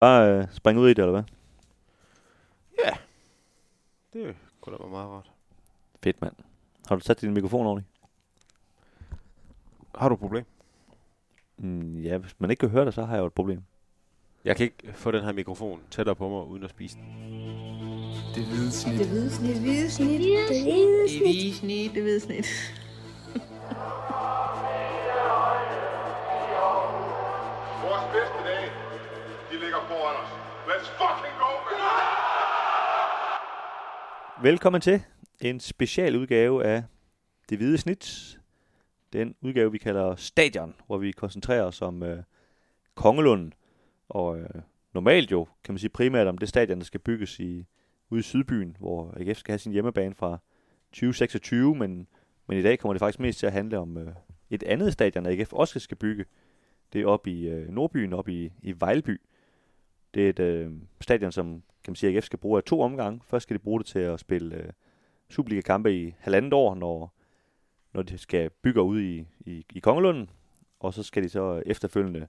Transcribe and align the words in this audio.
Bare 0.00 0.38
øh, 0.38 0.44
springe 0.52 0.82
ud 0.82 0.88
i 0.88 0.94
det, 0.94 0.98
eller 0.98 1.10
hvad? 1.10 1.22
Ja, 2.84 2.92
det 4.12 4.36
kunne 4.60 4.76
da 4.76 4.82
være 4.82 4.90
meget 4.90 5.08
rart. 5.08 5.30
Fedt, 6.02 6.20
mand. 6.22 6.34
Har 6.88 6.96
du 6.96 7.00
sat 7.00 7.20
din 7.20 7.34
mikrofon 7.34 7.66
ordentligt? 7.66 7.90
Har 9.94 10.08
du 10.08 10.14
et 10.14 10.20
problem? 10.20 10.44
Mm, 11.56 12.00
ja, 12.00 12.18
hvis 12.18 12.34
man 12.38 12.50
ikke 12.50 12.60
kan 12.60 12.68
høre 12.68 12.84
det, 12.84 12.94
så 12.94 13.04
har 13.04 13.14
jeg 13.14 13.20
jo 13.20 13.26
et 13.26 13.32
problem. 13.32 13.62
Jeg 14.44 14.56
kan 14.56 14.64
ikke 14.64 14.92
få 14.94 15.10
den 15.10 15.24
her 15.24 15.32
mikrofon 15.32 15.80
tættere 15.90 16.14
på 16.14 16.28
mig, 16.28 16.44
uden 16.44 16.64
at 16.64 16.70
spise 16.70 16.96
den. 16.96 17.04
Det 18.34 18.44
hvide 18.46 18.72
snit. 18.72 18.98
Det 18.98 19.08
hvide 19.08 19.30
snit. 19.30 19.54
Det 19.54 19.60
hvide 19.60 19.90
snit. 19.90 20.20
Det 20.20 20.62
hvide 20.62 21.54
snit. 21.58 21.94
Det 21.94 22.02
hvide 22.02 22.20
snit. 22.20 22.46
Vores 23.34 24.06
Let's 30.80 30.88
fucking 30.88 31.36
go, 31.38 31.50
man! 31.70 31.78
Velkommen 34.42 34.80
til 34.80 35.02
en 35.40 35.60
special 35.60 36.16
udgave 36.16 36.64
af 36.64 36.84
Det 37.48 37.58
Hvide 37.58 37.78
Snit. 37.78 38.38
Den 39.12 39.34
udgave, 39.40 39.72
vi 39.72 39.78
kalder 39.78 40.16
Stadion, 40.16 40.74
hvor 40.86 40.98
vi 40.98 41.12
koncentrerer 41.12 41.62
os 41.62 41.82
om 41.82 42.02
øh, 42.02 42.22
Kongelunden. 42.94 43.54
Og 44.08 44.38
øh, 44.38 44.48
normalt 44.92 45.30
jo, 45.30 45.46
kan 45.64 45.74
man 45.74 45.78
sige 45.78 45.90
primært 45.90 46.26
om 46.26 46.38
det 46.38 46.48
stadion, 46.48 46.78
der 46.78 46.84
skal 46.84 47.00
bygges 47.00 47.40
i, 47.40 47.66
ude 48.10 48.20
i 48.20 48.22
Sydbyen, 48.22 48.76
hvor 48.78 49.14
AGF 49.16 49.38
skal 49.38 49.52
have 49.52 49.58
sin 49.58 49.72
hjemmebane 49.72 50.14
fra 50.14 50.38
2026, 50.92 51.74
men, 51.74 52.06
men 52.46 52.58
i 52.58 52.62
dag 52.62 52.78
kommer 52.78 52.92
det 52.94 53.00
faktisk 53.00 53.20
mest 53.20 53.38
til 53.38 53.46
at 53.46 53.52
handle 53.52 53.78
om 53.78 53.98
øh, 53.98 54.12
et 54.50 54.62
andet 54.62 54.92
stadion, 54.92 55.26
AGF 55.26 55.52
også 55.52 55.80
skal 55.80 55.96
bygge. 55.96 56.24
Det 56.92 57.00
er 57.00 57.06
oppe 57.06 57.30
i 57.30 57.48
øh, 57.48 57.68
Nordbyen, 57.68 58.12
oppe 58.12 58.32
i, 58.32 58.52
i 58.62 58.74
Vejlby. 58.80 59.20
Det 60.14 60.24
er 60.24 60.30
et 60.30 60.38
øh, 60.38 60.72
stadion, 61.00 61.32
som 61.32 61.62
kan 61.84 61.90
man 61.90 61.96
sige, 61.96 62.16
AGF 62.16 62.24
skal 62.24 62.38
bruge 62.38 62.56
af 62.56 62.64
to 62.64 62.80
omgange. 62.80 63.20
Først 63.24 63.42
skal 63.42 63.54
de 63.56 63.62
bruge 63.62 63.80
det 63.80 63.86
til 63.86 63.98
at 63.98 64.20
spille 64.20 64.56
øh, 64.56 64.72
Superliga-kampe 65.28 65.96
i 65.96 66.14
halvandet 66.18 66.52
år, 66.52 66.74
når, 66.74 67.14
når 67.92 68.02
de 68.02 68.18
skal 68.18 68.50
bygge 68.50 68.82
ud 68.82 69.00
i, 69.00 69.26
i, 69.40 69.66
i 69.72 69.78
Kongelunden. 69.78 70.30
Og 70.80 70.94
så 70.94 71.02
skal 71.02 71.22
de 71.22 71.28
så 71.28 71.62
efterfølgende 71.66 72.26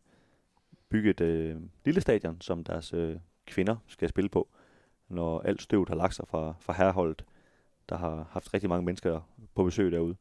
bygge 0.90 1.10
et 1.10 1.22
øh, 1.22 1.56
lille 1.86 2.02
stadion, 2.02 2.42
som 2.42 2.64
deres 2.64 2.94
øh, 2.94 3.16
kvinder 3.46 3.76
skal 3.88 4.10
spille 4.10 4.30
på, 4.30 4.50
når 5.10 5.40
alt 5.40 5.62
støvet 5.62 5.90
har 5.90 5.96
lagt 5.96 6.16
sig 6.16 6.28
fra, 6.28 6.54
fra 6.60 6.74
herreholdet, 6.74 7.26
der 7.90 7.98
har 7.98 8.28
haft 8.32 8.54
rigtig 8.54 8.70
mange 8.70 8.86
mennesker 8.86 9.22
på 9.56 9.64
besøg 9.64 9.92
derude. 9.92 10.16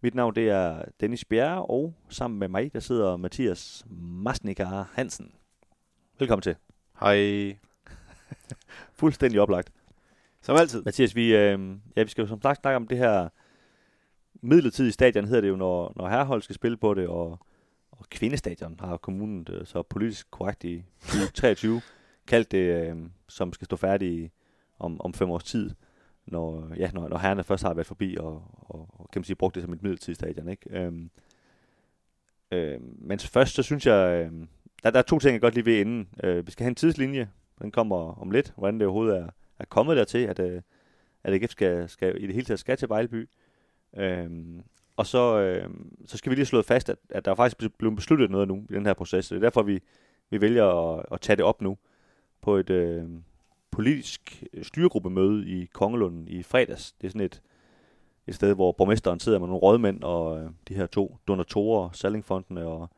Mit 0.00 0.14
navn 0.14 0.34
det 0.34 0.48
er 0.48 0.84
Dennis 1.00 1.24
Bjerre, 1.24 1.64
og 1.64 1.94
sammen 2.08 2.38
med 2.38 2.48
mig, 2.48 2.72
der 2.72 2.80
sidder 2.80 3.16
Mathias 3.16 3.86
Masnikar 4.00 4.90
Hansen. 4.94 5.32
Velkommen 6.18 6.42
til. 6.42 6.56
Hej. 7.00 7.56
Fuldstændig 9.00 9.40
oplagt. 9.40 9.72
Som 10.40 10.56
altid. 10.56 10.82
Mathias, 10.82 11.16
vi, 11.16 11.36
øh, 11.36 11.76
ja, 11.96 12.02
vi 12.02 12.08
skal 12.08 12.22
jo 12.22 12.28
som 12.28 12.42
sagt 12.42 12.60
snakke 12.60 12.76
om 12.76 12.86
det 12.86 12.98
her 12.98 13.28
midlertidige 14.34 14.92
stadion, 14.92 15.24
hedder 15.24 15.40
det 15.40 15.48
jo, 15.48 15.56
når, 15.56 15.92
når 15.96 16.08
herrehold 16.08 16.42
skal 16.42 16.54
spille 16.54 16.76
på 16.76 16.94
det, 16.94 17.08
og, 17.08 17.38
og 17.90 18.06
kvindestadion 18.10 18.80
har 18.80 18.96
kommunen 18.96 19.44
det, 19.44 19.68
så 19.68 19.82
politisk 19.82 20.30
korrekt 20.30 20.64
i 20.64 20.84
2023 21.00 21.80
kaldt 22.26 22.52
det, 22.52 22.88
øh, 22.88 22.96
som 23.28 23.52
skal 23.52 23.64
stå 23.64 23.76
færdigt 23.76 24.32
om, 24.78 25.00
om 25.00 25.14
fem 25.14 25.30
års 25.30 25.44
tid, 25.44 25.70
når, 26.26 26.72
ja, 26.76 26.90
når, 26.90 27.08
når 27.08 27.18
herrerne 27.18 27.44
først 27.44 27.62
har 27.62 27.74
været 27.74 27.86
forbi 27.86 28.16
og, 28.16 28.42
og, 28.60 28.88
og 28.92 29.08
kan 29.12 29.20
man 29.20 29.24
sige, 29.24 29.36
brugt 29.36 29.54
det 29.54 29.62
som 29.62 29.72
et 29.72 29.82
midlertidigt 29.82 30.18
stadion. 30.18 30.48
Ikke? 30.48 30.78
Øhm, 30.78 31.10
øh, 32.50 32.80
men 32.82 33.18
først, 33.18 33.54
så 33.54 33.62
synes 33.62 33.86
jeg, 33.86 34.30
øh, 34.32 34.46
der, 34.84 34.90
der 34.90 34.98
er 34.98 35.02
to 35.02 35.18
ting, 35.18 35.32
jeg 35.32 35.40
godt 35.40 35.54
lige 35.54 35.66
ved 35.66 35.80
inden. 35.80 36.08
Øh, 36.24 36.46
vi 36.46 36.50
skal 36.50 36.64
have 36.64 36.68
en 36.68 36.74
tidslinje, 36.74 37.30
den 37.62 37.70
kommer 37.70 38.20
om 38.22 38.30
lidt, 38.30 38.52
hvordan 38.56 38.74
det 38.74 38.86
overhovedet 38.86 39.18
er, 39.18 39.28
er 39.58 39.64
kommet 39.64 39.96
dertil, 39.96 40.18
at, 40.18 40.38
øh, 40.38 40.62
at 41.24 41.34
AGF 41.34 41.50
skal, 41.50 41.88
skal, 41.88 42.22
i 42.22 42.26
det 42.26 42.34
hele 42.34 42.46
taget 42.46 42.60
skal 42.60 42.76
til 42.76 42.88
Vejleby. 42.88 43.28
Øh, 43.96 44.30
og 44.96 45.06
så, 45.06 45.38
øh, 45.40 45.70
så 46.06 46.16
skal 46.16 46.30
vi 46.30 46.34
lige 46.34 46.46
slå 46.46 46.62
fast, 46.62 46.88
at, 46.88 46.98
at 47.10 47.24
der 47.24 47.30
er 47.30 47.34
faktisk 47.34 47.78
blevet 47.78 47.96
besluttet 47.96 48.30
noget 48.30 48.48
nu 48.48 48.66
i 48.70 48.74
den 48.74 48.86
her 48.86 48.94
proces. 48.94 49.28
Det 49.28 49.36
er 49.36 49.40
derfor, 49.40 49.62
vi, 49.62 49.80
vi 50.30 50.40
vælger 50.40 50.96
at, 50.96 51.06
at 51.12 51.20
tage 51.20 51.36
det 51.36 51.44
op 51.44 51.62
nu 51.62 51.78
på 52.40 52.56
et 52.56 52.70
øh, 52.70 53.04
politisk 53.70 54.44
øh, 54.52 54.64
styregruppemøde 54.64 55.48
i 55.48 55.66
Kongelunden 55.66 56.28
i 56.28 56.42
fredags. 56.42 56.92
Det 56.92 57.06
er 57.06 57.10
sådan 57.10 57.20
et, 57.20 57.42
et 58.26 58.34
sted, 58.34 58.54
hvor 58.54 58.72
borgmesteren 58.72 59.20
sidder 59.20 59.38
med 59.38 59.48
nogle 59.48 59.60
rådmænd 59.60 60.02
og 60.02 60.38
øh, 60.38 60.50
de 60.68 60.74
her 60.74 60.86
to 60.86 61.16
donatorer, 61.28 61.90
Sallingfondene 61.92 62.66
og, 62.66 62.90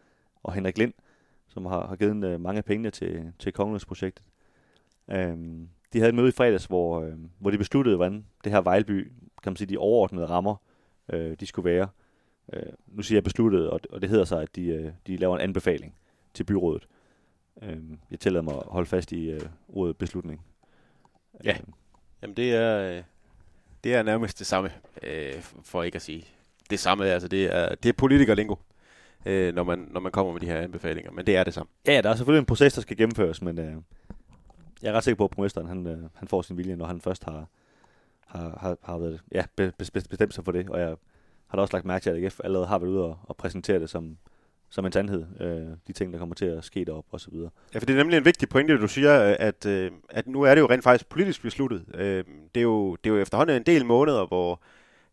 og 0.43 0.53
Henrik 0.53 0.79
Lind, 0.79 0.93
som 1.57 1.67
har, 1.67 1.87
har 1.87 1.97
givet 1.97 2.25
øh, 2.25 2.41
mange 2.41 2.63
penge 2.63 2.91
til, 2.91 3.33
til 3.39 3.53
Kongelundsprojektet. 3.53 4.25
Øhm, 5.11 5.69
de 5.93 5.99
havde 5.99 6.09
et 6.09 6.15
møde 6.15 6.29
i 6.29 6.33
fredags, 6.33 6.65
hvor, 6.65 7.03
øh, 7.03 7.13
hvor 7.39 7.51
de 7.51 7.59
besluttede, 7.59 7.97
hvordan 7.97 8.27
det 8.45 8.53
her 8.53 8.61
Vejlby, 8.61 9.13
kan 9.43 9.51
man 9.51 9.57
sige, 9.57 9.69
de 9.69 9.79
overordnede 9.79 10.27
rammer, 10.27 10.57
øh, 11.13 11.37
de 11.41 11.47
skulle 11.47 11.71
være. 11.71 11.89
Øh, 12.53 12.73
nu 12.87 13.03
siger 13.03 13.17
jeg 13.17 13.25
besluttet, 13.25 13.71
og, 13.71 13.81
og 13.91 14.03
det 14.03 14.09
hedder 14.11 14.25
sig, 14.25 14.43
at 14.43 14.57
de, 14.57 14.67
øh, 14.67 14.93
de 15.07 15.17
laver 15.17 15.35
en 15.37 15.43
anbefaling 15.43 15.95
til 16.35 16.45
byrådet. 16.45 16.89
Øh, 17.63 17.79
jeg 18.11 18.21
tillader 18.21 18.43
mig 18.43 18.55
at 18.55 18.63
holde 18.67 18.87
fast 18.87 19.13
i 19.13 19.31
øh, 19.31 19.41
ordet 19.69 19.97
beslutning. 19.97 20.41
Ja. 21.45 21.51
Øh, 21.51 21.61
Jamen 22.23 22.37
det 22.37 22.55
er, 22.55 22.97
øh, 22.97 23.03
det 23.85 23.95
er 23.95 24.03
nærmest 24.03 24.39
det 24.39 24.47
samme, 24.47 24.71
øh, 25.03 25.35
for 25.63 25.83
ikke 25.83 25.97
at 25.97 26.03
sige 26.03 26.25
det 26.71 26.81
samme. 26.81 27.07
Altså 27.07 27.29
det 27.29 27.55
er, 27.55 27.75
det 27.75 27.89
er 27.89 27.93
politikerlingo, 27.93 28.55
øh, 29.27 29.55
når, 29.55 29.65
man, 29.65 29.89
når 29.91 30.01
man 30.01 30.13
kommer 30.13 30.33
med 30.33 30.41
de 30.41 30.47
her 30.47 30.61
anbefalinger. 30.61 31.11
Men 31.13 31.27
det 31.27 31.37
er 31.37 31.45
det 31.45 31.55
samme. 31.55 31.71
ja, 31.87 32.01
der 32.03 32.11
er 32.11 32.15
selvfølgelig 32.15 32.41
en 32.41 32.47
proces, 32.47 32.75
der 32.75 32.81
skal 32.81 32.97
gennemføres, 32.97 33.43
men 33.43 33.59
øh, 33.59 33.75
jeg 34.83 34.89
er 34.89 34.93
ret 34.93 35.05
sikker 35.05 35.17
på, 35.17 35.25
at 35.25 35.31
borgmesteren 35.31 35.67
han, 35.67 35.87
øh, 35.87 35.99
han 36.15 36.29
får 36.29 36.43
sin 36.43 36.57
vilje, 36.57 36.77
når 36.77 36.87
han 36.87 37.01
først 37.01 37.25
har, 37.25 37.47
har, 38.27 38.59
har, 38.61 38.77
har 38.83 38.99
været, 38.99 39.21
ja, 39.33 39.45
be, 39.57 39.73
be, 39.79 39.85
bestemt 40.09 40.35
sig 40.35 40.45
for 40.45 40.53
det. 40.53 40.69
Og 40.69 40.81
jeg 40.81 40.97
har 41.47 41.57
da 41.57 41.63
også 41.63 41.77
lagt 41.77 41.85
mærke 41.87 42.03
til, 42.03 42.11
at 42.11 42.17
AGF 42.17 42.41
allerede 42.45 42.67
har 42.67 42.79
været 42.79 42.91
ude 42.91 43.05
og, 43.05 43.19
og 43.23 43.37
præsentere 43.37 43.79
det 43.81 43.91
som, 43.91 44.17
som 44.71 44.87
en 44.87 44.93
sandhed. 44.93 45.25
Øh, 45.41 45.77
de 45.87 45.93
ting, 45.93 46.13
der 46.13 46.19
kommer 46.19 46.35
til 46.35 46.47
at 46.47 46.65
ske 46.65 46.85
derop 46.85 47.05
og 47.11 47.21
så 47.21 47.31
videre. 47.31 47.51
Ja, 47.75 47.79
for 47.79 47.87
det 47.87 47.93
er 47.93 47.97
nemlig 47.97 48.17
en 48.17 48.25
vigtig 48.25 48.49
pointe, 48.49 48.79
du 48.79 48.89
siger, 48.89 49.37
at, 49.39 49.67
øh, 49.67 49.91
at 50.09 50.27
nu 50.27 50.43
er 50.43 50.55
det 50.55 50.61
jo 50.61 50.67
rent 50.67 50.85
faktisk 50.85 51.09
politisk 51.09 51.43
besluttet. 51.43 51.85
Øh, 51.95 52.25
Det 52.55 52.61
er 52.61 52.63
jo, 52.63 52.97
det 52.97 53.11
er 53.11 53.15
jo 53.15 53.21
efterhånden 53.23 53.57
en 53.57 53.63
del 53.63 53.85
måneder, 53.87 54.27
hvor 54.27 54.61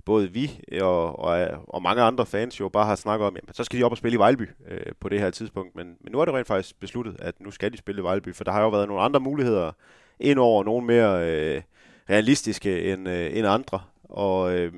både 0.06 0.31
vi 0.31 0.62
og, 0.81 1.19
og, 1.19 1.47
og 1.68 1.81
mange 1.81 2.02
andre 2.02 2.25
fans 2.25 2.59
jo 2.59 2.69
bare 2.69 2.86
har 2.86 2.96
snakket 2.96 3.28
om, 3.28 3.36
jamen, 3.36 3.53
så 3.53 3.64
skal 3.64 3.80
de 3.80 3.84
op 3.84 3.91
og 3.91 3.97
spille 3.97 4.16
i 4.16 4.19
Vejleby 4.19 4.50
øh, 4.68 4.94
på 5.00 5.09
det 5.09 5.19
her 5.19 5.30
tidspunkt. 5.30 5.75
Men, 5.75 5.88
men 6.02 6.12
nu 6.12 6.19
er 6.19 6.25
det 6.25 6.34
rent 6.34 6.47
faktisk 6.47 6.80
besluttet, 6.80 7.16
at 7.19 7.41
nu 7.41 7.52
skal 7.52 7.74
de 7.74 7.78
spille 7.78 8.02
i 8.02 8.03
Vejleby, 8.03 8.36
for 8.36 8.44
der 8.44 8.52
har 8.52 8.62
jo 8.62 8.69
været 8.69 8.88
nogle 8.88 9.03
andre 9.03 9.19
muligheder 9.19 9.72
ind 10.19 10.40
over 10.40 10.63
nogle 10.63 10.86
mere 10.86 11.30
øh, 11.30 11.62
realistiske 12.09 12.94
end, 12.94 13.09
øh, 13.09 13.38
end 13.38 13.47
andre. 13.47 13.81
Og 14.03 14.58
øh, 14.58 14.74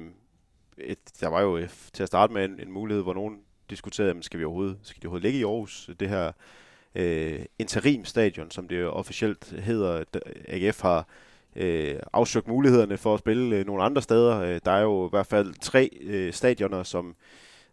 et, 0.78 1.00
der 1.22 1.28
var 1.28 1.41
jo 1.41 1.58
øh, 1.58 1.69
til 1.94 2.03
at 2.03 2.08
starte 2.08 2.34
med 2.34 2.46
en, 2.46 2.59
en 2.59 2.72
mulighed, 2.72 3.03
hvor 3.03 3.14
nogen 3.14 3.40
diskuterede, 3.69 4.09
jamen, 4.09 4.24
skal 4.24 4.40
vi 4.40 4.46
overhovedet, 4.46 4.78
skal 4.81 5.02
de 5.02 5.08
overhovedet 5.08 5.24
ligge 5.24 5.40
i 5.40 5.44
Aarhus, 5.44 5.90
det 6.00 6.09
her 6.09 6.31
øh, 6.96 7.40
interimstadion, 7.59 8.52
som 8.52 8.68
det 8.68 8.85
officielt 8.85 9.52
hedder. 9.52 10.03
AGF 10.47 10.81
har 10.81 11.08
øh, 11.56 11.96
afsøgt 12.14 12.48
mulighederne 12.48 12.98
for 12.98 13.14
at 13.14 13.20
spille 13.20 13.56
øh, 13.56 13.66
nogle 13.66 13.84
andre 13.84 14.02
steder. 14.02 14.42
Øh, 14.42 14.60
der 14.66 14.72
er 14.72 14.82
jo 14.82 15.08
i 15.08 15.10
hvert 15.10 15.28
fald 15.28 15.54
tre 15.62 15.90
øh, 16.02 16.34
stadioner, 16.34 16.84
som, 16.84 17.16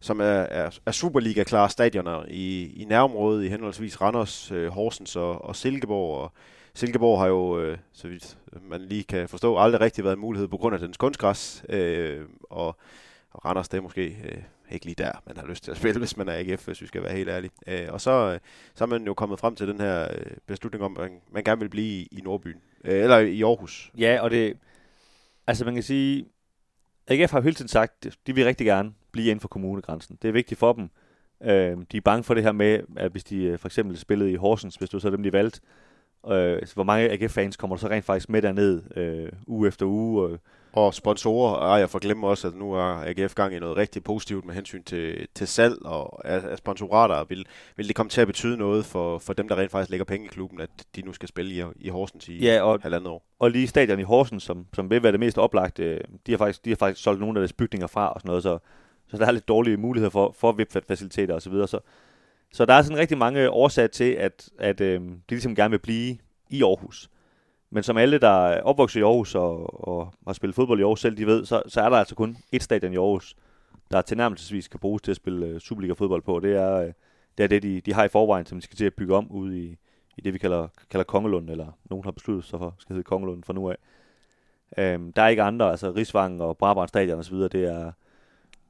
som 0.01 0.21
er, 0.21 0.25
er, 0.25 0.79
er 0.87 0.93
Superliga-klare 0.93 1.71
stadioner 1.71 2.25
i, 2.29 2.73
i 2.83 2.85
nærområdet, 2.85 3.45
i 3.45 3.49
henholdsvis 3.49 4.01
Randers, 4.01 4.53
øh, 4.53 4.69
Horsens 4.69 5.17
og, 5.17 5.45
og 5.45 5.57
Silkeborg. 5.57 6.19
Og 6.19 6.33
Silkeborg 6.75 7.21
har 7.21 7.27
jo, 7.27 7.61
øh, 7.61 7.79
så 7.93 8.09
vidt 8.09 8.39
man 8.63 8.81
lige 8.81 9.05
kan 9.05 9.29
forstå, 9.29 9.59
aldrig 9.59 9.81
rigtig 9.81 10.05
været 10.05 10.15
en 10.15 10.21
mulighed 10.21 10.49
på 10.49 10.57
grund 10.57 10.75
af 10.75 10.81
dens 10.81 10.97
kunstgræs. 10.97 11.65
Øh, 11.69 12.21
og, 12.51 12.77
og 13.31 13.45
Randers, 13.45 13.69
det 13.69 13.79
er 13.79 13.83
måske 13.83 14.05
øh, 14.05 14.43
ikke 14.71 14.87
lige 14.87 15.05
der, 15.05 15.13
man 15.27 15.37
har 15.37 15.47
lyst 15.47 15.65
til 15.65 15.71
at 15.71 15.77
spille, 15.77 15.99
hvis 15.99 16.17
man 16.17 16.29
er 16.29 16.33
AGF, 16.33 16.67
hvis 16.67 16.83
vi 16.83 16.87
skal 16.87 17.03
være 17.03 17.13
helt 17.13 17.29
ærlige. 17.29 17.51
Øh, 17.67 17.89
og 17.89 18.01
så, 18.01 18.11
øh, 18.11 18.41
så 18.75 18.85
er 18.85 18.89
man 18.89 19.07
jo 19.07 19.15
kommet 19.15 19.39
frem 19.39 19.57
til 19.57 19.69
den 19.69 19.81
her 19.81 20.03
øh, 20.03 20.37
beslutning 20.47 20.85
om, 20.85 20.97
at 20.97 21.03
man, 21.03 21.21
man 21.33 21.45
gerne 21.45 21.61
vil 21.61 21.69
blive 21.69 21.87
i, 21.87 22.09
i 22.13 22.21
Nordbyen. 22.21 22.61
Øh, 22.85 23.03
eller 23.03 23.19
i 23.19 23.43
Aarhus. 23.43 23.93
Ja, 23.99 24.21
og 24.21 24.31
det... 24.31 24.57
Altså, 25.47 25.65
man 25.65 25.75
kan 25.75 25.83
sige... 25.83 26.27
AGF 27.09 27.31
har 27.31 27.39
jo 27.39 27.43
hele 27.43 27.55
tiden 27.55 27.69
sagt, 27.69 28.07
de 28.27 28.35
vil 28.35 28.45
rigtig 28.45 28.67
gerne 28.67 28.93
blive 29.13 29.27
inden 29.27 29.41
for 29.41 29.49
kommunegrænsen. 29.49 30.19
Det 30.23 30.29
er 30.29 30.33
vigtigt 30.33 30.59
for 30.59 30.73
dem. 30.73 30.91
Øh, 31.43 31.77
de 31.93 31.97
er 31.97 32.01
bange 32.01 32.25
for 32.25 32.35
det 32.35 32.43
her 32.43 32.53
med, 32.53 32.81
at 32.97 33.13
hvis 33.13 33.25
de 33.25 33.45
øh, 33.45 33.59
for 33.59 33.69
eksempel 33.69 33.99
spillede 33.99 34.33
i 34.33 34.35
Horsens, 34.35 34.77
hvis 34.77 34.91
du 34.91 34.99
så 34.99 35.11
dem, 35.11 35.23
de 35.23 35.33
valgte, 35.33 35.61
øh, 36.27 36.67
så 36.67 36.75
hvor 36.75 36.85
mange 36.85 37.11
AGF-fans 37.11 37.57
kommer 37.57 37.77
der 37.77 37.81
så 37.81 37.89
rent 37.89 38.05
faktisk 38.05 38.29
med 38.29 38.43
derned 38.43 38.83
øh, 38.97 39.33
uge 39.47 39.69
efter 39.69 39.87
uge. 39.87 40.31
Øh, 40.31 40.39
og 40.75 40.95
sponsorer, 40.95 41.53
og 41.55 41.81
jeg 41.81 41.91
får 41.91 41.99
glemme 41.99 42.27
også, 42.27 42.49
at 42.49 42.55
nu 42.55 42.73
er 42.73 42.83
AGF 43.07 43.35
gang 43.35 43.55
i 43.55 43.59
noget 43.59 43.77
rigtig 43.77 44.05
positivt 44.05 44.45
med 44.45 44.55
hensyn 44.55 44.83
til, 44.83 45.27
til 45.35 45.47
salg 45.47 45.87
og 45.87 46.29
af 46.29 46.59
sponsorater. 46.59 47.25
Vil, 47.25 47.47
vil 47.77 47.89
det 47.89 47.97
komme 47.97 48.11
til 48.11 48.21
at 48.21 48.27
betyde 48.27 48.57
noget 48.57 48.85
for, 48.85 49.19
for 49.19 49.33
dem, 49.33 49.49
der 49.49 49.57
rent 49.59 49.71
faktisk 49.71 49.91
lægger 49.91 50.05
penge 50.05 50.25
i 50.27 50.29
klubben, 50.29 50.61
at 50.61 50.71
de 50.97 51.03
nu 51.03 51.13
skal 51.13 51.29
spille 51.29 51.55
i, 51.55 51.63
i 51.81 51.89
Horsens 51.89 52.29
i 52.29 52.39
Ja, 52.39 52.63
og- 52.63 52.81
halvandet 52.83 53.09
år? 53.09 53.25
og 53.39 53.51
lige 53.51 53.69
stadion 53.69 53.99
i 54.01 54.03
Horsens, 54.03 54.43
som, 54.43 54.67
som 54.75 54.91
vil 54.91 55.03
være 55.03 55.13
det 55.13 55.21
mest 55.21 55.39
oplagte, 55.39 56.01
de 56.27 56.33
har 56.33 56.39
faktisk, 56.39 56.65
de 56.65 56.71
har 56.71 56.77
faktisk 56.77 57.03
solgt 57.03 57.21
nogle 57.21 57.39
af 57.39 57.41
deres 57.43 57.53
bygninger 57.53 57.87
fra 57.87 58.13
og 58.13 58.21
sådan 58.21 58.29
noget, 58.29 58.43
så, 58.43 58.59
så 59.09 59.17
der 59.17 59.27
er 59.27 59.31
lidt 59.31 59.49
dårlige 59.49 59.77
muligheder 59.77 60.11
for, 60.11 60.35
for 60.39 60.53
VIP-faciliteter 60.53 61.35
osv., 61.35 61.53
så, 61.53 61.67
så 61.67 61.81
Så 62.53 62.65
der 62.67 62.75
er 62.75 62.83
sådan 62.83 62.99
rigtig 62.99 63.19
mange 63.19 63.51
årsager 63.51 63.89
til, 63.89 64.13
at, 64.13 64.49
at 64.59 64.81
øh, 64.81 65.01
de 65.01 65.11
ligesom 65.29 65.55
gerne 65.55 65.71
vil 65.71 65.79
blive 65.79 66.17
i 66.51 66.63
Aarhus. 66.63 67.09
Men 67.75 67.83
som 67.83 67.97
alle, 67.97 68.19
der 68.19 68.47
er 68.47 68.63
opvokset 68.63 69.01
i 69.01 69.03
Aarhus 69.03 69.35
og, 69.35 69.89
og 69.89 70.13
har 70.27 70.33
spillet 70.33 70.55
fodbold 70.55 70.81
i 70.81 70.83
Aarhus 70.83 71.01
selv, 71.01 71.17
de 71.17 71.27
ved, 71.27 71.45
så, 71.45 71.63
så 71.67 71.81
er 71.81 71.89
der 71.89 71.97
altså 71.97 72.15
kun 72.15 72.37
et 72.53 72.63
stadion 72.63 72.93
i 72.93 72.97
Aarhus, 72.97 73.37
der 73.91 74.03
tilnærmelsesvis 74.03 74.69
kan 74.69 74.81
bruges 74.81 75.03
til 75.03 75.11
at 75.11 75.17
spille 75.17 75.47
øh, 75.47 75.61
Superliga-fodbold 75.61 76.23
på. 76.23 76.41
Det 76.41 76.57
er, 76.57 76.75
øh, 76.75 76.93
det 77.39 77.45
er 77.45 77.49
det, 77.49 77.63
de, 77.63 77.81
de 77.81 77.93
har 77.93 78.05
i 78.05 78.09
forvejen, 78.09 78.47
som 78.47 78.59
de 78.59 78.65
skal 78.65 78.77
til 78.77 78.85
at 78.85 78.95
bygge 78.95 79.17
om 79.17 79.31
ude 79.31 79.59
i, 79.59 79.77
i 80.17 80.21
det, 80.21 80.33
vi 80.35 80.39
kalder, 80.39 80.69
kalder 80.91 81.05
Kongelund, 81.05 81.51
eller 81.51 81.67
nogen 81.91 82.05
har 82.05 82.11
besluttet 82.11 82.45
sig 82.45 82.59
for, 82.59 82.75
skal 82.79 82.95
hedde 82.95 83.05
Kongelund 83.05 83.45
fra 83.45 83.53
nu 83.53 83.71
af. 83.71 83.77
Øhm, 84.79 85.13
der 85.13 85.23
er 85.23 85.29
ikke 85.29 85.43
andre, 85.43 85.71
altså 85.71 85.91
Rigsvang 85.91 86.43
og 86.43 86.59
Brabrand 86.59 86.89
Stadion 86.89 87.19
osv., 87.19 87.37
det 87.37 87.55
er, 87.55 87.93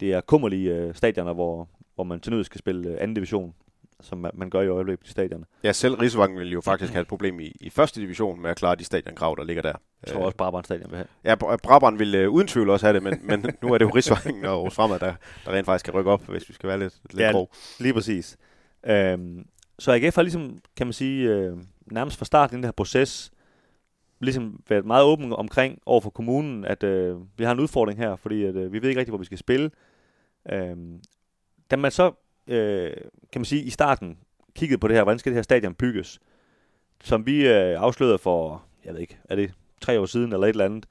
det 0.00 0.12
er 0.12 0.20
kummerlige 0.20 0.74
øh, 0.74 0.94
stadioner, 0.94 1.32
hvor, 1.32 1.68
hvor 1.94 2.04
man 2.04 2.20
til 2.20 2.32
nød 2.32 2.44
skal 2.44 2.58
spille 2.58 2.90
øh, 2.90 2.96
anden 3.00 3.14
division, 3.14 3.54
som 4.02 4.18
man, 4.18 4.30
man 4.34 4.50
gør 4.50 4.60
i 4.60 4.68
øjeblikket 4.68 5.00
på 5.00 5.04
de 5.04 5.10
stadioner. 5.10 5.44
Ja, 5.64 5.72
selv 5.72 5.94
Rigsvangen 5.94 6.38
vil 6.38 6.52
jo 6.52 6.60
faktisk 6.60 6.92
have 6.92 7.00
et 7.02 7.08
problem 7.08 7.40
i, 7.40 7.52
i 7.60 7.70
første 7.70 8.00
division 8.00 8.40
med 8.42 8.50
at 8.50 8.56
klare 8.56 8.76
de 8.76 8.84
stadionkrav, 8.84 9.34
der 9.38 9.44
ligger 9.44 9.62
der. 9.62 9.72
Jeg 10.06 10.12
tror 10.14 10.24
også, 10.24 10.36
Brabrand 10.36 10.64
Stadion 10.64 10.90
vil 10.90 10.96
have. 10.96 11.06
Ja, 11.24 11.34
Bra- 11.34 11.56
Brabrand 11.56 11.98
vil 11.98 12.14
øh, 12.14 12.30
uden 12.30 12.48
tvivl 12.48 12.70
også 12.70 12.86
have 12.86 12.94
det, 12.94 13.02
men, 13.02 13.18
men 13.22 13.46
nu 13.62 13.72
er 13.74 13.78
det 13.78 13.84
jo 13.84 13.90
Rigsvangen 13.90 14.44
og 14.44 14.50
Aarhus 14.52 14.74
Fremad, 14.74 14.98
der, 14.98 15.14
der 15.44 15.52
rent 15.52 15.66
faktisk 15.66 15.84
kan 15.84 15.94
rykke 15.94 16.10
op, 16.10 16.22
hvis 16.28 16.48
vi 16.48 16.54
skal 16.54 16.68
være 16.68 16.78
lidt, 16.78 16.94
lidt 17.10 17.20
Ja, 17.20 17.30
grov. 17.32 17.50
Lige 17.80 17.94
præcis. 17.94 18.36
Øhm, 18.86 19.46
så 19.78 19.92
AGF 19.92 20.14
har 20.14 20.22
ligesom, 20.22 20.58
kan 20.76 20.86
man 20.86 20.92
sige, 20.92 21.28
øh, 21.28 21.56
nærmest 21.92 22.18
fra 22.18 22.24
starten 22.24 22.54
i 22.54 22.56
den 22.56 22.64
her 22.64 22.72
proces, 22.72 23.32
ligesom 24.20 24.60
været 24.68 24.86
meget 24.86 25.04
åben 25.04 25.32
omkring 25.32 25.78
over 25.86 26.00
for 26.00 26.10
kommunen, 26.10 26.64
at 26.64 26.82
øh, 26.82 27.16
vi 27.38 27.44
har 27.44 27.52
en 27.52 27.60
udfordring 27.60 27.98
her, 27.98 28.16
fordi 28.16 28.44
at, 28.44 28.54
øh, 28.56 28.72
vi 28.72 28.82
ved 28.82 28.88
ikke 28.88 28.98
rigtig, 29.00 29.10
hvor 29.10 29.18
vi 29.18 29.24
skal 29.24 29.38
spille. 29.38 29.70
Øhm, 30.52 31.00
da 31.70 31.76
man 31.76 31.90
så, 31.90 32.12
øh, 32.46 32.92
kan 33.32 33.40
man 33.40 33.44
sige, 33.44 33.62
i 33.62 33.70
starten 33.70 34.18
kiggede 34.54 34.78
på 34.78 34.88
det 34.88 34.96
her, 34.96 35.02
hvordan 35.02 35.18
skal 35.18 35.32
det 35.32 35.36
her 35.36 35.42
stadion 35.42 35.74
bygges, 35.74 36.20
som 37.04 37.26
vi 37.26 37.48
øh, 37.48 37.80
afslørede 37.80 38.18
for, 38.18 38.64
jeg 38.84 38.94
ved 38.94 39.00
ikke, 39.00 39.18
er 39.24 39.36
det 39.36 39.52
tre 39.80 40.00
år 40.00 40.06
siden 40.06 40.32
eller 40.32 40.46
et 40.46 40.50
eller 40.50 40.64
andet, 40.64 40.86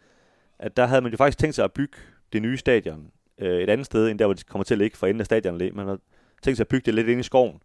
at 0.59 0.77
der 0.77 0.85
havde 0.85 1.01
man 1.01 1.11
jo 1.11 1.17
faktisk 1.17 1.37
tænkt 1.37 1.55
sig 1.55 1.65
at 1.65 1.71
bygge 1.71 1.97
det 2.33 2.41
nye 2.41 2.57
stadion 2.57 3.11
øh, 3.37 3.61
et 3.61 3.69
andet 3.69 3.85
sted, 3.85 4.07
end 4.07 4.19
der, 4.19 4.25
hvor 4.25 4.33
det 4.33 4.47
kommer 4.47 4.63
til 4.63 4.73
at 4.73 4.77
ligge 4.77 4.97
for 4.97 5.07
enden 5.07 5.19
af 5.19 5.25
stadionet. 5.25 5.75
Man 5.75 5.87
har 5.87 5.99
tænkt 6.41 6.57
sig 6.57 6.63
at 6.63 6.67
bygge 6.67 6.85
det 6.85 6.93
lidt 6.93 7.07
ind 7.07 7.19
i 7.19 7.23
skoven, 7.23 7.61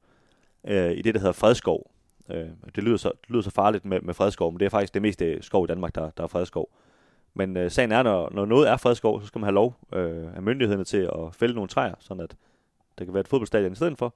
øh, 0.64 0.90
i 0.90 1.02
det, 1.02 1.14
der 1.14 1.20
hedder 1.20 1.32
Fredskov. 1.32 1.90
Øh, 2.30 2.48
det, 2.74 2.84
lyder 2.84 2.96
så, 2.96 3.10
det 3.22 3.30
lyder 3.30 3.42
så 3.42 3.50
farligt 3.50 3.84
med, 3.84 4.00
med 4.00 4.14
fredskov, 4.14 4.52
men 4.52 4.60
det 4.60 4.66
er 4.66 4.70
faktisk 4.70 4.94
det 4.94 5.02
meste 5.02 5.42
skov 5.42 5.64
i 5.64 5.66
Danmark, 5.66 5.94
der, 5.94 6.10
der 6.10 6.22
er 6.22 6.28
fredskov. 6.28 6.70
Men 7.34 7.56
øh, 7.56 7.70
sagen 7.70 7.92
er, 7.92 8.02
når, 8.02 8.30
når 8.32 8.44
noget 8.44 8.68
er 8.68 8.76
fredskov, 8.76 9.20
så 9.20 9.26
skal 9.26 9.38
man 9.38 9.46
have 9.46 9.54
lov 9.54 9.76
øh, 9.92 10.36
af 10.36 10.42
myndighederne 10.42 10.84
til 10.84 11.10
at 11.12 11.34
fælde 11.34 11.54
nogle 11.54 11.68
træer, 11.68 11.94
sådan 12.00 12.22
at 12.22 12.36
der 12.98 13.04
kan 13.04 13.14
være 13.14 13.20
et 13.20 13.28
fodboldstadion 13.28 13.72
i 13.72 13.76
stedet 13.76 13.98
for. 13.98 14.14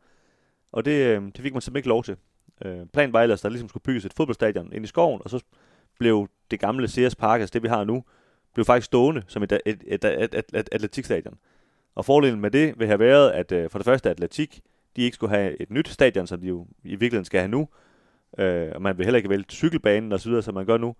Og 0.73 0.85
det, 0.85 1.07
øh, 1.07 1.23
det 1.23 1.39
fik 1.41 1.53
man 1.53 1.63
simpelthen 1.63 1.77
ikke 1.77 1.89
lov 1.89 2.05
til. 2.05 2.17
Øh, 2.65 2.87
planen 2.93 3.13
var 3.13 3.23
ellers, 3.23 3.41
at 3.41 3.43
der 3.43 3.49
ligesom 3.49 3.69
skulle 3.69 3.83
bygges 3.83 4.05
et 4.05 4.13
fodboldstadion 4.13 4.73
ind 4.73 4.85
i 4.85 4.89
skoven, 4.89 5.21
og 5.25 5.31
så 5.31 5.45
blev 5.99 6.29
det 6.51 6.61
gamle 6.61 6.89
Sears 6.89 7.17
Park, 7.17 7.41
altså 7.41 7.53
det 7.53 7.63
vi 7.63 7.69
har 7.69 7.85
nu, 7.85 8.05
blev 8.55 8.65
faktisk 8.65 8.85
stående 8.85 9.23
som 9.27 9.43
et, 9.43 9.53
et, 9.53 9.83
et, 9.87 10.05
et, 10.05 10.35
et, 10.35 10.45
et 10.55 10.69
atletikstadion. 10.73 11.39
Og 11.95 12.05
fordelen 12.05 12.41
med 12.41 12.51
det 12.51 12.79
vil 12.79 12.87
have 12.87 12.99
været, 12.99 13.31
at 13.31 13.53
øh, 13.53 13.71
for 13.71 13.79
det 13.79 13.85
første 13.85 14.11
atletik, 14.11 14.61
de 14.97 15.03
ikke 15.03 15.15
skulle 15.15 15.37
have 15.37 15.63
et 15.63 15.71
nyt 15.71 15.89
stadion, 15.89 16.27
som 16.27 16.41
de 16.41 16.47
jo 16.47 16.67
i 16.85 16.89
virkeligheden 16.89 17.25
skal 17.25 17.41
have 17.41 17.51
nu. 17.51 17.69
Øh, 18.39 18.73
og 18.75 18.83
man 18.83 18.99
vil 18.99 19.07
heller 19.07 19.17
ikke 19.17 19.29
vælge 19.29 19.45
cykelbanen 19.51 20.13
osv., 20.13 20.43
som 20.43 20.55
man 20.55 20.67
gør 20.67 20.77
nu. 20.77 20.97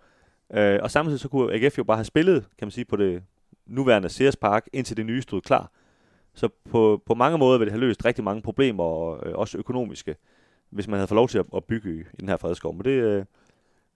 Øh, 0.53 0.79
og 0.83 0.91
samtidig 0.91 1.21
så 1.21 1.29
kunne 1.29 1.55
AGF 1.55 1.79
jo 1.79 1.85
bare 1.85 1.97
have 1.97 2.05
spillet, 2.05 2.43
kan 2.59 2.67
man 2.67 2.71
sige, 2.71 2.85
på 2.85 2.97
det 2.97 3.23
nuværende 3.67 4.09
Sears 4.09 4.37
Park, 4.37 4.69
indtil 4.73 4.97
det 4.97 5.07
nye 5.07 5.23
stod 5.23 5.41
klar. 5.41 5.71
Så 6.35 6.49
på, 6.71 7.03
på 7.07 7.15
mange 7.15 7.39
måder 7.39 7.59
vil 7.59 7.67
det 7.67 7.73
have 7.73 7.81
løst 7.81 8.05
rigtig 8.05 8.25
mange 8.25 8.43
problemer, 8.43 8.85
og 8.85 9.27
øh, 9.27 9.35
også 9.35 9.59
økonomiske, 9.59 10.17
hvis 10.71 10.89
man 10.89 10.99
havde 10.99 11.09
fået 11.09 11.17
lov 11.17 11.29
til 11.29 11.39
at, 11.39 11.47
at 11.57 11.65
bygge 11.65 11.95
i, 11.95 12.01
i 12.01 12.21
den 12.21 12.29
her 12.29 12.37
fredskov. 12.37 12.75
Men 12.75 12.85
det, 12.85 12.91
øh, 12.91 13.25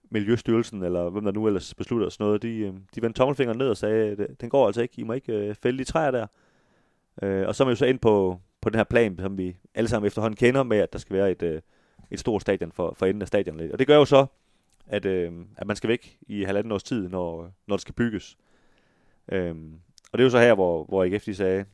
Miljøstyrelsen, 0.09 0.83
eller 0.83 1.09
hvem 1.09 1.23
der 1.23 1.31
nu 1.31 1.47
ellers 1.47 1.73
beslutter 1.73 2.09
sådan 2.09 2.25
noget, 2.25 2.41
de, 2.41 2.57
øh, 2.57 2.73
de 2.95 3.01
vendte 3.01 3.17
tommelfingeren 3.17 3.57
ned 3.57 3.69
og 3.69 3.77
sagde, 3.77 4.15
øh, 4.19 4.27
at 4.29 4.41
den 4.41 4.49
går 4.49 4.67
altså 4.67 4.81
ikke, 4.81 4.93
I 4.97 5.03
må 5.03 5.13
ikke 5.13 5.33
øh, 5.33 5.55
fælde 5.55 5.77
de 5.77 5.83
træer 5.83 6.11
der. 6.11 6.27
Øh, 7.21 7.47
og 7.47 7.55
så 7.55 7.63
er 7.63 7.65
man 7.65 7.71
jo 7.71 7.75
så 7.75 7.85
ind 7.85 7.99
på, 7.99 8.39
på 8.61 8.69
den 8.69 8.77
her 8.77 8.83
plan, 8.83 9.17
som 9.19 9.37
vi 9.37 9.55
alle 9.75 9.87
sammen 9.87 10.07
efterhånden 10.07 10.37
kender 10.37 10.63
med, 10.63 10.77
at 10.77 10.93
der 10.93 10.99
skal 10.99 11.15
være 11.15 11.31
et, 11.31 11.43
øh, 11.43 11.61
et 12.11 12.19
stort 12.19 12.41
stadion 12.41 12.71
for, 12.71 12.93
for 12.97 13.05
enden 13.05 13.21
af 13.21 13.27
stadionet. 13.27 13.71
Og 13.71 13.79
det 13.79 13.87
gør 13.87 13.95
jo 13.95 14.05
så, 14.05 14.25
at, 14.87 15.05
øh, 15.05 15.31
at 15.57 15.67
man 15.67 15.75
skal 15.75 15.87
væk 15.87 16.17
i 16.27 16.43
halvanden 16.43 16.71
års 16.71 16.83
tid, 16.83 17.09
når, 17.09 17.51
når 17.67 17.75
det 17.75 17.81
skal 17.81 17.93
bygges. 17.93 18.37
Øh, 19.31 19.55
og 20.11 20.17
det 20.17 20.19
er 20.19 20.23
jo 20.23 20.29
så 20.29 20.39
her, 20.39 20.53
hvor, 20.53 20.83
hvor 20.83 21.03
AGF 21.03 21.23
de 21.23 21.35
sagde 21.35 21.65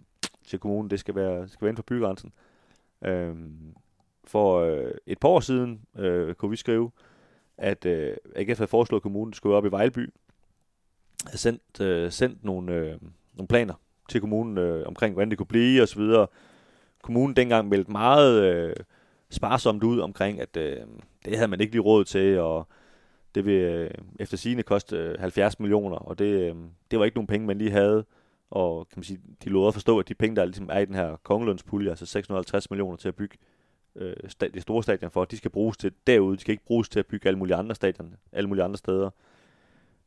til 0.51 0.59
kommunen, 0.59 0.89
det 0.89 0.99
skal 0.99 1.15
være, 1.15 1.47
skal 1.47 1.61
være 1.61 1.69
inden 1.69 1.77
for 1.77 1.83
bygrænsen. 1.83 2.31
Øh, 3.05 3.35
for 4.23 4.59
øh, 4.59 4.91
et 5.05 5.19
par 5.19 5.29
år 5.29 5.39
siden 5.39 5.81
øh, 5.97 6.35
kunne 6.35 6.51
vi 6.51 6.55
skrive, 6.55 6.91
at 7.57 7.85
øh, 7.85 8.15
AGF 8.35 8.57
havde 8.57 8.67
foreslået, 8.67 8.99
at 8.99 9.03
kommunen 9.03 9.33
skulle 9.33 9.55
op 9.55 9.65
i 9.65 9.71
Vejleby, 9.71 10.13
havde 11.25 11.37
sendt, 11.37 11.81
øh, 11.81 12.11
sendt 12.11 12.43
nogle, 12.43 12.73
øh, 12.73 12.97
nogle 13.33 13.47
planer 13.47 13.73
til 14.09 14.21
kommunen 14.21 14.57
øh, 14.57 14.87
omkring, 14.87 15.13
hvordan 15.13 15.29
det 15.29 15.37
kunne 15.37 15.47
blive 15.47 15.81
osv. 15.81 16.01
Kommunen 17.03 17.35
dengang 17.35 17.69
meldte 17.69 17.91
meget 17.91 18.43
øh, 18.43 18.75
sparsomt 19.29 19.83
ud 19.83 19.99
omkring, 19.99 20.41
at 20.41 20.57
øh, 20.57 20.77
det 21.25 21.35
havde 21.35 21.47
man 21.47 21.61
ikke 21.61 21.73
lige 21.73 21.81
råd 21.81 22.05
til, 22.05 22.39
og 22.39 22.67
det 23.35 23.45
vil 23.45 23.53
øh, 23.53 23.91
efter 24.19 24.37
sigende 24.37 24.63
koste 24.63 24.97
øh, 24.97 25.19
70 25.19 25.59
millioner, 25.59 25.97
og 25.97 26.19
det, 26.19 26.25
øh, 26.25 26.55
det 26.91 26.99
var 26.99 27.05
ikke 27.05 27.17
nogen 27.17 27.27
penge, 27.27 27.47
man 27.47 27.57
lige 27.57 27.71
havde. 27.71 28.05
Og 28.51 28.89
kan 28.89 28.97
man 28.99 29.03
sige, 29.03 29.19
de 29.43 29.49
lovede 29.49 29.67
at 29.67 29.73
forstå, 29.73 29.99
at 29.99 30.07
de 30.07 30.13
penge, 30.13 30.35
der 30.35 30.45
ligesom 30.45 30.69
er 30.71 30.79
i 30.79 30.85
den 30.85 30.95
her 30.95 31.15
kongelønspulje, 31.23 31.89
altså 31.89 32.05
650 32.05 32.69
millioner 32.69 32.97
til 32.97 33.07
at 33.07 33.15
bygge 33.15 33.37
øh, 33.95 34.13
sta- 34.25 34.51
det 34.53 34.61
store 34.61 34.83
stadion 34.83 35.11
for, 35.11 35.25
de 35.25 35.37
skal 35.37 35.51
bruges 35.51 35.77
til 35.77 35.91
derude, 36.07 36.35
de 36.35 36.41
skal 36.41 36.51
ikke 36.51 36.65
bruges 36.65 36.89
til 36.89 36.99
at 36.99 37.05
bygge 37.05 37.27
alle 37.27 37.39
mulige 37.39 37.55
andre 37.55 37.75
stadion, 37.75 38.15
alle 38.31 38.49
mulige 38.49 38.63
andre 38.63 38.77
steder. 38.77 39.09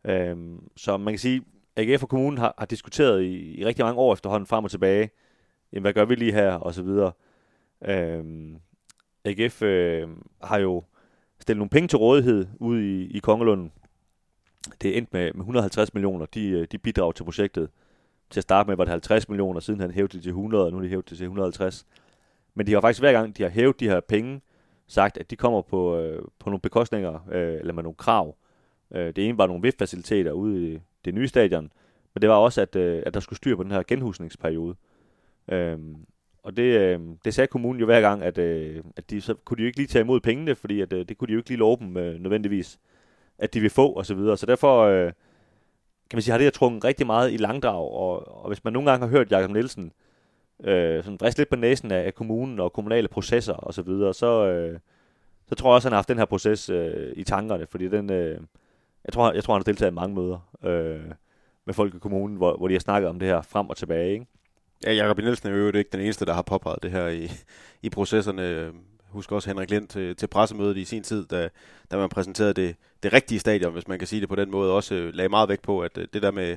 Øhm, 0.05 0.69
så 0.77 0.97
man 0.97 1.13
kan 1.13 1.19
sige, 1.19 1.43
AGF 1.77 2.03
og 2.03 2.09
kommunen 2.09 2.39
har, 2.39 2.55
har 2.59 2.67
diskuteret 2.67 3.23
i, 3.23 3.61
i 3.61 3.65
rigtig 3.65 3.85
mange 3.85 4.01
år 4.01 4.13
efterhånden 4.13 4.47
frem 4.47 4.65
og 4.65 4.71
tilbage, 4.71 5.11
jamen, 5.73 5.83
hvad 5.83 5.93
gør 5.93 6.05
vi 6.05 6.15
lige 6.15 6.33
her, 6.33 6.53
og 6.53 6.75
så 6.75 6.83
videre. 6.83 7.13
Øhm, 7.85 8.57
AGF 9.25 9.63
øh, 9.63 10.09
har 10.43 10.59
jo 10.59 10.85
stillet 11.41 11.59
nogle 11.59 11.71
penge 11.71 11.89
til 11.89 11.99
rådighed 11.99 12.47
ude 12.61 12.87
i, 12.87 13.17
i 13.17 13.19
Kongelunden. 13.19 13.73
Det 14.83 14.91
er 14.91 14.99
endt 14.99 15.13
med, 15.13 15.33
med 15.33 15.41
150 15.41 15.95
millioner, 15.95 16.27
de, 16.27 16.49
øh, 16.49 16.67
de 16.73 16.79
bidrager 16.79 17.13
til 17.13 17.25
projektet. 17.25 17.71
Til 18.31 18.41
at 18.41 18.43
starte 18.43 18.69
med 18.69 18.77
var 18.77 18.85
det 18.85 18.91
50 18.91 19.29
millioner, 19.29 19.61
siden 19.61 19.81
han 19.81 19.91
hævde 19.91 20.13
det 20.13 20.23
til 20.23 20.31
100, 20.31 20.65
og 20.65 20.73
nu 20.73 20.79
er 20.79 20.83
de 20.83 20.89
hævet 20.89 21.11
det 21.11 21.19
til 21.19 21.25
150. 21.25 21.87
Men 22.55 22.67
de 22.67 22.73
har 22.73 22.81
faktisk 22.81 23.01
hver 23.01 23.13
gang, 23.13 23.37
de 23.37 23.43
har 23.43 23.51
hævet 23.51 23.81
de 23.81 23.89
her 23.89 24.01
penge, 24.01 24.41
sagt, 24.87 25.19
at 25.19 25.31
de 25.31 25.37
kommer 25.37 25.63
på, 25.63 25.97
øh, 25.97 26.23
på 26.39 26.51
nogle 26.51 26.61
bekostninger, 26.61 27.29
øh, 27.33 27.55
eller 27.55 27.73
med 27.73 27.83
nogle 27.83 27.97
krav. 27.97 28.37
Øh, 28.95 29.07
det 29.07 29.29
ene 29.29 29.39
var 29.39 29.47
nogle 29.47 29.63
VIF-faciliteter 29.63 30.33
ude 30.33 30.73
i 30.73 30.79
det 31.05 31.15
nye 31.15 31.29
stadion, 31.29 31.73
men 32.15 32.23
det 32.23 32.31
var 32.31 32.37
også, 32.37 32.61
at, 32.61 32.77
øh, 32.77 33.03
at 33.07 33.15
der 33.15 33.21
skulle 33.21 33.37
styr 33.37 33.57
på 33.57 33.63
den 33.63 33.71
her 33.71 33.83
genhusningsperiode. 33.83 34.75
Øh, 35.49 35.79
og 36.43 36.57
det, 36.57 36.81
øh, 36.81 37.01
det 37.25 37.35
sagde 37.35 37.47
kommunen 37.49 37.81
jo 37.81 37.87
hver 37.87 38.01
gang, 38.01 38.23
at, 38.23 38.39
øh, 38.39 38.83
at 38.97 39.11
de, 39.11 39.21
så 39.21 39.35
kunne 39.35 39.57
de 39.57 39.63
jo 39.63 39.67
ikke 39.67 39.79
lige 39.79 39.87
tage 39.87 40.03
imod 40.03 40.21
pengene, 40.21 40.55
fordi 40.55 40.81
at, 40.81 40.93
øh, 40.93 41.09
det 41.09 41.19
kunne 41.19 41.29
de 41.29 41.33
jo 41.33 41.39
ikke 41.39 41.51
lige 41.51 41.59
love 41.59 41.77
dem 41.81 41.97
øh, 41.97 42.21
nødvendigvis, 42.21 42.79
at 43.39 43.55
de 43.55 43.61
vil 43.61 43.71
få 43.71 43.89
og 43.89 44.07
så 44.07 44.15
videre. 44.15 44.37
Så 44.37 44.47
derfor 44.47 44.83
øh, 44.83 45.13
kan 46.15 46.17
man 46.17 46.23
sige, 46.23 46.33
har 46.33 46.39
det 46.39 46.45
her 46.45 46.51
trukket 46.51 46.85
rigtig 46.85 47.07
meget 47.07 47.33
i 47.33 47.37
langdrag, 47.37 47.91
og, 47.93 48.43
og 48.45 48.49
hvis 48.49 48.65
man 48.65 48.73
nogle 48.73 48.91
gange 48.91 49.07
har 49.07 49.11
hørt 49.11 49.31
Jakob 49.31 49.51
Nielsen 49.51 49.93
øh, 50.65 51.05
sådan 51.05 51.21
vriste 51.21 51.41
lidt 51.41 51.49
på 51.49 51.57
næsen 51.57 51.91
af, 51.91 52.07
af 52.07 52.15
kommunen 52.15 52.61
og 52.61 52.73
kommunale 52.73 53.09
processer 53.09 53.53
og 53.53 53.75
så 53.75 53.83
videre, 53.83 54.15
så, 54.15 54.47
øh, 54.47 54.79
så 55.49 55.55
tror 55.55 55.71
jeg 55.71 55.75
også, 55.75 55.89
han 55.89 55.93
har 55.93 55.99
haft 55.99 56.09
den 56.09 56.19
her 56.19 56.25
proces 56.25 56.71
øh, 56.71 57.13
i 57.17 57.25
tankerne, 57.25 57.67
fordi 57.67 57.89
den, 57.89 58.11
øh, 58.11 58.41
jeg, 59.05 59.13
tror, 59.13 59.33
jeg 59.33 59.45
tror, 59.45 59.55
han 59.55 59.61
har 59.61 59.65
deltaget 59.65 59.91
i 59.91 59.95
mange 59.95 60.15
møder 60.15 60.49
øh, 60.65 61.11
med 61.65 61.75
folk 61.75 61.95
i 61.95 61.99
kommunen, 61.99 62.37
hvor, 62.37 62.57
hvor 62.57 62.69
de 62.69 62.75
har 62.75 62.81
snakket 62.81 63.09
om 63.11 63.19
det 63.19 63.29
her 63.29 63.43
frem 63.43 63.71
og 63.71 63.77
tilbage, 63.77 64.13
ikke? 64.13 64.27
Ja, 64.87 64.93
Jakob 64.93 65.19
Nielsen 65.19 65.49
er 65.49 65.57
jo 65.57 65.67
ikke 65.67 65.91
den 65.93 66.01
eneste, 66.01 66.27
der 66.27 66.33
har 66.33 66.43
påpeget 66.43 66.83
det 66.83 66.91
her 66.91 67.09
i, 67.09 67.31
i 67.83 67.91
processerne. 67.91 68.49
Øh, 68.49 68.73
Husk 69.15 69.33
også 69.33 69.51
Henrik 69.51 69.71
Lind 69.71 69.89
til, 69.89 70.17
til 70.17 70.27
pressemødet 70.27 70.77
i 70.77 70.85
sin 70.85 71.03
tid, 71.03 71.27
da, 71.27 71.49
da 71.91 71.97
man 71.97 72.09
præsenterede 72.09 72.55
det, 72.55 72.77
det 73.03 73.13
rigtige 73.13 73.39
stadion, 73.41 73.73
hvis 73.73 73.89
man 73.89 73.99
kan 73.99 74.09
sige 74.09 74.21
det 74.21 74.29
på 74.29 74.35
den 74.35 74.51
måde, 74.51 74.73
også 74.73 74.95
øh, 74.95 75.15
lagde 75.15 75.29
meget 75.29 75.49
vægt 75.49 75.63
på, 75.63 75.81
at 75.81 75.99
øh, 75.99 76.07
det 76.13 76.23
der 76.23 76.31
med, 76.31 76.57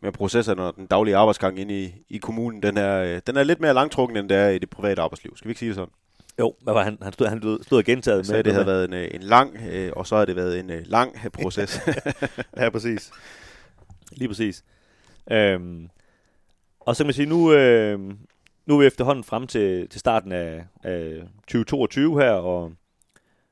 med 0.00 0.12
processerne 0.12 0.62
og 0.62 0.76
den 0.76 0.86
daglige 0.86 1.16
arbejdsgang 1.16 1.58
inde 1.58 1.82
i, 1.82 1.94
i 2.08 2.18
kommunen, 2.18 2.62
den 2.62 2.76
er, 2.76 3.02
øh, 3.02 3.20
den 3.26 3.36
er 3.36 3.42
lidt 3.42 3.60
mere 3.60 3.74
langtrukken, 3.74 4.16
end 4.16 4.28
det 4.28 4.36
er 4.36 4.48
i 4.48 4.58
det 4.58 4.70
private 4.70 5.02
arbejdsliv. 5.02 5.36
Skal 5.36 5.48
vi 5.48 5.50
ikke 5.50 5.58
sige 5.58 5.68
det 5.68 5.76
sådan? 5.76 5.92
Jo, 6.38 6.54
hvad 6.62 6.74
var 6.74 6.82
han? 6.84 6.98
Han 7.02 7.12
stod, 7.12 7.26
han 7.26 7.40
stod, 7.40 7.58
stod 7.62 7.82
gentaget 7.82 8.26
Så 8.26 8.32
med. 8.32 8.44
det 8.44 8.52
havde 8.52 8.66
været 8.66 8.84
en, 8.84 8.94
en 8.94 9.22
lang, 9.22 9.56
øh, 9.70 9.92
og 9.96 10.06
så 10.06 10.16
har 10.16 10.24
det 10.24 10.36
været 10.36 10.60
en 10.60 10.70
øh, 10.70 10.82
lang 10.86 11.16
proces. 11.32 11.80
ja, 12.56 12.70
præcis. 12.70 13.10
Lige 14.12 14.28
præcis. 14.28 14.64
Øhm, 15.30 15.88
og 16.80 16.96
så 16.96 17.02
kan 17.02 17.06
man 17.06 17.14
sige, 17.14 17.26
nu, 17.26 17.52
øh, 17.52 17.98
nu 18.68 18.74
er 18.74 18.78
vi 18.78 18.86
efterhånden 18.86 19.24
frem 19.24 19.46
til, 19.46 19.88
til 19.88 20.00
starten 20.00 20.32
af, 20.32 20.64
af 20.82 21.22
2022 21.40 22.20
her, 22.20 22.32
og 22.32 22.72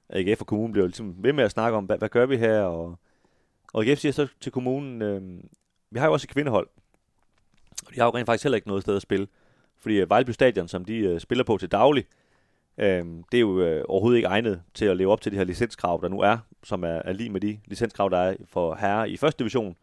AGF 0.08 0.40
og 0.40 0.46
kommunen 0.46 0.72
bliver 0.72 0.86
ligesom 0.86 1.14
ved 1.18 1.32
med 1.32 1.44
at 1.44 1.50
snakke 1.50 1.78
om, 1.78 1.84
hvad, 1.84 1.98
hvad 1.98 2.08
gør 2.08 2.26
vi 2.26 2.36
her, 2.36 2.60
og, 2.60 2.98
og 3.72 3.84
AGF 3.84 3.98
siger 3.98 4.12
så 4.12 4.26
til 4.40 4.52
kommunen, 4.52 5.02
øh, 5.02 5.22
vi 5.90 5.98
har 5.98 6.06
jo 6.06 6.12
også 6.12 6.24
et 6.24 6.34
kvindehold, 6.34 6.68
og 7.86 7.94
de 7.94 8.00
har 8.00 8.06
jo 8.06 8.10
rent 8.10 8.26
faktisk 8.26 8.44
heller 8.44 8.56
ikke 8.56 8.68
noget 8.68 8.82
sted 8.82 8.96
at 8.96 9.02
spille, 9.02 9.26
fordi 9.78 9.94
øh, 9.94 10.10
Vejleby 10.10 10.30
Stadion, 10.30 10.68
som 10.68 10.84
de 10.84 10.96
øh, 10.96 11.20
spiller 11.20 11.44
på 11.44 11.58
til 11.58 11.70
daglig, 11.70 12.06
øh, 12.78 13.04
det 13.32 13.38
er 13.38 13.40
jo 13.40 13.60
øh, 13.60 13.84
overhovedet 13.88 14.16
ikke 14.16 14.28
egnet 14.28 14.62
til 14.74 14.84
at 14.84 14.96
leve 14.96 15.12
op 15.12 15.20
til 15.20 15.32
de 15.32 15.36
her 15.36 15.44
licenskrav, 15.44 16.00
der 16.02 16.08
nu 16.08 16.20
er, 16.20 16.38
som 16.64 16.84
er, 16.84 17.02
er 17.04 17.12
lige 17.12 17.30
med 17.30 17.40
de 17.40 17.58
licenskrav, 17.64 18.10
der 18.10 18.18
er 18.18 18.36
for 18.46 18.74
herre 18.74 19.10
i 19.10 19.16
første 19.16 19.38
division. 19.38 19.76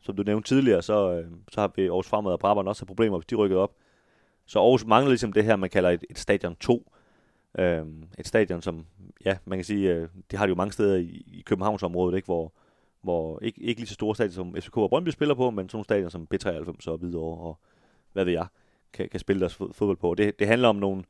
Som 0.00 0.16
du 0.16 0.22
nævnte 0.22 0.48
tidligere, 0.48 0.82
så, 0.82 1.12
øh, 1.12 1.26
så 1.52 1.60
har 1.60 1.72
vi 1.76 1.86
Aarhus 1.86 2.08
Fremad 2.08 2.32
og 2.32 2.38
Brabant 2.38 2.68
også 2.68 2.84
problemer, 2.84 3.18
hvis 3.18 3.26
de 3.26 3.34
rykkede 3.34 3.60
op. 3.60 3.72
Så 4.48 4.58
Aarhus 4.58 4.86
mangler 4.86 5.08
ligesom 5.08 5.32
det 5.32 5.44
her, 5.44 5.56
man 5.56 5.70
kalder 5.70 5.90
et, 5.90 6.04
et 6.10 6.18
stadion 6.18 6.56
2. 6.56 6.92
Øhm, 7.58 8.04
et 8.18 8.26
stadion, 8.26 8.62
som, 8.62 8.86
ja, 9.24 9.36
man 9.44 9.58
kan 9.58 9.64
sige, 9.64 9.94
øh, 9.94 10.08
det 10.30 10.38
har 10.38 10.46
de 10.46 10.50
jo 10.50 10.56
mange 10.56 10.72
steder 10.72 10.96
i, 10.96 11.24
i 11.26 11.42
Københavnsområdet, 11.46 12.16
ikke, 12.16 12.26
hvor, 12.26 12.52
hvor 13.02 13.40
ikke, 13.42 13.60
ikke 13.60 13.80
lige 13.80 13.88
så 13.88 13.94
store 13.94 14.14
stadion 14.14 14.32
som 14.32 14.54
FCK 14.54 14.76
og 14.76 14.90
Brøndby 14.90 15.08
spiller 15.08 15.34
på, 15.34 15.50
men 15.50 15.68
sådan 15.68 15.76
nogle 15.76 15.84
stadion 15.84 16.10
som 16.10 16.28
B93 16.34 16.90
og 16.90 16.98
Hvidovre 16.98 17.40
og 17.40 17.58
hvad 18.12 18.24
ved 18.24 18.32
jeg, 18.32 18.46
kan, 18.92 19.08
kan 19.08 19.20
spille 19.20 19.40
deres 19.40 19.54
fodbold 19.54 19.96
på. 19.96 20.14
Det, 20.14 20.38
det 20.38 20.46
handler 20.46 20.68
om 20.68 20.76
nogle 20.76 21.04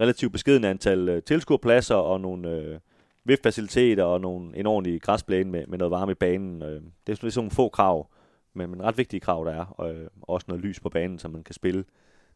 relativt 0.00 0.32
beskedende 0.32 0.68
antal 0.68 1.08
øh, 1.08 1.22
tilskuerpladser 1.22 1.94
og 1.94 2.20
nogle 2.20 2.50
øh, 2.50 2.78
VIF-faciliteter 3.24 4.02
og 4.04 4.20
nogle, 4.20 4.56
en 4.56 4.66
ordentlig 4.66 5.02
græsplæne 5.02 5.50
med, 5.50 5.66
med 5.66 5.78
noget 5.78 5.90
varme 5.90 6.12
i 6.12 6.14
banen. 6.14 6.62
Øh, 6.62 6.82
det 7.06 7.12
er 7.12 7.16
sådan 7.16 7.32
nogle 7.36 7.50
få 7.50 7.68
krav, 7.68 8.10
men, 8.54 8.70
men 8.70 8.82
ret 8.82 8.98
vigtige 8.98 9.20
krav, 9.20 9.44
der 9.44 9.52
er. 9.52 9.64
Og 9.64 9.94
øh, 9.94 10.08
også 10.22 10.44
noget 10.48 10.64
lys 10.64 10.80
på 10.80 10.88
banen, 10.88 11.18
så 11.18 11.28
man 11.28 11.42
kan 11.42 11.54
spille 11.54 11.84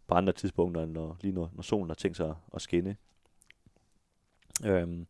på 0.07 0.15
andre 0.15 0.33
tidspunkter, 0.33 0.83
end 0.83 0.93
når, 0.93 1.19
lige 1.21 1.35
når, 1.35 1.51
når 1.55 1.63
solen 1.63 1.91
har 1.91 1.95
tænkt 1.95 2.17
sig 2.17 2.35
at 2.55 2.63
skinne. 2.63 2.97
Øhm, 4.65 5.07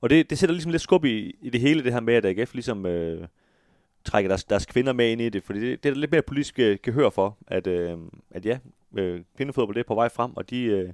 og 0.00 0.10
det, 0.10 0.30
det 0.30 0.38
sætter 0.38 0.54
ligesom 0.54 0.70
lidt 0.70 0.82
skub 0.82 1.04
i, 1.04 1.36
i 1.42 1.50
det 1.50 1.60
hele, 1.60 1.84
det 1.84 1.92
her 1.92 2.00
med, 2.00 2.14
at 2.14 2.24
AGF 2.24 2.54
ligesom 2.54 2.86
øh, 2.86 3.28
trækker 4.04 4.28
deres, 4.28 4.44
deres 4.44 4.66
kvinder 4.66 4.92
med 4.92 5.10
ind 5.10 5.20
i 5.20 5.28
det, 5.28 5.42
fordi 5.42 5.60
det, 5.60 5.82
det 5.82 5.88
er 5.88 5.94
der 5.94 6.00
lidt 6.00 6.10
mere 6.10 6.22
politisk 6.22 6.58
øh, 6.58 6.78
gehør 6.82 7.10
for, 7.10 7.38
at, 7.46 7.66
øh, 7.66 7.98
at 8.30 8.46
ja, 8.46 8.58
øh, 8.96 9.22
kvindefodbold 9.36 9.74
det 9.74 9.80
er 9.80 9.88
på 9.88 9.94
vej 9.94 10.08
frem, 10.08 10.36
og 10.36 10.50
de, 10.50 10.62
øh, 10.62 10.92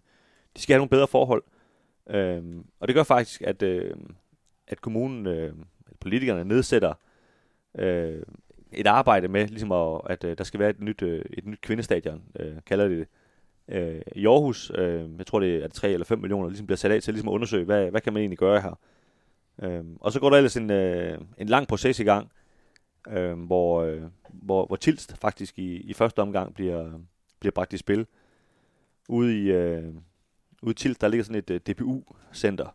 de 0.57 0.63
skal 0.63 0.75
have 0.75 0.79
nogle 0.79 0.91
bedre 0.91 1.09
forhold. 1.09 1.43
Øh, 2.11 2.43
og 2.81 2.89
det 2.89 2.95
gør 2.95 3.03
faktisk, 3.03 3.43
at, 3.43 3.63
øh, 3.63 3.97
at 4.67 4.81
kommunen, 4.81 5.27
øh, 5.27 5.55
politikerne 6.01 6.45
nedsætter 6.45 6.95
øh, 7.79 8.23
et 8.77 8.87
arbejde 8.87 9.29
med, 9.29 9.49
ligesom 9.49 9.73
at, 9.73 10.01
at 10.07 10.25
øh, 10.25 10.39
der 10.39 10.45
skal 10.45 10.61
være 10.61 10.71
et 10.71 10.81
nyt, 10.81 11.03
øh, 11.03 11.25
et 11.31 11.47
nyt 11.47 11.61
kvindestadion, 11.61 12.23
øh, 12.41 12.55
kalder 12.67 12.89
de 12.89 12.99
det, 12.99 13.09
øh, 13.69 14.01
i 14.17 14.27
Aarhus. 14.27 14.73
Øh, 14.75 15.09
jeg 15.19 15.27
tror, 15.27 15.41
det 15.41 15.65
er 15.65 15.69
3 15.69 15.91
eller 15.91 16.05
5 16.05 16.19
millioner, 16.19 16.49
ligesom 16.49 16.67
bliver 16.67 16.77
sat 16.77 16.91
af 16.91 17.03
til 17.03 17.15
ligesom 17.15 17.29
at 17.29 17.33
undersøge, 17.33 17.65
hvad, 17.65 17.91
hvad 17.91 18.01
kan 18.01 18.13
man 18.13 18.21
egentlig 18.21 18.39
gøre 18.39 18.61
her. 18.61 18.79
Øh, 19.63 19.85
og 20.01 20.13
så 20.13 20.21
går 20.21 20.31
der 20.31 20.37
ellers 20.37 20.57
en, 20.57 20.71
øh, 20.71 21.19
en 21.39 21.49
lang 21.49 21.69
proces 21.69 22.01
i 22.01 22.05
gang, 22.05 22.31
øh, 23.09 23.39
hvor, 23.39 23.83
øh, 23.83 24.03
hvor, 24.33 24.67
hvor 24.67 24.77
Tilst 24.77 25.17
faktisk 25.21 25.59
i, 25.59 25.77
i 25.77 25.93
første 25.93 26.23
omgang 26.23 26.55
bliver, 26.55 27.01
bliver 27.41 27.53
bragt 27.53 27.73
i 27.73 27.77
spil. 27.77 28.07
Ude 29.09 29.43
i, 29.43 29.51
øh, 29.51 29.95
ude 30.63 30.71
i 30.71 30.75
Tilst, 30.75 31.01
der 31.01 31.09
ligger 31.09 31.25
sådan 31.25 31.39
et 31.39 31.51
øh, 31.51 31.61
DPU-center, 31.61 32.75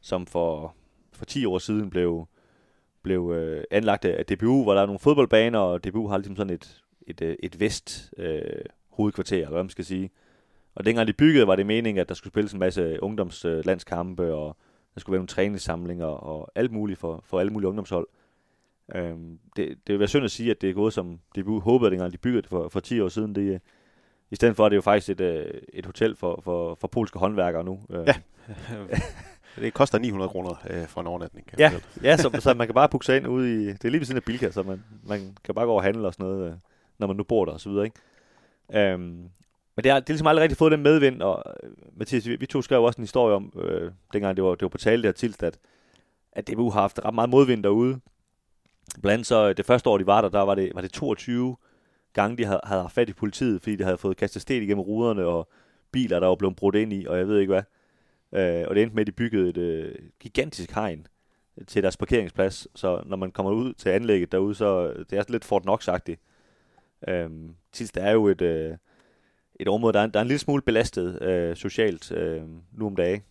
som 0.00 0.26
for, 0.26 0.74
for 1.12 1.24
10 1.24 1.44
år 1.46 1.58
siden 1.58 1.90
blev, 1.90 2.26
blev 3.06 3.32
øh, 3.34 3.64
anlagt 3.70 4.04
af 4.04 4.26
DPU, 4.26 4.62
hvor 4.62 4.74
der 4.74 4.82
er 4.82 4.86
nogle 4.86 4.98
fodboldbaner, 4.98 5.58
og 5.58 5.84
DPU 5.84 6.08
har 6.08 6.16
ligesom 6.18 6.36
sådan 6.36 6.54
et, 6.54 6.82
et, 7.06 7.22
et, 7.22 7.36
et 7.42 7.60
vest 7.60 8.14
øh, 8.16 8.40
hovedkvarter, 8.90 9.36
eller 9.36 9.50
hvad 9.50 9.62
man 9.62 9.70
skal 9.70 9.84
sige. 9.84 10.10
Og 10.74 10.86
dengang 10.86 11.08
de 11.08 11.12
byggede, 11.12 11.46
var 11.46 11.56
det 11.56 11.66
meningen, 11.66 12.00
at 12.00 12.08
der 12.08 12.14
skulle 12.14 12.32
spilles 12.32 12.52
en 12.52 12.58
masse 12.58 13.02
ungdomslandskampe, 13.02 14.22
øh, 14.22 14.34
og 14.34 14.56
der 14.94 15.00
skulle 15.00 15.12
være 15.12 15.18
nogle 15.18 15.28
træningssamlinger, 15.28 16.06
og 16.06 16.50
alt 16.54 16.72
muligt 16.72 16.98
for, 16.98 17.24
for 17.26 17.40
alle 17.40 17.52
mulige 17.52 17.68
ungdomshold. 17.68 18.06
Øhm, 18.94 19.38
det, 19.56 19.68
det 19.68 19.92
vil 19.92 19.98
være 19.98 20.08
synd 20.08 20.24
at 20.24 20.30
sige, 20.30 20.50
at 20.50 20.60
det 20.60 20.70
er 20.70 20.74
gået 20.74 20.92
som 20.92 21.20
DBU 21.38 21.60
håbede, 21.60 21.90
dengang 21.90 22.12
de 22.12 22.18
byggede 22.18 22.42
det 22.42 22.50
for, 22.50 22.68
for 22.68 22.80
10 22.80 23.00
år 23.00 23.08
siden. 23.08 23.34
Det, 23.34 23.60
I 24.30 24.36
stedet 24.36 24.56
for 24.56 24.64
er 24.64 24.68
det 24.68 24.76
jo 24.76 24.80
faktisk 24.80 25.10
et, 25.10 25.20
øh, 25.20 25.60
et 25.72 25.86
hotel 25.86 26.16
for, 26.16 26.40
for, 26.44 26.74
for 26.74 26.88
polske 26.88 27.18
håndværkere 27.18 27.64
nu. 27.64 27.80
Ja. 27.90 28.14
det 29.56 29.74
koster 29.74 29.98
900 29.98 30.28
kroner 30.28 30.54
øh, 30.70 30.86
for 30.86 31.00
en 31.00 31.06
overnatning. 31.06 31.46
Kan 31.46 31.58
ja, 31.58 31.72
ja 32.02 32.16
så, 32.16 32.38
så 32.40 32.54
man 32.58 32.66
kan 32.66 32.74
bare 32.74 32.88
pukke 32.88 33.06
sig 33.06 33.16
ind 33.16 33.26
ude 33.26 33.54
i... 33.54 33.66
Det 33.66 33.84
er 33.84 33.88
lige 33.88 34.00
ved 34.00 34.06
siden 34.06 34.16
af 34.16 34.24
Bilka, 34.24 34.50
så 34.50 34.62
man, 34.62 34.84
man 35.02 35.36
kan 35.44 35.54
bare 35.54 35.66
gå 35.66 35.72
og 35.72 35.82
handle 35.82 36.06
og 36.06 36.14
sådan 36.14 36.26
noget, 36.26 36.50
øh, 36.50 36.56
når 36.98 37.06
man 37.06 37.16
nu 37.16 37.24
bor 37.24 37.44
der 37.44 37.52
og 37.52 37.60
så 37.60 37.68
videre. 37.68 37.84
Ikke? 37.84 38.92
Øhm, 38.92 39.30
men 39.76 39.84
det 39.84 39.92
har, 39.92 40.00
det 40.00 40.08
har 40.08 40.12
ligesom 40.12 40.26
aldrig 40.26 40.42
rigtig 40.42 40.58
fået 40.58 40.72
den 40.72 40.82
medvind, 40.82 41.22
og 41.22 41.42
Mathias, 41.96 42.28
vi, 42.28 42.36
vi 42.36 42.46
to 42.46 42.62
skrev 42.62 42.82
også 42.82 42.98
en 42.98 43.02
historie 43.02 43.34
om, 43.34 43.52
øh, 43.62 43.90
dengang 44.12 44.36
det 44.36 44.44
var, 44.44 44.50
det 44.50 44.62
var 44.62 44.68
på 44.68 44.78
tale 44.78 45.02
der 45.02 45.12
til, 45.12 45.36
at, 45.40 45.58
at 46.32 46.48
DBU 46.48 46.70
har 46.70 46.80
haft 46.80 47.00
ret 47.04 47.14
meget 47.14 47.30
modvind 47.30 47.62
derude. 47.62 48.00
Blandt 49.02 49.12
andet 49.12 49.26
så 49.26 49.52
det 49.52 49.66
første 49.66 49.90
år, 49.90 49.98
de 49.98 50.06
var 50.06 50.20
der, 50.20 50.28
der 50.28 50.40
var 50.40 50.54
det, 50.54 50.72
var 50.74 50.80
det 50.80 50.92
22 50.92 51.56
gange, 52.12 52.36
de 52.36 52.44
havde, 52.44 52.60
havde 52.64 52.82
haft 52.82 52.94
fat 52.94 53.08
i 53.08 53.12
politiet, 53.12 53.62
fordi 53.62 53.76
de 53.76 53.84
havde 53.84 53.98
fået 53.98 54.16
kastet 54.16 54.42
sten 54.42 54.62
igennem 54.62 54.80
ruderne, 54.80 55.24
og 55.24 55.48
biler, 55.92 56.20
der 56.20 56.26
var 56.26 56.34
blevet 56.34 56.56
brudt 56.56 56.74
ind 56.74 56.92
i, 56.92 57.06
og 57.06 57.18
jeg 57.18 57.28
ved 57.28 57.38
ikke 57.38 57.52
hvad. 57.52 57.62
Øh, 58.32 58.64
og 58.68 58.74
det 58.74 58.82
endte 58.82 58.94
med, 58.94 59.00
at 59.00 59.06
de 59.06 59.12
byggede 59.12 59.48
et 59.48 59.56
øh, 59.56 59.94
gigantisk 60.20 60.70
hegn 60.70 61.06
til 61.66 61.82
deres 61.82 61.96
parkeringsplads, 61.96 62.68
så 62.74 63.02
når 63.06 63.16
man 63.16 63.30
kommer 63.30 63.52
ud 63.52 63.72
til 63.72 63.88
anlægget 63.88 64.32
derude, 64.32 64.54
så 64.54 64.92
øh, 64.96 65.04
det 65.10 65.18
er 65.18 65.24
lidt 65.28 65.44
Fort 65.44 65.62
Knox-agtigt. 65.62 66.20
Øh, 67.08 67.30
Tils, 67.72 67.92
der 67.92 68.02
er 68.02 68.12
jo 68.12 68.26
et, 68.26 68.42
øh, 68.42 68.76
et 69.60 69.68
område, 69.68 69.92
der 69.92 70.00
er, 70.00 70.06
der 70.06 70.20
er 70.20 70.22
en 70.22 70.28
lille 70.28 70.38
smule 70.38 70.62
belastet 70.62 71.22
øh, 71.22 71.56
socialt 71.56 72.12
øh, 72.12 72.42
nu 72.72 72.86
om 72.86 72.96
dagen. 72.96 73.22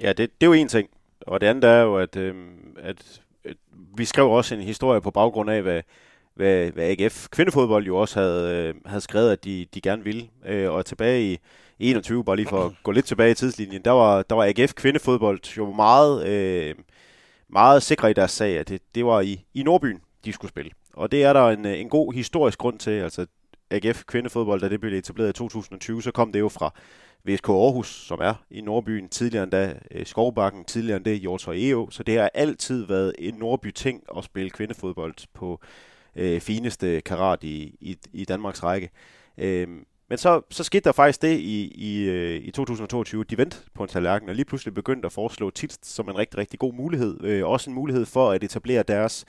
Ja, 0.00 0.08
det, 0.08 0.18
det 0.40 0.46
er 0.46 0.46
jo 0.46 0.52
en 0.52 0.68
ting. 0.68 0.90
Og 1.20 1.40
det 1.40 1.46
andet 1.46 1.64
er 1.64 1.80
jo, 1.80 1.96
at, 1.96 2.16
øh, 2.16 2.34
at 2.78 3.22
vi 3.96 4.04
skrev 4.04 4.30
også 4.30 4.54
en 4.54 4.60
historie 4.60 5.00
på 5.00 5.10
baggrund 5.10 5.50
af, 5.50 5.62
hvad, 5.62 5.82
hvad, 6.34 6.70
hvad 6.70 6.84
AGF 6.84 7.28
kvindefodbold 7.28 7.86
jo 7.86 7.96
også 7.96 8.20
havde, 8.20 8.68
øh, 8.68 8.74
havde 8.86 9.00
skrevet, 9.00 9.32
at 9.32 9.44
de, 9.44 9.66
de 9.74 9.80
gerne 9.80 10.04
ville. 10.04 10.28
Øh, 10.46 10.70
og 10.70 10.86
tilbage 10.86 11.32
i 11.32 11.38
21, 11.80 12.24
bare 12.24 12.36
lige 12.36 12.48
for 12.48 12.64
at 12.64 12.72
gå 12.82 12.90
lidt 12.90 13.06
tilbage 13.06 13.30
i 13.30 13.34
tidslinjen, 13.34 13.82
der 13.82 13.90
var, 13.90 14.22
der 14.22 14.34
var 14.34 14.44
AGF 14.44 14.74
kvindefodbold 14.74 15.56
jo 15.56 15.72
meget, 15.72 16.26
øh, 16.28 16.74
meget 17.48 17.82
sikre 17.82 18.10
i 18.10 18.14
deres 18.14 18.30
sag, 18.30 18.58
at 18.58 18.68
det, 18.68 18.82
det 18.94 19.04
var 19.04 19.20
i, 19.20 19.44
i 19.54 19.62
Nordbyen, 19.62 20.00
de 20.24 20.32
skulle 20.32 20.48
spille. 20.48 20.70
Og 20.94 21.12
det 21.12 21.24
er 21.24 21.32
der 21.32 21.48
en, 21.48 21.66
øh, 21.66 21.80
en 21.80 21.88
god 21.88 22.12
historisk 22.12 22.58
grund 22.58 22.78
til. 22.78 22.90
Altså 22.90 23.26
AGF 23.70 24.04
kvindefodbold, 24.04 24.60
da 24.60 24.68
det 24.68 24.80
blev 24.80 24.98
etableret 24.98 25.28
i 25.28 25.32
2020, 25.32 26.02
så 26.02 26.10
kom 26.12 26.32
det 26.32 26.40
jo 26.40 26.48
fra 26.48 26.74
VSK 27.24 27.48
Aarhus, 27.48 27.88
som 28.06 28.18
er 28.22 28.34
i 28.50 28.60
Nordbyen, 28.60 29.08
tidligere 29.08 29.42
endda 29.42 29.74
øh, 29.90 30.06
Skovbakken, 30.06 30.64
tidligere 30.64 30.96
endda 30.96 31.14
Hjortøj 31.14 31.56
EO, 31.58 31.90
så 31.90 32.02
det 32.02 32.18
har 32.18 32.30
altid 32.34 32.86
været 32.86 33.14
en 33.18 33.34
Nordby-ting 33.34 34.02
at 34.16 34.24
spille 34.24 34.50
kvindefodbold 34.50 35.14
på 35.34 35.60
øh, 36.16 36.40
fineste 36.40 37.00
karat 37.00 37.44
i, 37.44 37.76
i, 37.80 37.96
i 38.12 38.24
Danmarks 38.24 38.62
række. 38.62 38.90
Øh, 39.38 39.68
men 40.10 40.18
så, 40.18 40.42
så 40.50 40.64
skete 40.64 40.84
der 40.84 40.92
faktisk 40.92 41.22
det 41.22 41.38
i, 41.38 41.72
i, 41.74 42.08
øh, 42.08 42.42
i 42.44 42.50
2022, 42.50 43.24
de 43.24 43.38
vendte 43.38 43.56
på 43.74 43.82
en 43.82 43.88
tallerken, 43.88 44.28
og 44.28 44.34
lige 44.34 44.44
pludselig 44.44 44.74
begyndte 44.74 45.06
at 45.06 45.12
foreslå 45.12 45.50
Tilst 45.50 45.86
som 45.86 46.08
en 46.08 46.18
rigtig, 46.18 46.38
rigtig 46.38 46.58
god 46.58 46.74
mulighed. 46.74 47.24
Øh, 47.24 47.46
også 47.46 47.70
en 47.70 47.74
mulighed 47.74 48.06
for 48.06 48.30
at 48.30 48.44
etablere 48.44 48.82
deres 48.82 49.24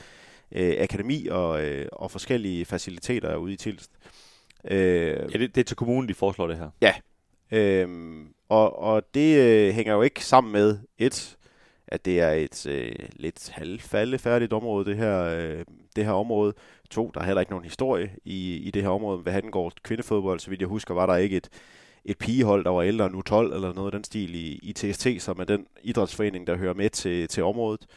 øh, 0.51 0.73
akademi 0.79 1.27
og, 1.27 1.63
øh, 1.65 1.87
og 1.91 2.11
forskellige 2.11 2.65
faciliteter 2.65 3.35
ude 3.35 3.53
i 3.53 3.55
Tilst. 3.55 3.91
Øh, 4.71 5.07
ja, 5.33 5.37
det, 5.37 5.55
det 5.55 5.57
er 5.57 5.63
til 5.63 5.77
kommunen, 5.77 6.09
de 6.09 6.13
foreslår 6.13 6.47
det 6.47 6.57
her. 6.57 6.69
Ja, 6.81 6.93
Øhm, 7.51 8.33
og, 8.49 8.79
og 8.79 9.03
det 9.13 9.37
øh, 9.37 9.73
hænger 9.73 9.93
jo 9.93 10.01
ikke 10.01 10.25
sammen 10.25 10.53
med 10.53 10.79
et, 10.97 11.37
at 11.87 12.05
det 12.05 12.19
er 12.19 12.31
et 12.31 12.65
øh, 12.65 12.95
lidt 13.13 13.49
halvfaldefærdigt 13.49 14.53
område, 14.53 14.85
det 14.85 14.97
her, 14.97 15.23
øh, 15.23 15.65
det 15.95 16.05
her 16.05 16.11
område. 16.11 16.53
To, 16.89 17.11
der 17.13 17.21
er 17.21 17.25
heller 17.25 17.41
ikke 17.41 17.51
nogen 17.51 17.65
historie 17.65 18.09
i, 18.25 18.55
i 18.55 18.71
det 18.71 18.81
her 18.81 18.89
område. 18.89 19.17
Hvad 19.21 19.33
han 19.33 19.51
går 19.51 19.71
kvindefodbold, 19.83 20.39
så 20.39 20.49
vidt 20.49 20.61
jeg 20.61 20.67
husker, 20.67 20.93
var 20.93 21.05
der 21.05 21.15
ikke 21.15 21.37
et, 21.37 21.49
et 22.05 22.17
pigehold, 22.17 22.63
der 22.63 22.69
var 22.69 22.81
ældre 22.81 23.05
end 23.05 23.15
U12 23.15 23.35
eller 23.35 23.73
noget 23.73 23.87
af 23.87 23.91
den 23.91 24.03
stil 24.03 24.35
i, 24.35 24.59
i 24.63 24.73
TST, 24.73 25.07
som 25.19 25.39
er 25.39 25.43
den 25.43 25.65
idrætsforening, 25.83 26.47
der 26.47 26.57
hører 26.57 26.73
med 26.73 26.89
til, 26.89 27.27
til 27.27 27.43
området. 27.43 27.87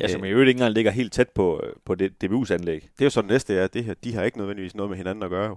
Ja, 0.00 0.08
som 0.08 0.24
i 0.24 0.28
øvrigt 0.28 0.48
ikke 0.48 0.58
engang 0.58 0.74
ligger 0.74 0.90
helt 0.90 1.12
tæt 1.12 1.28
på, 1.28 1.62
på 1.84 1.94
det 1.94 2.12
DBU's 2.24 2.52
anlæg. 2.54 2.82
Det 2.82 3.00
er 3.00 3.04
jo 3.04 3.10
så 3.10 3.20
det 3.22 3.30
næste, 3.30 3.54
er, 3.54 3.64
at 3.64 3.74
det 3.74 3.84
her, 3.84 3.94
de 3.94 4.14
har 4.14 4.22
ikke 4.22 4.38
nødvendigvis 4.38 4.74
noget 4.74 4.90
med 4.90 4.96
hinanden 4.96 5.22
at 5.22 5.30
gøre. 5.30 5.48
Jo. 5.48 5.56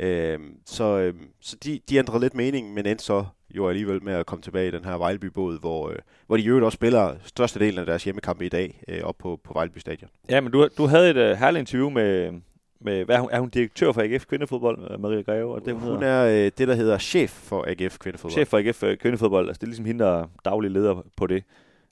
Øh, 0.00 0.38
så 0.66 0.98
øh, 0.98 1.14
så 1.40 1.56
de, 1.64 1.80
de 1.88 1.96
ændrede 1.96 2.20
lidt 2.20 2.34
mening, 2.34 2.74
men 2.74 2.86
endte 2.86 3.04
så 3.04 3.24
jo 3.56 3.68
alligevel 3.68 4.02
med 4.02 4.12
at 4.12 4.26
komme 4.26 4.42
tilbage 4.42 4.68
i 4.68 4.70
den 4.70 4.84
her 4.84 4.98
Vejleby-båd, 4.98 5.60
hvor, 5.60 5.88
øh, 5.90 5.96
hvor 6.26 6.36
de 6.36 6.42
jo 6.42 6.64
også 6.64 6.76
spiller 6.76 7.14
størstedelen 7.24 7.78
af 7.78 7.86
deres 7.86 8.04
hjemmekampe 8.04 8.46
i 8.46 8.48
dag 8.48 8.82
øh, 8.88 9.02
op 9.02 9.18
på, 9.18 9.40
på 9.44 9.52
Vejleby 9.52 9.78
Stadion. 9.78 10.10
Ja, 10.30 10.40
men 10.40 10.52
du, 10.52 10.68
du 10.78 10.86
havde 10.86 11.10
et 11.10 11.16
øh, 11.16 11.36
herligt 11.36 11.60
interview 11.60 11.90
med, 11.90 12.32
med 12.80 13.04
hvad 13.04 13.16
er, 13.16 13.20
hun, 13.20 13.30
er 13.32 13.40
hun 13.40 13.48
direktør 13.48 13.92
for 13.92 14.02
AGF 14.02 14.26
Kvindefodbold, 14.26 14.90
øh, 14.90 15.00
Maria 15.00 15.22
Greve? 15.22 15.56
Er 15.56 15.60
det, 15.60 15.74
hun, 15.74 15.82
hun 15.82 16.02
er 16.02 16.24
øh, 16.24 16.50
det, 16.58 16.68
der 16.68 16.74
hedder 16.74 16.98
chef 16.98 17.30
for 17.30 17.64
AGF 17.68 17.98
Kvindefodbold. 17.98 18.32
Chef 18.32 18.48
for 18.48 18.58
AGF 18.58 18.82
øh, 18.82 18.96
Kvindefodbold, 18.96 19.48
altså 19.48 19.58
det 19.58 19.62
er 19.62 19.68
ligesom 19.68 19.84
hende, 19.84 20.04
der 20.04 20.22
er 20.22 20.26
daglig 20.44 20.70
leder 20.70 21.02
på 21.16 21.26
det. 21.26 21.44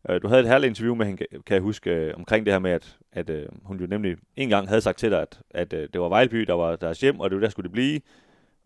Øh, 0.08 0.22
du 0.22 0.28
havde 0.28 0.40
et 0.40 0.48
herligt 0.48 0.68
interview 0.68 0.94
med 0.94 1.06
hende, 1.06 1.26
kan 1.46 1.54
jeg 1.54 1.60
huske, 1.60 1.90
øh, 1.90 2.14
omkring 2.16 2.46
det 2.46 2.54
her 2.54 2.58
med, 2.58 2.70
at, 2.70 2.98
at 3.12 3.30
øh, 3.30 3.46
hun 3.62 3.80
jo 3.80 3.86
nemlig 3.86 4.16
en 4.36 4.48
gang 4.48 4.68
havde 4.68 4.80
sagt 4.80 4.98
til 4.98 5.10
dig, 5.10 5.22
at, 5.22 5.40
at 5.50 5.72
øh, 5.72 5.88
det 5.92 6.00
var 6.00 6.08
Vejleby, 6.08 6.40
der 6.40 6.52
var 6.52 6.76
deres 6.76 7.00
hjem, 7.00 7.20
og 7.20 7.30
det 7.30 7.36
var 7.36 7.40
der 7.40 7.50
skulle 7.50 7.64
det 7.64 7.72
blive. 7.72 8.00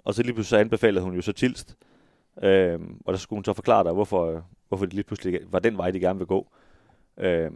Og 0.04 0.14
så 0.14 0.22
lige 0.22 0.34
pludselig 0.34 0.50
så 0.50 0.56
anbefalede 0.56 1.04
hun 1.04 1.14
jo 1.14 1.22
så 1.22 1.32
Tilst. 1.32 1.76
Øh, 2.42 2.78
og 3.04 3.12
der 3.12 3.18
skulle 3.18 3.36
hun 3.36 3.44
så 3.44 3.52
forklare 3.52 3.84
dig, 3.84 3.92
hvorfor, 3.92 4.36
øh, 4.36 4.42
hvorfor 4.68 4.84
det 4.84 4.94
lige 4.94 5.04
pludselig 5.04 5.40
var 5.50 5.58
den 5.58 5.76
vej, 5.78 5.90
de 5.90 6.00
gerne 6.00 6.18
vil 6.18 6.26
gå. 6.26 6.52
Øh, 7.18 7.50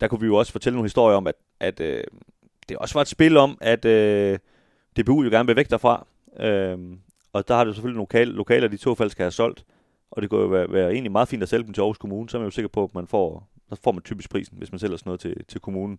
der 0.00 0.08
kunne 0.08 0.20
vi 0.20 0.26
jo 0.26 0.36
også 0.36 0.52
fortælle 0.52 0.74
nogle 0.74 0.84
historier 0.84 1.16
om, 1.16 1.26
at, 1.26 1.34
at 1.60 1.80
øh, 1.80 2.04
det 2.68 2.76
også 2.76 2.94
var 2.94 3.00
et 3.00 3.08
spil 3.08 3.36
om, 3.36 3.58
at 3.60 3.84
øh, 3.84 4.38
DBU 4.96 5.22
jo 5.22 5.30
gerne 5.30 5.46
vil 5.46 5.56
væk 5.56 5.70
derfra. 5.70 6.06
Øh, 6.40 6.78
og 7.32 7.48
der 7.48 7.54
har 7.54 7.64
du 7.64 7.72
selvfølgelig 7.72 7.98
lokal 7.98 8.28
lokaler, 8.28 8.68
de 8.68 8.76
to 8.76 8.94
fald 8.94 9.10
skal 9.10 9.22
have 9.22 9.30
solgt 9.30 9.64
og 10.16 10.22
det 10.22 10.30
kunne 10.30 10.40
jo 10.40 10.46
være, 10.46 10.72
være 10.72 10.92
egentlig 10.92 11.12
meget 11.12 11.28
fint 11.28 11.42
at 11.42 11.48
sælge 11.48 11.64
dem 11.64 11.72
til 11.72 11.80
Aarhus 11.80 11.98
Kommune, 11.98 12.28
så 12.28 12.36
er 12.36 12.40
man 12.40 12.46
jo 12.46 12.50
sikker 12.50 12.68
på, 12.68 12.84
at 12.84 12.94
man 12.94 13.06
får, 13.06 13.48
så 13.68 13.80
får 13.84 13.92
man 13.92 14.02
typisk 14.02 14.30
prisen, 14.30 14.58
hvis 14.58 14.72
man 14.72 14.78
sælger 14.78 14.96
sådan 14.96 15.08
noget 15.08 15.20
til, 15.20 15.44
til 15.48 15.60
kommunen. 15.60 15.98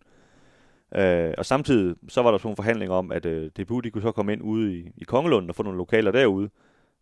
Øh, 0.95 1.33
og 1.37 1.45
samtidig 1.45 1.95
så 2.07 2.21
var 2.21 2.31
der 2.31 2.37
sådan 2.37 2.47
nogle 2.47 2.55
forhandlinger 2.55 2.95
om, 2.95 3.11
at 3.11 3.25
øh, 3.25 3.49
DBU 3.57 3.79
de 3.79 3.91
kunne 3.91 4.01
så 4.01 4.11
komme 4.11 4.33
ind 4.33 4.41
ude 4.41 4.75
i, 4.75 4.91
i 4.97 5.03
Kongelunden 5.03 5.49
og 5.49 5.55
få 5.55 5.63
nogle 5.63 5.77
lokaler 5.77 6.11
derude, 6.11 6.49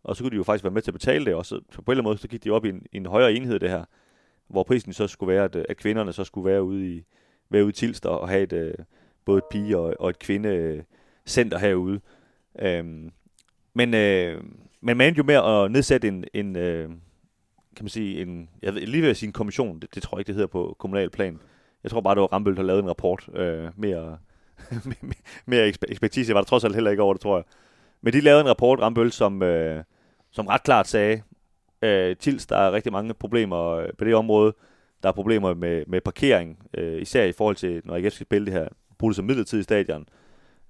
og 0.04 0.16
så 0.16 0.22
kunne 0.22 0.30
de 0.30 0.36
jo 0.36 0.42
faktisk 0.42 0.64
være 0.64 0.72
med 0.72 0.82
til 0.82 0.90
at 0.90 0.94
betale 0.94 1.24
det, 1.24 1.34
og 1.34 1.46
så, 1.46 1.60
så 1.70 1.82
på 1.82 1.92
en 1.92 1.92
eller 1.92 2.02
anden 2.02 2.10
måde, 2.10 2.18
så 2.18 2.28
gik 2.28 2.44
de 2.44 2.50
op 2.50 2.64
i 2.64 2.68
en, 2.68 2.86
i 2.92 2.96
en 2.96 3.06
højere 3.06 3.32
enhed 3.32 3.60
det 3.60 3.70
her, 3.70 3.84
hvor 4.48 4.62
prisen 4.62 4.92
så 4.92 5.06
skulle 5.06 5.34
være, 5.34 5.44
at, 5.44 5.56
øh, 5.56 5.64
at 5.68 5.76
kvinderne 5.76 6.12
så 6.12 6.24
skulle 6.24 6.50
være 6.50 6.62
ude 6.62 6.94
i, 6.94 7.04
være 7.50 7.62
ude 7.62 7.70
i 7.70 7.72
Tilster 7.72 8.08
og 8.08 8.28
have 8.28 8.42
et, 8.42 8.52
øh, 8.52 8.74
både 9.24 9.38
et 9.38 9.44
pige- 9.50 9.78
og, 9.78 9.94
og 9.98 10.10
et 10.10 10.18
kvindecenter 10.18 11.58
herude. 11.58 12.00
Øhm, 12.58 13.10
men, 13.74 13.94
øh, 13.94 14.42
men 14.80 14.96
man 14.96 15.06
endte 15.06 15.18
jo 15.18 15.24
med 15.24 15.34
at 15.34 15.70
nedsætte 15.70 16.08
en, 16.08 16.24
en 16.34 16.56
øh, 16.56 16.90
kan 17.76 17.84
man 17.84 17.88
sige, 17.88 18.22
en, 18.22 18.48
jeg 18.62 18.74
ved, 18.74 18.86
lige 18.86 19.02
ved 19.02 19.10
at 19.10 19.16
sige 19.16 19.26
en 19.26 19.32
kommission, 19.32 19.80
det, 19.80 19.94
det 19.94 20.02
tror 20.02 20.16
jeg 20.16 20.20
ikke, 20.20 20.26
det 20.26 20.34
hedder 20.34 20.48
på 20.48 20.76
kommunal 20.78 21.10
plan. 21.10 21.40
Jeg 21.82 21.90
tror 21.90 22.00
bare, 22.00 22.14
det 22.14 22.20
var 22.20 22.26
Rambøl, 22.26 22.56
der 22.56 22.62
lavede 22.62 22.82
en 22.82 22.88
rapport. 22.88 23.28
Øh, 23.34 23.68
mere, 23.76 24.18
mere 25.46 25.72
ekspertise 25.88 26.34
var 26.34 26.40
der 26.40 26.46
trods 26.46 26.64
alt 26.64 26.74
heller 26.74 26.90
ikke 26.90 27.02
over 27.02 27.14
det, 27.14 27.20
tror 27.20 27.36
jeg. 27.36 27.44
Men 28.02 28.12
de 28.12 28.20
lavede 28.20 28.40
en 28.40 28.48
rapport, 28.48 28.80
Rambøl, 28.80 29.12
som, 29.12 29.42
øh, 29.42 29.84
som 30.30 30.46
ret 30.46 30.62
klart 30.62 30.88
sagde, 30.88 31.22
øh, 31.82 32.16
Tils, 32.16 32.46
der 32.46 32.56
er 32.56 32.72
rigtig 32.72 32.92
mange 32.92 33.14
problemer 33.14 33.70
øh, 33.70 33.88
på 33.98 34.04
det 34.04 34.14
område. 34.14 34.54
Der 35.02 35.08
er 35.08 35.12
problemer 35.12 35.54
med, 35.54 35.84
med 35.86 36.00
parkering, 36.00 36.58
øh, 36.74 37.02
især 37.02 37.24
i 37.24 37.32
forhold 37.32 37.56
til, 37.56 37.82
når 37.84 37.94
AGF 37.94 38.14
skal 38.14 38.26
spille 38.26 38.46
det 38.46 38.54
her, 38.54 38.68
bruge 38.98 39.10
det 39.10 39.16
som 39.16 39.24
midlertidig 39.24 39.64
stadion. 39.64 40.08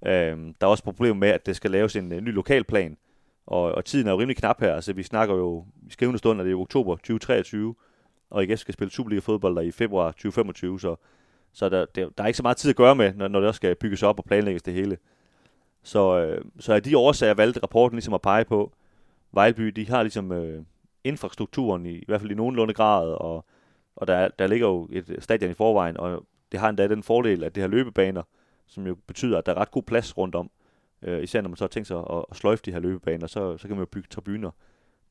Øh, 0.05 0.37
der 0.37 0.53
er 0.61 0.67
også 0.67 0.83
problemer 0.83 1.15
med, 1.15 1.29
at 1.29 1.45
det 1.45 1.55
skal 1.55 1.71
laves 1.71 1.95
en, 1.95 2.11
en 2.11 2.23
ny 2.23 2.33
lokalplan, 2.33 2.97
og, 3.47 3.61
og 3.61 3.85
tiden 3.85 4.07
er 4.07 4.11
jo 4.11 4.19
rimelig 4.19 4.37
knap 4.37 4.61
her. 4.61 4.75
Altså, 4.75 4.93
vi 4.93 5.03
snakker 5.03 5.35
jo, 5.35 5.65
i 5.87 5.91
skrivende 5.91 6.17
stund, 6.17 6.41
at 6.41 6.45
det 6.45 6.51
er 6.51 6.57
oktober 6.57 6.95
2023, 6.95 7.75
og 8.29 8.41
AGF 8.43 8.59
skal 8.59 8.73
spille 8.73 8.91
Superliga-fodbold 8.91 9.55
der 9.55 9.61
i 9.61 9.71
februar 9.71 10.11
2025, 10.11 10.79
så, 10.79 10.95
så 11.53 11.69
der, 11.69 11.85
der, 11.85 12.09
der 12.17 12.23
er 12.23 12.27
ikke 12.27 12.37
så 12.37 12.43
meget 12.43 12.57
tid 12.57 12.69
at 12.69 12.75
gøre 12.75 12.95
med, 12.95 13.13
når, 13.13 13.27
når 13.27 13.39
det 13.39 13.47
også 13.47 13.57
skal 13.57 13.75
bygges 13.75 14.03
op 14.03 14.19
og 14.19 14.25
planlægges 14.25 14.63
det 14.63 14.73
hele. 14.73 14.97
Så, 15.83 16.19
øh, 16.19 16.45
så 16.59 16.73
af 16.73 16.83
de 16.83 16.97
årsager 16.97 17.33
valgte 17.33 17.59
rapporten 17.63 17.95
ligesom 17.95 18.13
at 18.13 18.21
pege 18.21 18.45
på, 18.45 18.73
Vejlby, 19.31 19.67
de 19.67 19.87
har 19.87 20.03
ligesom 20.03 20.31
øh, 20.31 20.63
infrastrukturen 21.03 21.85
i, 21.85 21.93
i 21.93 22.03
hvert 22.07 22.21
fald 22.21 22.31
i 22.31 22.35
nogenlunde 22.35 22.73
grad, 22.73 23.09
og, 23.09 23.45
og 23.95 24.07
der, 24.07 24.27
der 24.39 24.47
ligger 24.47 24.67
jo 24.67 24.87
et 24.91 25.17
stadion 25.19 25.51
i 25.51 25.53
forvejen, 25.53 25.97
og 25.97 26.25
det 26.51 26.59
har 26.59 26.69
endda 26.69 26.87
den 26.87 27.03
fordel, 27.03 27.43
at 27.43 27.55
det 27.55 27.61
har 27.61 27.67
løbebaner, 27.67 28.23
som 28.67 28.87
jo 28.87 28.95
betyder, 29.07 29.37
at 29.37 29.45
der 29.45 29.51
er 29.51 29.57
ret 29.57 29.71
god 29.71 29.83
plads 29.83 30.17
rundt 30.17 30.35
om. 30.35 30.49
Øh, 31.01 31.23
især 31.23 31.41
når 31.41 31.49
man 31.49 31.57
så 31.57 31.63
har 31.63 31.67
tænkt 31.67 31.87
sig 31.87 31.97
at, 31.97 32.25
at 32.31 32.37
sløjfe 32.37 32.63
de 32.65 32.71
her 32.71 32.79
løbebaner, 32.79 33.27
så, 33.27 33.57
så 33.57 33.67
kan 33.67 33.77
man 33.77 33.81
jo 33.81 33.89
bygge 33.91 34.07
tribuner 34.11 34.51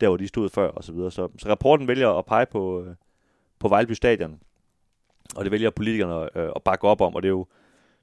der, 0.01 0.09
hvor 0.09 0.17
de 0.17 0.29
stod 0.29 0.49
før 0.49 0.69
og 0.69 0.85
så 0.85 0.93
videre. 0.93 1.11
Så, 1.11 1.29
så 1.39 1.49
rapporten 1.49 1.89
vælger 1.89 2.09
at 2.09 2.27
pege 2.27 2.47
på, 2.47 2.83
øh, 2.83 2.95
på 3.59 3.69
Vejlby 3.69 3.93
Stadion, 3.93 4.41
og 5.37 5.45
det 5.45 5.53
vælger 5.53 5.71
politikerne 5.71 6.39
øh, 6.39 6.53
at 6.57 6.63
bakke 6.63 6.89
op 6.89 7.01
om, 7.01 7.15
og 7.15 7.23
det 7.23 7.29
er 7.29 7.33
jo, 7.33 7.47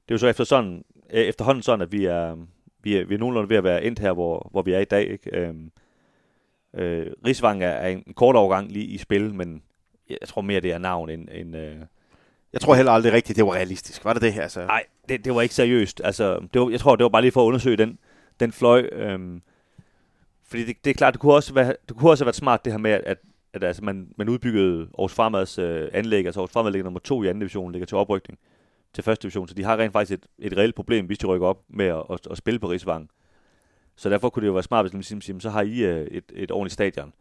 det 0.08 0.10
er 0.10 0.14
jo 0.14 0.18
så 0.18 0.26
efter 0.26 0.44
sådan, 0.44 0.84
øh, 1.10 1.20
efterhånden 1.20 1.62
sådan, 1.62 1.80
at 1.80 1.92
vi 1.92 2.04
er, 2.04 2.36
vi 2.82 2.96
er, 2.96 3.04
vi 3.04 3.14
er 3.14 3.18
nogenlunde 3.18 3.48
ved 3.48 3.56
at 3.56 3.64
være 3.64 3.84
endt 3.84 3.98
her, 3.98 4.12
hvor, 4.12 4.48
hvor 4.50 4.62
vi 4.62 4.72
er 4.72 4.78
i 4.78 4.84
dag. 4.84 5.08
Ikke? 5.08 5.36
Øhm, 5.38 5.72
øh, 6.74 7.06
Rigsvang 7.26 7.62
er, 7.62 7.68
er 7.68 7.88
en 7.88 8.14
kort 8.16 8.36
overgang 8.36 8.72
lige 8.72 8.86
i 8.86 8.98
spil, 8.98 9.34
men 9.34 9.62
jeg 10.08 10.18
tror 10.26 10.42
mere, 10.42 10.60
det 10.60 10.72
er 10.72 10.78
navn 10.78 11.10
end... 11.10 11.28
end 11.32 11.56
øh, 11.56 11.76
jeg 12.54 12.60
tror 12.60 12.74
heller 12.74 12.92
aldrig 12.92 13.12
rigtigt, 13.12 13.36
det 13.36 13.46
var 13.46 13.52
realistisk. 13.52 14.04
Var 14.04 14.12
det 14.12 14.22
det 14.22 14.32
her? 14.32 14.42
Altså? 14.42 14.66
Nej, 14.66 14.84
det, 15.08 15.24
det 15.24 15.34
var 15.34 15.42
ikke 15.42 15.54
seriøst. 15.54 16.00
Altså, 16.04 16.40
det 16.54 16.60
var, 16.60 16.70
jeg 16.70 16.80
tror, 16.80 16.96
det 16.96 17.04
var 17.04 17.08
bare 17.08 17.22
lige 17.22 17.32
for 17.32 17.42
at 17.42 17.46
undersøge 17.46 17.76
den, 17.76 17.98
den 18.40 18.52
fløj. 18.52 18.88
Øhm, 18.92 19.42
fordi 20.46 20.64
det, 20.64 20.84
det 20.84 20.90
er 20.90 20.94
klart, 20.94 21.14
det 21.14 21.20
kunne, 21.20 21.34
også 21.34 21.54
være, 21.54 21.76
det 21.88 21.96
kunne 21.96 22.10
også 22.10 22.24
have 22.24 22.26
været 22.26 22.36
smart 22.36 22.64
det 22.64 22.72
her 22.72 22.78
med, 22.78 22.90
at, 22.90 23.02
at, 23.06 23.18
at 23.52 23.64
altså, 23.64 23.84
man, 23.84 24.08
man 24.16 24.28
udbyggede 24.28 24.80
Aarhus 24.80 25.14
Fremads 25.14 25.58
øh, 25.58 25.88
anlæg. 25.92 26.26
Altså 26.26 26.40
Aarhus 26.40 26.52
Fremad 26.52 26.72
ligger 26.72 26.84
nummer 26.84 27.00
to 27.00 27.22
i 27.22 27.26
anden 27.26 27.40
division, 27.40 27.72
ligger 27.72 27.86
til 27.86 27.96
oprykning 27.96 28.38
til 28.92 29.04
første 29.04 29.22
division. 29.22 29.48
Så 29.48 29.54
de 29.54 29.64
har 29.64 29.76
rent 29.76 29.92
faktisk 29.92 30.12
et, 30.12 30.26
et 30.52 30.56
reelt 30.56 30.74
problem, 30.74 31.06
hvis 31.06 31.18
de 31.18 31.26
rykker 31.26 31.46
op 31.46 31.62
med 31.68 31.86
at, 31.86 32.02
at, 32.10 32.20
at 32.30 32.36
spille 32.36 32.60
på 32.60 32.70
Rigsvang. 32.70 33.10
Så 33.96 34.10
derfor 34.10 34.30
kunne 34.30 34.40
det 34.40 34.46
jo 34.48 34.52
være 34.52 34.62
smart, 34.62 34.84
hvis 34.84 34.92
man 34.92 35.02
siger 35.02 35.38
så 35.38 35.50
har 35.50 35.62
I 35.62 35.84
øh, 35.84 36.06
et, 36.06 36.24
et 36.34 36.50
ordentligt 36.50 36.72
stadion. 36.72 37.12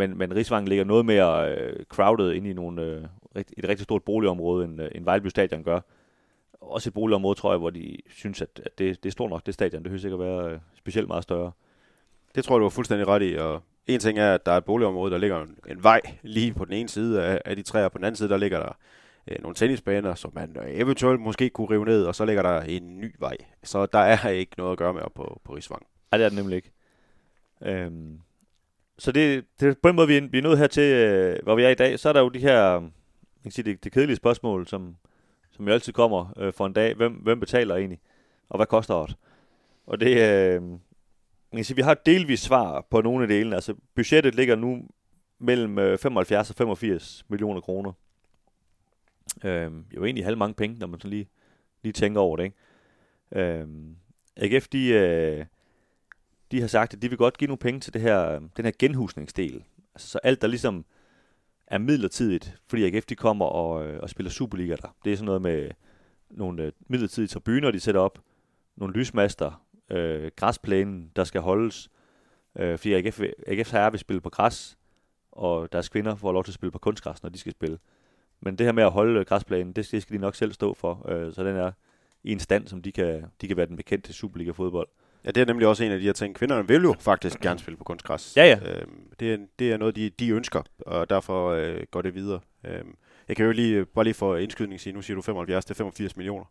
Men, 0.00 0.18
men 0.18 0.36
Rigsvang 0.36 0.68
ligger 0.68 0.84
noget 0.84 1.06
mere 1.06 1.52
øh, 1.52 1.84
crowded 1.88 2.32
ind 2.32 2.46
i 2.46 2.52
nogle, 2.52 2.82
øh, 2.82 3.04
et 3.34 3.68
rigtig 3.68 3.84
stort 3.84 4.02
boligområde, 4.02 4.64
end, 4.64 4.82
øh, 4.82 4.88
end 4.94 5.04
Vejleby 5.04 5.26
Stadion 5.26 5.62
gør. 5.62 5.80
Også 6.60 6.90
et 6.90 6.94
boligområde, 6.94 7.38
tror 7.38 7.52
jeg, 7.52 7.58
hvor 7.58 7.70
de 7.70 7.96
synes, 8.08 8.42
at, 8.42 8.60
at 8.64 8.78
det, 8.78 9.02
det 9.02 9.08
er 9.08 9.12
stort 9.12 9.30
nok, 9.30 9.46
det 9.46 9.54
stadion. 9.54 9.82
Det 9.82 9.90
hører 9.90 10.00
sikkert 10.00 10.20
være 10.20 10.50
øh, 10.50 10.58
specielt 10.74 11.08
meget 11.08 11.22
større. 11.22 11.52
Det 12.34 12.44
tror 12.44 12.54
jeg, 12.54 12.60
du 12.60 12.64
var 12.64 12.70
fuldstændig 12.70 13.08
ret 13.08 13.22
i. 13.22 13.36
Og 13.36 13.62
en 13.86 14.00
ting 14.00 14.18
er, 14.18 14.34
at 14.34 14.46
der 14.46 14.52
er 14.52 14.56
et 14.56 14.64
boligområde, 14.64 15.12
der 15.12 15.18
ligger 15.18 15.42
en, 15.42 15.56
en 15.68 15.82
vej 15.82 16.00
lige 16.22 16.52
på 16.54 16.64
den 16.64 16.72
ene 16.72 16.88
side 16.88 17.22
af, 17.22 17.40
af 17.44 17.56
de 17.56 17.62
træer, 17.62 17.84
og 17.84 17.92
på 17.92 17.98
den 17.98 18.04
anden 18.04 18.16
side, 18.16 18.28
der 18.28 18.36
ligger 18.36 18.58
der 18.58 18.76
øh, 19.30 19.36
nogle 19.42 19.54
tennisbaner, 19.54 20.14
som 20.14 20.32
man 20.34 20.56
eventuelt 20.66 21.20
måske 21.20 21.50
kunne 21.50 21.70
rive 21.70 21.84
ned, 21.84 22.04
og 22.04 22.14
så 22.14 22.24
ligger 22.24 22.42
der 22.42 22.60
en 22.60 23.00
ny 23.00 23.14
vej. 23.18 23.36
Så 23.62 23.86
der 23.86 23.98
er 23.98 24.28
ikke 24.28 24.52
noget 24.58 24.72
at 24.72 24.78
gøre 24.78 24.94
med 24.94 25.02
op 25.02 25.14
på, 25.14 25.40
på 25.44 25.54
Rigsvang. 25.54 25.82
Nej, 26.10 26.18
det 26.18 26.24
er 26.24 26.28
det 26.28 26.38
nemlig 26.38 26.56
ikke. 26.56 26.72
Øhm, 27.62 28.20
så 29.00 29.12
det, 29.12 29.44
det 29.60 29.78
på 29.78 29.88
den 29.88 29.96
måde, 29.96 30.06
vi 30.06 30.16
er, 30.16 30.28
vi 30.30 30.38
er 30.38 30.42
nået 30.42 30.58
her 30.58 30.66
til, 30.66 30.82
øh, 30.82 31.38
hvor 31.42 31.54
vi 31.54 31.62
er 31.62 31.68
i 31.68 31.74
dag. 31.74 31.98
Så 31.98 32.08
er 32.08 32.12
der 32.12 32.20
jo 32.20 32.28
de 32.28 32.38
her, 32.38 32.76
øh, 32.76 32.82
man 32.82 32.92
kan 33.42 33.52
sige, 33.52 33.64
det, 33.64 33.84
det 33.84 33.92
kedelige 33.92 34.16
spørgsmål, 34.16 34.66
som, 34.66 34.96
som 35.50 35.68
jo 35.68 35.74
altid 35.74 35.92
kommer 35.92 36.32
øh, 36.36 36.52
for 36.52 36.66
en 36.66 36.72
dag. 36.72 36.94
Hvem, 36.94 37.12
hvem 37.12 37.40
betaler 37.40 37.76
egentlig? 37.76 38.00
Og 38.48 38.58
hvad 38.58 38.66
koster 38.66 39.06
det? 39.06 39.16
Og 39.86 40.00
det, 40.00 40.16
øh, 40.16 40.62
man 40.62 40.80
kan 41.56 41.64
sige, 41.64 41.76
vi 41.76 41.82
har 41.82 41.94
delvis 41.94 42.40
svar 42.40 42.86
på 42.90 43.00
nogle 43.00 43.22
af 43.22 43.28
delene. 43.28 43.54
Altså, 43.54 43.74
budgettet 43.94 44.34
ligger 44.34 44.56
nu 44.56 44.82
mellem 45.38 45.78
øh, 45.78 45.98
75 45.98 46.50
og 46.50 46.56
85 46.56 47.24
millioner 47.28 47.60
kroner. 47.60 47.92
Øh, 49.44 49.72
jo 49.96 50.04
egentlig 50.04 50.24
halv 50.24 50.38
mange 50.38 50.54
penge, 50.54 50.78
når 50.78 50.86
man 50.86 51.00
så 51.00 51.08
lige, 51.08 51.28
lige 51.82 51.92
tænker 51.92 52.20
over 52.20 52.36
det, 52.36 52.44
ikke? 52.44 52.56
Øh, 53.32 53.66
AGF, 54.36 54.68
de, 54.68 54.88
øh, 54.88 55.46
de 56.50 56.60
har 56.60 56.68
sagt, 56.68 56.94
at 56.94 57.02
de 57.02 57.08
vil 57.08 57.18
godt 57.18 57.38
give 57.38 57.48
nogle 57.48 57.58
penge 57.58 57.80
til 57.80 57.94
det 57.94 58.02
her, 58.02 58.38
den 58.56 58.64
her 58.64 58.72
genhusningsdel. 58.78 59.64
Altså, 59.94 60.08
så 60.08 60.18
alt, 60.22 60.42
der 60.42 60.48
ligesom 60.48 60.84
er 61.66 61.78
midlertidigt, 61.78 62.60
fordi 62.66 62.84
AGF 62.84 63.06
de 63.06 63.14
kommer 63.14 63.44
og, 63.44 63.86
øh, 63.86 64.00
og 64.02 64.10
spiller 64.10 64.30
Superliga 64.30 64.76
der. 64.82 64.96
Det 65.04 65.12
er 65.12 65.16
sådan 65.16 65.26
noget 65.26 65.42
med 65.42 65.70
nogle 66.30 66.62
øh, 66.62 66.72
midlertidige 66.88 67.28
tribuner, 67.28 67.70
de 67.70 67.80
sætter 67.80 68.00
op, 68.00 68.18
nogle 68.76 68.94
lysmaster, 68.94 69.64
øh, 69.90 70.30
græsplænen, 70.36 71.10
der 71.16 71.24
skal 71.24 71.40
holdes, 71.40 71.90
øh, 72.56 72.78
fordi 72.78 72.94
AGF, 72.94 73.20
AGF 73.46 73.72
herre 73.72 73.90
vil 73.90 74.00
spille 74.00 74.20
på 74.20 74.30
græs, 74.30 74.78
og 75.32 75.72
deres 75.72 75.88
kvinder 75.88 76.16
får 76.16 76.32
lov 76.32 76.44
til 76.44 76.50
at 76.50 76.54
spille 76.54 76.72
på 76.72 76.78
kunstgræs, 76.78 77.22
når 77.22 77.30
de 77.30 77.38
skal 77.38 77.52
spille. 77.52 77.78
Men 78.40 78.56
det 78.56 78.66
her 78.66 78.72
med 78.72 78.82
at 78.82 78.90
holde 78.90 79.20
øh, 79.20 79.26
græsplænen, 79.26 79.72
det, 79.72 79.88
det 79.90 80.02
skal 80.02 80.16
de 80.16 80.20
nok 80.20 80.34
selv 80.34 80.52
stå 80.52 80.74
for, 80.74 81.10
øh, 81.10 81.32
så 81.32 81.44
den 81.44 81.56
er 81.56 81.72
i 82.24 82.32
en 82.32 82.40
stand, 82.40 82.66
som 82.66 82.82
de 82.82 82.92
kan, 82.92 83.24
de 83.40 83.48
kan 83.48 83.56
være 83.56 83.66
den 83.66 83.76
bekendte 83.76 84.08
til 84.08 84.14
Superliga-fodbold. 84.14 84.88
Ja, 85.24 85.30
det 85.30 85.40
er 85.40 85.44
nemlig 85.44 85.66
også 85.66 85.84
en 85.84 85.92
af 85.92 85.98
de 85.98 86.04
her 86.04 86.12
ting. 86.12 86.34
Kvinderne 86.34 86.68
vil 86.68 86.82
jo 86.82 86.94
faktisk 87.00 87.40
gerne 87.40 87.60
spille 87.60 87.76
på 87.76 87.84
kunstgræs. 87.84 88.36
Ja, 88.36 88.44
ja. 88.44 88.58
Øhm, 88.72 89.02
det, 89.20 89.32
er, 89.32 89.38
det 89.58 89.72
er 89.72 89.76
noget, 89.76 89.96
de, 89.96 90.10
de 90.10 90.30
ønsker, 90.30 90.62
og 90.78 91.10
derfor 91.10 91.50
øh, 91.50 91.82
går 91.90 92.02
det 92.02 92.14
videre. 92.14 92.40
Øhm, 92.64 92.94
jeg 93.28 93.36
kan 93.36 93.46
jo 93.46 93.52
lige, 93.52 93.84
bare 93.84 94.04
lige 94.04 94.14
for 94.14 94.36
indskydning 94.36 94.80
sige, 94.80 94.92
nu 94.92 95.02
siger 95.02 95.14
du 95.14 95.22
75 95.22 95.64
til 95.64 95.76
85 95.76 96.16
millioner. 96.16 96.44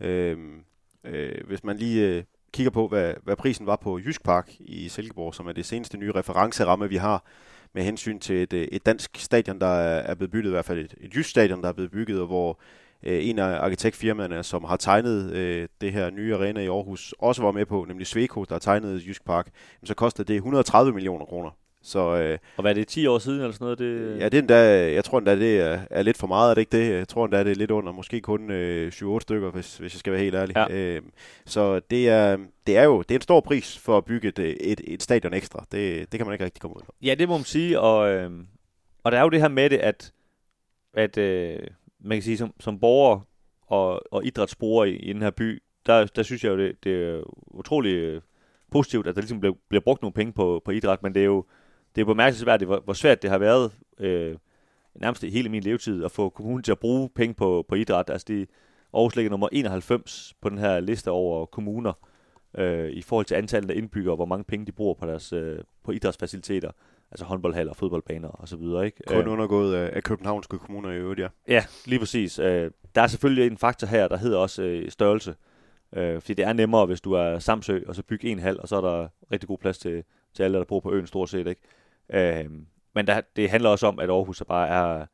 Øhm, 0.00 0.64
øh, 1.04 1.46
hvis 1.46 1.64
man 1.64 1.76
lige 1.76 2.08
øh, 2.08 2.22
kigger 2.52 2.70
på, 2.70 2.88
hvad, 2.88 3.14
hvad 3.22 3.36
prisen 3.36 3.66
var 3.66 3.76
på 3.76 3.98
Jysk 3.98 4.24
Park 4.24 4.52
i 4.60 4.88
Silkeborg, 4.88 5.34
som 5.34 5.46
er 5.46 5.52
det 5.52 5.66
seneste 5.66 5.98
nye 5.98 6.12
referenceramme, 6.12 6.88
vi 6.88 6.96
har 6.96 7.24
med 7.72 7.82
hensyn 7.82 8.18
til 8.18 8.42
et, 8.42 8.52
øh, 8.52 8.68
et 8.72 8.86
dansk 8.86 9.16
stadion, 9.18 9.60
der 9.60 9.66
er, 9.66 10.00
er 10.00 10.14
blevet 10.14 10.30
bygget, 10.30 10.50
i 10.50 10.52
hvert 10.52 10.64
fald 10.64 10.78
et, 10.78 10.94
et 11.00 11.14
jysk 11.14 11.30
stadion, 11.30 11.62
der 11.62 11.68
er 11.68 11.72
blevet 11.72 11.90
bygget, 11.90 12.20
og 12.20 12.26
hvor 12.26 12.60
øh, 13.02 13.28
en 13.28 13.38
af 13.38 13.44
arkitektfirmaerne, 13.44 14.42
som 14.42 14.64
har 14.64 14.76
tegnet 14.76 15.32
øh, 15.32 15.68
det 15.80 15.92
her 15.92 16.10
nye 16.10 16.34
arena 16.34 16.60
i 16.60 16.66
Aarhus, 16.66 17.14
også 17.18 17.42
var 17.42 17.52
med 17.52 17.66
på, 17.66 17.84
nemlig 17.88 18.06
Sveko, 18.06 18.44
der 18.44 18.54
har 18.54 18.58
tegnet 18.58 19.06
Jysk 19.06 19.24
Park, 19.24 19.48
så 19.84 19.94
koster 19.94 20.24
det 20.24 20.36
130 20.36 20.92
millioner 20.92 21.24
kroner. 21.24 21.50
Så, 21.84 22.16
øh, 22.16 22.38
og 22.56 22.62
hvad 22.62 22.70
er 22.70 22.74
det, 22.74 22.88
10 22.88 23.06
år 23.06 23.18
siden 23.18 23.40
eller 23.40 23.52
sådan 23.52 23.64
noget? 23.64 23.78
Det... 23.78 24.20
Ja, 24.20 24.24
det 24.24 24.34
er 24.34 24.38
endda, 24.38 24.92
jeg 24.94 25.04
tror 25.04 25.18
endda, 25.18 25.36
det 25.36 25.60
er, 25.60 25.80
er 25.90 26.02
lidt 26.02 26.18
for 26.18 26.26
meget, 26.26 26.50
er 26.50 26.54
det 26.54 26.60
ikke 26.60 26.78
det? 26.78 26.98
Jeg 26.98 27.08
tror 27.08 27.24
endda, 27.24 27.44
det 27.44 27.50
er 27.50 27.54
lidt 27.54 27.70
under, 27.70 27.92
måske 27.92 28.20
kun 28.20 28.50
øh, 28.50 28.92
7-8 28.94 29.20
stykker, 29.20 29.50
hvis, 29.50 29.78
hvis 29.78 29.94
jeg 29.94 29.98
skal 29.98 30.12
være 30.12 30.22
helt 30.22 30.34
ærlig. 30.34 30.56
Ja. 30.56 30.74
Øh, 30.74 31.02
så 31.46 31.80
det 31.90 32.08
er, 32.08 32.36
det 32.66 32.76
er 32.76 32.82
jo 32.82 33.02
det 33.02 33.10
er 33.10 33.14
en 33.18 33.20
stor 33.20 33.40
pris 33.40 33.78
for 33.78 33.98
at 33.98 34.04
bygge 34.04 34.28
et, 34.28 34.38
et, 34.38 34.80
et 34.84 35.02
stadion 35.02 35.34
ekstra. 35.34 35.64
Det, 35.72 36.12
det 36.12 36.18
kan 36.18 36.26
man 36.26 36.32
ikke 36.32 36.44
rigtig 36.44 36.60
komme 36.60 36.76
ud 36.76 36.82
af. 36.82 37.06
Ja, 37.06 37.14
det 37.14 37.28
må 37.28 37.36
man 37.36 37.44
sige, 37.44 37.80
og, 37.80 38.10
øh, 38.10 38.30
og 39.04 39.12
der 39.12 39.18
er 39.18 39.22
jo 39.22 39.28
det 39.28 39.40
her 39.40 39.48
med 39.48 39.70
det, 39.70 39.78
at, 39.78 40.12
at 40.94 41.18
øh, 41.18 41.58
man 42.04 42.16
kan 42.16 42.22
sige, 42.22 42.38
som, 42.38 42.54
som 42.60 42.80
borger 42.80 43.20
og, 43.66 44.02
og 44.12 44.24
idrætsbrugere 44.24 44.90
i, 44.90 44.96
i 44.96 45.12
den 45.12 45.22
her 45.22 45.30
by, 45.30 45.62
der, 45.86 46.06
der 46.06 46.22
synes 46.22 46.44
jeg 46.44 46.50
jo, 46.50 46.58
det, 46.58 46.84
det 46.84 46.92
er 46.92 47.22
utrolig 47.46 47.94
øh, 47.94 48.22
positivt, 48.70 49.06
at 49.06 49.14
der 49.14 49.20
ligesom 49.20 49.40
bliver, 49.40 49.54
bliver 49.68 49.82
brugt 49.82 50.02
nogle 50.02 50.12
penge 50.12 50.32
på, 50.32 50.62
på 50.64 50.70
idræt, 50.70 51.02
men 51.02 51.14
det 51.14 51.20
er 51.20 51.26
jo 51.26 51.44
det 51.94 52.00
er 52.00 52.04
bemærkelsesværdigt, 52.04 52.68
hvor, 52.68 52.80
hvor 52.84 52.92
svært 52.92 53.22
det 53.22 53.30
har 53.30 53.38
været 53.38 53.72
øh, 53.98 54.36
nærmest 54.94 55.22
hele 55.22 55.48
min 55.48 55.62
levetid 55.62 56.04
at 56.04 56.10
få 56.10 56.28
kommunen 56.28 56.62
til 56.62 56.72
at 56.72 56.78
bruge 56.78 57.08
penge 57.14 57.34
på, 57.34 57.64
på 57.68 57.74
idræt. 57.74 58.10
Altså 58.10 58.24
det, 58.28 58.48
Aarhus 58.94 59.16
ligger 59.16 59.30
nummer 59.30 59.48
91 59.52 60.34
på 60.40 60.48
den 60.48 60.58
her 60.58 60.80
liste 60.80 61.10
over 61.10 61.46
kommuner 61.46 61.92
øh, 62.58 62.90
i 62.90 63.02
forhold 63.02 63.26
til 63.26 63.34
antallet 63.34 63.70
af 63.70 63.76
indbyggere, 63.76 64.16
hvor 64.16 64.24
mange 64.24 64.44
penge 64.44 64.66
de 64.66 64.72
bruger 64.72 64.94
på 64.94 65.06
deres 65.06 65.32
øh, 65.32 65.58
på 65.84 65.92
idrætsfaciliteter 65.92 66.70
altså 67.12 67.24
håndboldhaller, 67.24 67.74
fodboldbaner 67.74 68.28
og 68.28 68.48
så 68.48 68.56
videre. 68.56 68.86
Ikke? 68.86 69.02
Kun 69.06 69.16
Øh, 69.16 69.32
undergået 69.32 69.74
af, 69.74 69.90
af 69.96 70.02
københavnske 70.02 70.58
kommuner 70.58 70.90
i 70.90 70.96
øvrigt, 70.96 71.20
ja. 71.20 71.28
Ja, 71.48 71.64
lige 71.86 71.98
præcis. 71.98 72.38
Øh, 72.38 72.70
der 72.94 73.02
er 73.02 73.06
selvfølgelig 73.06 73.46
en 73.46 73.58
faktor 73.58 73.86
her, 73.86 74.08
der 74.08 74.16
hedder 74.16 74.38
også 74.38 74.62
øh, 74.62 74.90
størrelse. 74.90 75.34
Øh, 75.96 76.20
fordi 76.20 76.34
det 76.34 76.44
er 76.44 76.52
nemmere, 76.52 76.86
hvis 76.86 77.00
du 77.00 77.12
er 77.12 77.38
Samsø, 77.38 77.80
og 77.86 77.94
så 77.94 78.02
bygge 78.02 78.28
en 78.28 78.38
hal, 78.38 78.60
og 78.60 78.68
så 78.68 78.76
er 78.76 78.80
der 78.80 79.08
rigtig 79.32 79.48
god 79.48 79.58
plads 79.58 79.78
til, 79.78 80.04
til 80.34 80.42
alle, 80.42 80.58
der 80.58 80.64
bor 80.64 80.80
på 80.80 80.92
øen 80.92 81.06
stort 81.06 81.30
set. 81.30 81.46
Ikke? 81.46 81.60
Øh, 82.44 82.50
men 82.94 83.06
der, 83.06 83.20
det 83.36 83.50
handler 83.50 83.70
også 83.70 83.86
om, 83.86 83.98
at 83.98 84.10
Aarhus 84.10 84.40
er 84.40 84.44
bare 84.44 84.68
er 84.68 85.06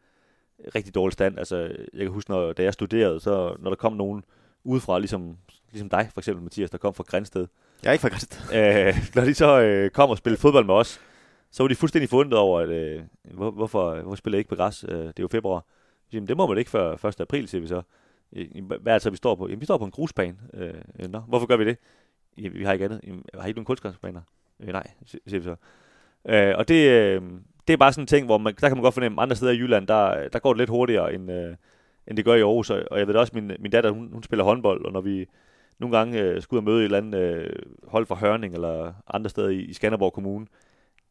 rigtig 0.74 0.94
dårlig 0.94 1.12
stand. 1.12 1.38
Altså, 1.38 1.56
jeg 1.94 2.00
kan 2.00 2.08
huske, 2.08 2.30
når, 2.30 2.52
da 2.52 2.62
jeg 2.62 2.72
studerede, 2.72 3.20
så 3.20 3.56
når 3.58 3.70
der 3.70 3.76
kom 3.76 3.92
nogen 3.92 4.24
udefra, 4.64 4.98
ligesom, 4.98 5.36
ligesom 5.72 5.88
dig 5.88 6.08
for 6.14 6.20
eksempel, 6.20 6.42
Mathias, 6.42 6.70
der 6.70 6.78
kom 6.78 6.94
fra 6.94 7.04
Grænsted, 7.06 7.46
Jeg 7.82 7.88
er 7.88 7.92
ikke 7.92 8.02
fra 8.02 8.08
Græsted. 8.08 8.38
øh, 8.88 8.94
når 9.14 9.24
de 9.24 9.34
så 9.34 9.60
øh, 9.60 9.90
kom 9.90 10.10
og 10.10 10.18
spillede 10.18 10.40
fodbold 10.40 10.66
med 10.66 10.74
os, 10.74 11.00
så 11.50 11.62
var 11.62 11.68
de 11.68 11.74
fuldstændig 11.74 12.08
forundret 12.08 12.40
over, 12.40 12.60
at, 12.60 12.68
øh, 12.68 13.02
hvor, 13.22 13.50
hvorfor, 13.50 14.00
hvorfor 14.00 14.16
spiller 14.16 14.36
jeg 14.36 14.40
ikke 14.40 14.48
på 14.48 14.56
græs? 14.56 14.84
Øh, 14.88 14.98
det 14.98 15.06
er 15.08 15.12
jo 15.20 15.28
februar. 15.28 15.64
Jamen, 16.12 16.28
det 16.28 16.36
må 16.36 16.46
man 16.46 16.58
ikke 16.58 16.70
før 16.70 17.04
1. 17.04 17.20
april, 17.20 17.48
siger 17.48 17.60
vi 17.60 17.66
så. 17.66 17.82
Hvad 18.80 18.92
er 18.92 18.94
det 18.94 19.02
så, 19.02 19.10
vi 19.10 19.16
står 19.16 19.34
på? 19.34 19.48
Jamen, 19.48 19.60
vi 19.60 19.64
står 19.64 19.78
på 19.78 19.84
en 19.84 19.90
grusbane. 19.90 20.36
Øh, 20.54 21.08
nå, 21.08 21.18
hvorfor 21.18 21.46
gør 21.46 21.56
vi 21.56 21.64
det? 21.64 21.76
Jamen, 22.38 22.58
vi 22.58 22.64
har 22.64 22.72
ikke 22.72 22.84
andet. 22.84 23.00
Jamen, 23.06 23.24
har 23.34 23.44
I 23.44 23.48
ikke 23.48 23.58
nogen 23.58 23.64
kunstgræsbaner? 23.64 24.20
Øh, 24.60 24.68
nej, 24.68 24.86
siger 25.06 25.38
vi 25.38 25.44
så. 25.44 25.56
Øh, 26.28 26.54
og 26.58 26.68
det, 26.68 26.90
øh, 26.90 27.22
det 27.68 27.72
er 27.72 27.76
bare 27.76 27.92
sådan 27.92 28.02
en 28.02 28.06
ting, 28.06 28.26
hvor 28.26 28.38
man, 28.38 28.54
der 28.60 28.68
kan 28.68 28.76
man 28.76 28.82
godt 28.82 28.94
fornemme, 28.94 29.20
at 29.20 29.22
andre 29.22 29.36
steder 29.36 29.52
i 29.52 29.56
Jylland, 29.58 29.86
der, 29.86 30.28
der 30.28 30.38
går 30.38 30.52
det 30.52 30.58
lidt 30.58 30.70
hurtigere, 30.70 31.14
end, 31.14 31.32
øh, 31.32 31.54
end 32.06 32.16
det 32.16 32.24
gør 32.24 32.34
i 32.34 32.40
Aarhus. 32.40 32.70
Og 32.70 32.98
jeg 32.98 33.08
ved 33.08 33.14
også, 33.14 33.32
min, 33.34 33.52
min 33.58 33.70
datter, 33.70 33.90
hun, 33.90 34.12
hun 34.12 34.22
spiller 34.22 34.44
håndbold, 34.44 34.84
og 34.84 34.92
når 34.92 35.00
vi 35.00 35.26
nogle 35.78 35.96
gange 35.96 36.20
øh, 36.20 36.42
skal 36.42 36.54
ud 36.54 36.58
og 36.58 36.64
møde 36.64 36.78
et 36.78 36.84
eller 36.84 36.98
andet 36.98 37.18
øh, 37.18 37.50
hold 37.86 38.06
fra 38.06 38.14
Hørning 38.14 38.54
eller 38.54 38.92
andre 39.14 39.30
steder 39.30 39.48
i, 39.48 39.58
i 39.58 39.72
Skanderborg 39.72 40.12
Kommune, 40.12 40.46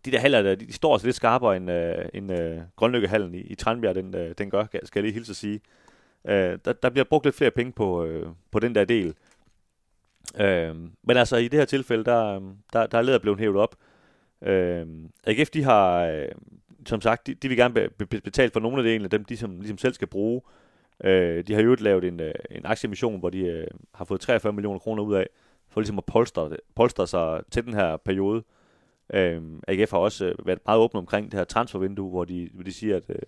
de 0.07 0.11
der 0.11 0.19
haller 0.19 0.41
der, 0.41 0.55
de, 0.55 0.65
de 0.65 0.73
står 0.73 0.93
altså 0.93 1.07
lidt 1.07 1.15
skarpere 1.15 1.57
end, 1.57 1.71
øh, 1.71 2.05
end 2.13 2.31
øh, 2.31 2.57
Grønløkkehallen 2.75 3.35
i, 3.35 3.39
i 3.39 3.55
Tranbjerg, 3.55 3.95
den, 3.95 4.15
øh, 4.15 4.35
den 4.37 4.49
gør, 4.49 4.65
skal 4.65 4.81
jeg 4.95 5.03
lige 5.03 5.13
hilse 5.13 5.31
at 5.31 5.35
sige. 5.35 5.61
Øh, 6.27 6.59
der, 6.65 6.73
der 6.73 6.89
bliver 6.89 7.03
brugt 7.03 7.25
lidt 7.25 7.35
flere 7.35 7.51
penge 7.51 7.71
på, 7.71 8.05
øh, 8.05 8.27
på 8.51 8.59
den 8.59 8.75
der 8.75 8.85
del. 8.85 9.13
Øh, 10.39 10.75
men 11.03 11.17
altså 11.17 11.37
i 11.37 11.47
det 11.47 11.59
her 11.59 11.65
tilfælde, 11.65 12.03
der, 12.03 12.35
øh, 12.35 12.41
der, 12.73 12.87
der 12.87 12.97
er 12.97 13.01
leder 13.01 13.19
blevet 13.19 13.39
hævet 13.39 13.57
op. 13.57 13.75
Øh, 14.41 14.87
AGF, 15.27 15.49
de 15.49 15.63
har, 15.63 16.05
øh, 16.05 16.27
som 16.85 17.01
sagt, 17.01 17.27
de, 17.27 17.33
de 17.33 17.47
vil 17.47 17.57
gerne 17.57 17.73
be, 17.73 17.89
be, 17.89 18.05
betale 18.05 18.51
for 18.51 18.59
nogle 18.59 18.77
af 18.77 18.83
delene, 18.83 19.07
dem 19.07 19.25
de 19.25 19.37
som 19.37 19.59
ligesom 19.59 19.77
selv 19.77 19.93
skal 19.93 20.07
bruge. 20.07 20.41
Øh, 21.03 21.43
de 21.47 21.53
har 21.53 21.61
jo 21.61 21.75
lavet 21.79 22.03
en, 22.03 22.19
øh, 22.19 22.33
en 22.51 22.65
aktiemission, 22.65 23.19
hvor 23.19 23.29
de 23.29 23.39
øh, 23.39 23.67
har 23.93 24.05
fået 24.05 24.21
43 24.21 24.53
millioner 24.53 24.79
kroner 24.79 25.03
ud 25.03 25.15
af, 25.15 25.27
for 25.69 25.81
ligesom 25.81 25.97
at 25.97 26.05
polstre, 26.05 26.57
polstre 26.75 27.07
sig 27.07 27.41
til 27.51 27.65
den 27.65 27.73
her 27.73 27.97
periode. 27.97 28.37
Øh, 28.37 28.56
Øhm, 29.13 29.61
AGF 29.67 29.91
har 29.91 29.97
også 29.97 30.25
øh, 30.25 30.47
været 30.47 30.59
meget 30.65 30.79
åbne 30.79 30.97
omkring 30.97 31.31
det 31.31 31.37
her 31.39 31.45
transfervindue, 31.45 32.09
hvor 32.09 32.25
de, 32.25 32.49
hvor 32.53 32.63
de 32.63 32.73
siger, 32.73 32.97
at, 32.97 33.09
øh, 33.09 33.21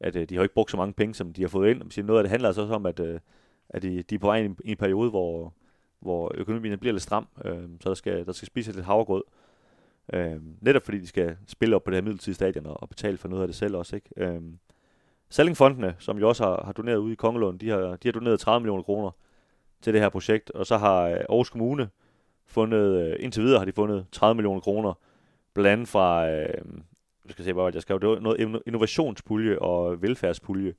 at 0.00 0.16
øh, 0.16 0.28
de 0.28 0.36
har 0.36 0.42
ikke 0.42 0.54
brugt 0.54 0.70
så 0.70 0.76
mange 0.76 0.92
penge, 0.92 1.14
som 1.14 1.32
de 1.32 1.42
har 1.42 1.48
fået 1.48 1.70
ind. 1.70 1.80
De 1.80 1.92
siger, 1.92 2.06
noget 2.06 2.18
af 2.18 2.24
det 2.24 2.30
handler 2.30 2.48
altså 2.48 2.62
også 2.62 2.74
om, 2.74 2.86
at, 2.86 3.00
øh, 3.00 3.20
at 3.68 3.82
de, 3.82 4.02
de 4.02 4.14
er 4.14 4.18
på 4.18 4.26
vej 4.26 4.36
ind 4.36 4.56
i 4.64 4.70
en 4.70 4.76
periode, 4.76 5.10
hvor, 5.10 5.54
hvor 6.00 6.32
økonomien 6.34 6.78
bliver 6.78 6.92
lidt 6.92 7.02
stram, 7.02 7.28
øh, 7.44 7.68
så 7.80 7.88
der 7.88 7.94
skal, 7.94 8.26
der 8.26 8.32
skal 8.32 8.46
spises 8.46 8.74
lidt 8.74 8.86
havregrød. 8.86 9.22
Øh, 10.12 10.36
netop 10.60 10.82
fordi 10.82 10.98
de 10.98 11.06
skal 11.06 11.36
spille 11.46 11.76
op 11.76 11.84
på 11.84 11.90
det 11.90 11.96
her 11.96 12.02
midlertidige 12.02 12.34
stadion 12.34 12.66
og, 12.66 12.82
og 12.82 12.88
betale 12.88 13.18
for 13.18 13.28
noget 13.28 13.42
af 13.42 13.48
det 13.48 13.56
selv 13.56 13.76
også. 13.76 13.96
Ikke? 13.96 14.08
Øh, 14.16 14.42
Sallingfondene, 15.28 15.96
som 15.98 16.18
jo 16.18 16.28
også 16.28 16.44
har, 16.44 16.62
har 16.64 16.72
doneret 16.72 16.96
ude 16.96 17.12
i 17.12 17.16
Kongelund, 17.16 17.58
de 17.58 17.68
har, 17.68 17.96
de 17.96 18.08
har 18.08 18.12
doneret 18.12 18.40
30 18.40 18.60
millioner 18.60 18.82
kroner 18.82 19.10
til 19.80 19.92
det 19.92 20.00
her 20.00 20.08
projekt, 20.08 20.50
og 20.50 20.66
så 20.66 20.76
har 20.76 21.02
øh, 21.02 21.10
Aarhus 21.10 21.50
Kommune 21.50 21.88
fundet, 22.46 23.02
øh, 23.02 23.16
indtil 23.20 23.42
videre 23.42 23.58
har 23.58 23.64
de 23.64 23.72
fundet 23.72 24.06
30 24.12 24.34
millioner 24.34 24.60
kroner, 24.60 24.94
blandt 25.54 25.68
andet 25.68 25.88
fra, 25.88 26.28
øh, 26.30 26.48
jeg 27.24 27.30
skal 27.30 27.44
se, 27.44 27.52
hvad 27.52 27.70
jeg 27.74 27.82
skrev, 27.82 28.00
det 28.00 28.08
var 28.08 28.20
noget 28.20 28.62
innovationspulje 28.66 29.58
og 29.58 30.02
velfærdspulje, 30.02 30.74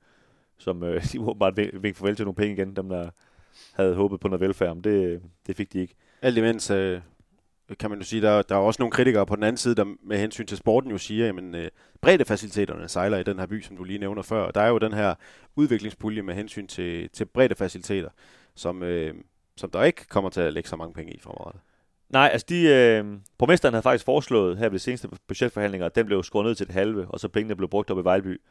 som 0.57 0.83
øh, 0.83 1.03
de 1.13 1.19
åbenbart 1.19 1.55
bare 1.55 1.93
farvel 1.93 2.15
til 2.15 2.25
nogle 2.25 2.35
penge 2.35 2.53
igen, 2.53 2.75
dem 2.75 2.89
der 2.89 3.09
havde 3.73 3.95
håbet 3.95 4.19
på 4.19 4.27
noget 4.27 4.41
velfærd, 4.41 4.75
men 4.75 4.83
det, 4.83 5.21
det 5.47 5.55
fik 5.55 5.73
de 5.73 5.79
ikke. 5.79 5.95
Alt 6.21 6.37
imens 6.37 6.71
øh, 6.71 7.01
kan 7.79 7.89
man 7.89 7.99
jo 7.99 8.05
sige, 8.05 8.21
der, 8.21 8.41
der 8.41 8.55
er 8.55 8.59
også 8.59 8.81
nogle 8.81 8.91
kritikere 8.91 9.25
på 9.25 9.35
den 9.35 9.43
anden 9.43 9.57
side, 9.57 9.75
der 9.75 9.85
med 10.03 10.17
hensyn 10.17 10.45
til 10.45 10.57
sporten 10.57 10.91
jo 10.91 10.97
siger, 10.97 11.29
at 11.29 11.55
øh, 11.55 11.69
breddefaciliteterne 12.01 12.87
sejler 12.87 13.17
i 13.17 13.23
den 13.23 13.39
her 13.39 13.45
by, 13.45 13.61
som 13.61 13.77
du 13.77 13.83
lige 13.83 13.99
nævner 13.99 14.21
før. 14.21 14.43
Og 14.43 14.55
der 14.55 14.61
er 14.61 14.67
jo 14.67 14.77
den 14.77 14.93
her 14.93 15.15
udviklingspulje 15.55 16.21
med 16.21 16.33
hensyn 16.33 16.67
til, 16.67 17.09
til 17.09 17.25
breddefaciliteter, 17.25 18.09
som, 18.55 18.83
øh, 18.83 19.13
som 19.57 19.69
der 19.69 19.83
ikke 19.83 20.05
kommer 20.05 20.29
til 20.29 20.41
at 20.41 20.53
lægge 20.53 20.69
så 20.69 20.75
mange 20.75 20.93
penge 20.93 21.13
i 21.13 21.19
fremadrettet. 21.19 21.61
Nej, 22.09 22.29
altså 22.31 22.45
de, 22.49 22.67
øh, 22.67 23.05
borgmesteren 23.37 23.73
havde 23.73 23.83
faktisk 23.83 24.05
foreslået 24.05 24.57
her 24.57 24.69
ved 24.69 24.79
de 24.79 24.83
seneste 24.83 25.09
budgetforhandlinger, 25.27 25.85
at 25.85 25.95
den 25.95 26.05
blev 26.05 26.23
skåret 26.23 26.45
ned 26.45 26.55
til 26.55 26.63
et 26.63 26.71
halve, 26.73 27.07
og 27.07 27.19
så 27.19 27.27
pengene 27.27 27.55
blev 27.55 27.69
brugt 27.69 27.91
op 27.91 27.99
i 27.99 28.03
Vejlby. 28.03 28.41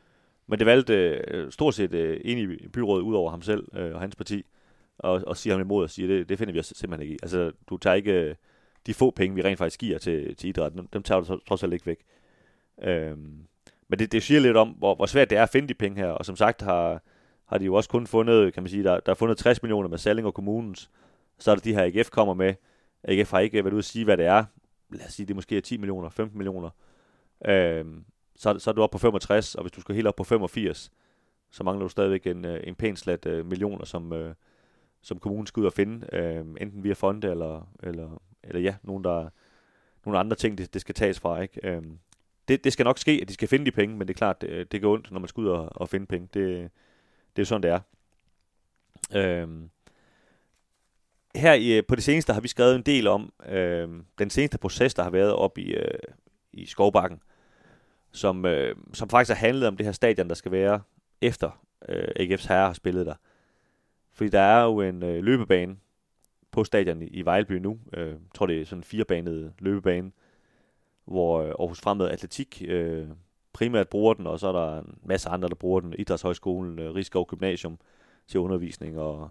Men 0.47 0.59
det 0.59 0.66
valgte 0.66 0.95
øh, 0.95 1.53
stort 1.53 1.75
set 1.75 1.95
øh, 1.95 2.21
enig 2.25 2.62
i 2.62 2.69
byrådet 2.69 3.03
ud 3.03 3.14
over 3.14 3.31
ham 3.31 3.42
selv 3.42 3.69
øh, 3.77 3.95
og 3.95 4.01
hans 4.01 4.16
parti, 4.16 4.45
og, 4.99 5.23
og 5.27 5.37
siger 5.37 5.55
ham 5.55 5.61
imod 5.61 5.83
og 5.83 5.90
siger, 5.90 6.09
det, 6.09 6.29
det 6.29 6.38
finder 6.38 6.53
vi 6.53 6.59
os 6.59 6.73
simpelthen 6.77 7.03
ikke 7.03 7.14
i. 7.14 7.19
Altså, 7.23 7.53
du 7.69 7.77
tager 7.77 7.95
ikke 7.95 8.12
øh, 8.12 8.35
de 8.87 8.95
få 8.95 9.11
penge, 9.11 9.35
vi 9.35 9.42
rent 9.42 9.59
faktisk 9.59 9.81
giver 9.81 9.99
til, 9.99 10.37
til 10.37 10.49
idrætten, 10.49 10.79
dem, 10.79 10.87
dem 10.87 11.03
tager 11.03 11.21
du 11.21 11.38
trods 11.49 11.62
alt 11.62 11.73
ikke 11.73 11.87
væk. 11.87 11.99
Øh, 12.83 13.16
men 13.88 13.99
det, 13.99 14.12
det 14.12 14.23
siger 14.23 14.40
lidt 14.40 14.57
om, 14.57 14.69
hvor, 14.69 14.95
hvor 14.95 15.07
svært 15.07 15.31
det 15.31 15.38
er 15.38 15.42
at 15.42 15.49
finde 15.49 15.69
de 15.69 15.75
penge 15.75 16.01
her, 16.01 16.09
og 16.09 16.25
som 16.25 16.37
sagt 16.37 16.62
har, 16.62 17.03
har 17.46 17.59
de 17.59 17.64
jo 17.64 17.74
også 17.74 17.90
kun 17.90 18.06
fundet, 18.06 18.54
kan 18.54 18.62
man 18.62 18.70
sige, 18.70 18.85
der, 18.85 19.00
der 19.00 19.12
er 19.12 19.16
fundet 19.16 19.38
60 19.38 19.62
millioner 19.62 19.88
med 19.88 19.98
Salling 19.98 20.26
og 20.26 20.35
kommunens, 20.35 20.90
så 21.38 21.50
er 21.50 21.54
der 21.54 21.62
de 21.62 21.74
her 21.74 21.85
AGF 21.85 22.11
kommer 22.11 22.35
med. 22.35 22.54
AGF 23.04 23.30
har 23.30 23.40
ikke 23.40 23.64
været 23.64 23.72
ude 23.72 23.78
at 23.78 23.85
sige, 23.85 24.04
hvad 24.04 24.16
det 24.16 24.26
er. 24.26 24.44
Lad 24.90 25.06
os 25.06 25.12
sige, 25.12 25.26
det 25.26 25.37
måske 25.37 25.56
er 25.56 25.61
10 25.61 25.76
millioner, 25.76 26.09
15 26.09 26.38
millioner. 26.38 26.70
Øhm, 27.46 28.04
så, 28.37 28.59
så 28.59 28.70
er 28.70 28.74
du 28.74 28.82
oppe 28.82 28.94
på 28.94 28.98
65, 28.98 29.54
og 29.54 29.62
hvis 29.62 29.72
du 29.72 29.80
skal 29.80 29.94
helt 29.94 30.06
op 30.06 30.16
på 30.16 30.24
85, 30.24 30.90
så 31.50 31.64
mangler 31.64 31.85
du 31.85 31.88
stadigvæk 31.88 32.26
en, 32.26 32.44
øh, 32.44 32.61
en 32.64 32.74
pæn 32.74 32.96
slat 32.96 33.26
øh, 33.26 33.46
millioner, 33.46 33.85
som, 33.85 34.12
øh, 34.12 34.35
som 35.02 35.18
kommunen 35.18 35.46
skal 35.46 35.61
ud 35.61 35.66
og 35.66 35.72
finde, 35.72 36.06
øh, 36.12 36.44
enten 36.61 36.85
via 36.85 36.92
fonde 36.92 37.30
eller, 37.30 37.68
eller, 37.82 38.22
eller 38.44 38.61
ja, 38.61 38.74
nogen, 38.82 39.04
der, 39.04 39.28
nogle 40.04 40.18
andre 40.18 40.37
ting, 40.37 40.59
det, 40.59 40.74
det 40.74 40.80
skal 40.80 40.94
tages 40.94 41.20
fra. 41.20 41.40
Ikke? 41.40 41.61
Øhm, 41.62 41.98
det, 42.48 42.64
det 42.64 42.72
skal 42.72 42.85
nok 42.85 42.98
ske, 42.98 43.18
at 43.22 43.28
de 43.28 43.35
skal 43.35 43.48
finde 43.48 43.66
de 43.66 43.70
penge, 43.70 43.96
men 43.96 44.09
det 44.09 44.14
er 44.14 44.18
klart, 44.18 44.44
øh, 44.48 44.59
det, 44.59 44.72
det 44.72 44.82
går 44.82 44.92
ondt, 44.92 45.11
når 45.11 45.20
man 45.20 45.28
skal 45.28 45.40
ud 45.40 45.48
og, 45.48 45.68
og 45.72 45.88
finde 45.88 46.06
penge. 46.06 46.28
Det, 46.35 46.70
det 47.37 47.42
er 47.42 47.46
sådan, 47.46 47.62
det 47.62 47.70
er. 47.70 47.81
Øhm, 49.14 49.70
her 51.37 51.55
i, 51.55 51.79
øh, 51.79 51.83
på 51.88 51.94
det 51.94 52.05
seneste 52.05 52.33
har 52.33 52.40
vi 52.40 52.49
skrevet 52.49 52.75
en 52.75 52.83
del 52.83 53.07
om 53.07 53.33
øh, 53.49 53.88
den 54.18 54.31
seneste 54.31 54.59
proces, 54.59 54.94
der 54.94 55.03
har 55.03 55.11
været 55.11 55.33
op 55.33 55.59
i, 55.59 55.75
øh, 55.75 55.99
i 56.53 56.66
Skovbakken, 56.66 57.20
som, 58.12 58.44
øh, 58.44 58.77
som 58.94 59.09
faktisk 59.09 59.37
har 59.37 59.46
handlet 59.46 59.68
om 59.68 59.77
det 59.77 59.87
her 59.87 59.92
stadion, 59.92 60.29
der 60.29 60.35
skal 60.35 60.53
være 60.53 60.81
efter 61.20 61.64
øh, 61.88 62.09
AGF's 62.20 62.49
herre 62.49 62.66
har 62.66 62.72
spillet 62.72 63.07
der. 63.07 63.14
Fordi 64.12 64.31
der 64.31 64.40
er 64.40 64.64
jo 64.64 64.81
en 64.81 65.03
øh, 65.03 65.25
løbebane 65.25 65.77
på 66.51 66.64
stadion 66.64 67.03
i, 67.03 67.07
i 67.07 67.25
Vejleby 67.25 67.53
nu. 67.53 67.79
Øh, 67.92 68.09
jeg 68.09 68.18
tror, 68.35 68.46
det 68.46 68.61
er 68.61 68.64
sådan 68.64 68.79
en 68.79 68.85
firebanet 68.85 69.53
løbebane, 69.59 70.12
hvor 71.05 71.42
øh, 71.42 71.49
Aarhus 71.49 71.81
Fremad 71.81 72.09
Atletik 72.09 72.62
øh, 72.68 73.09
primært 73.57 73.88
bruger 73.88 74.14
den, 74.14 74.27
og 74.27 74.40
så 74.40 74.49
er 74.49 74.53
der 74.53 74.79
en 74.79 74.99
masse 75.05 75.29
andre, 75.29 75.49
der 75.49 75.55
bruger 75.55 75.81
den. 75.81 75.95
Idrætshøjskolen, 75.99 76.79
øh, 76.79 76.95
Rigskov 76.95 77.27
Gymnasium 77.27 77.79
til 78.27 78.40
undervisning 78.40 78.99
og 78.99 79.31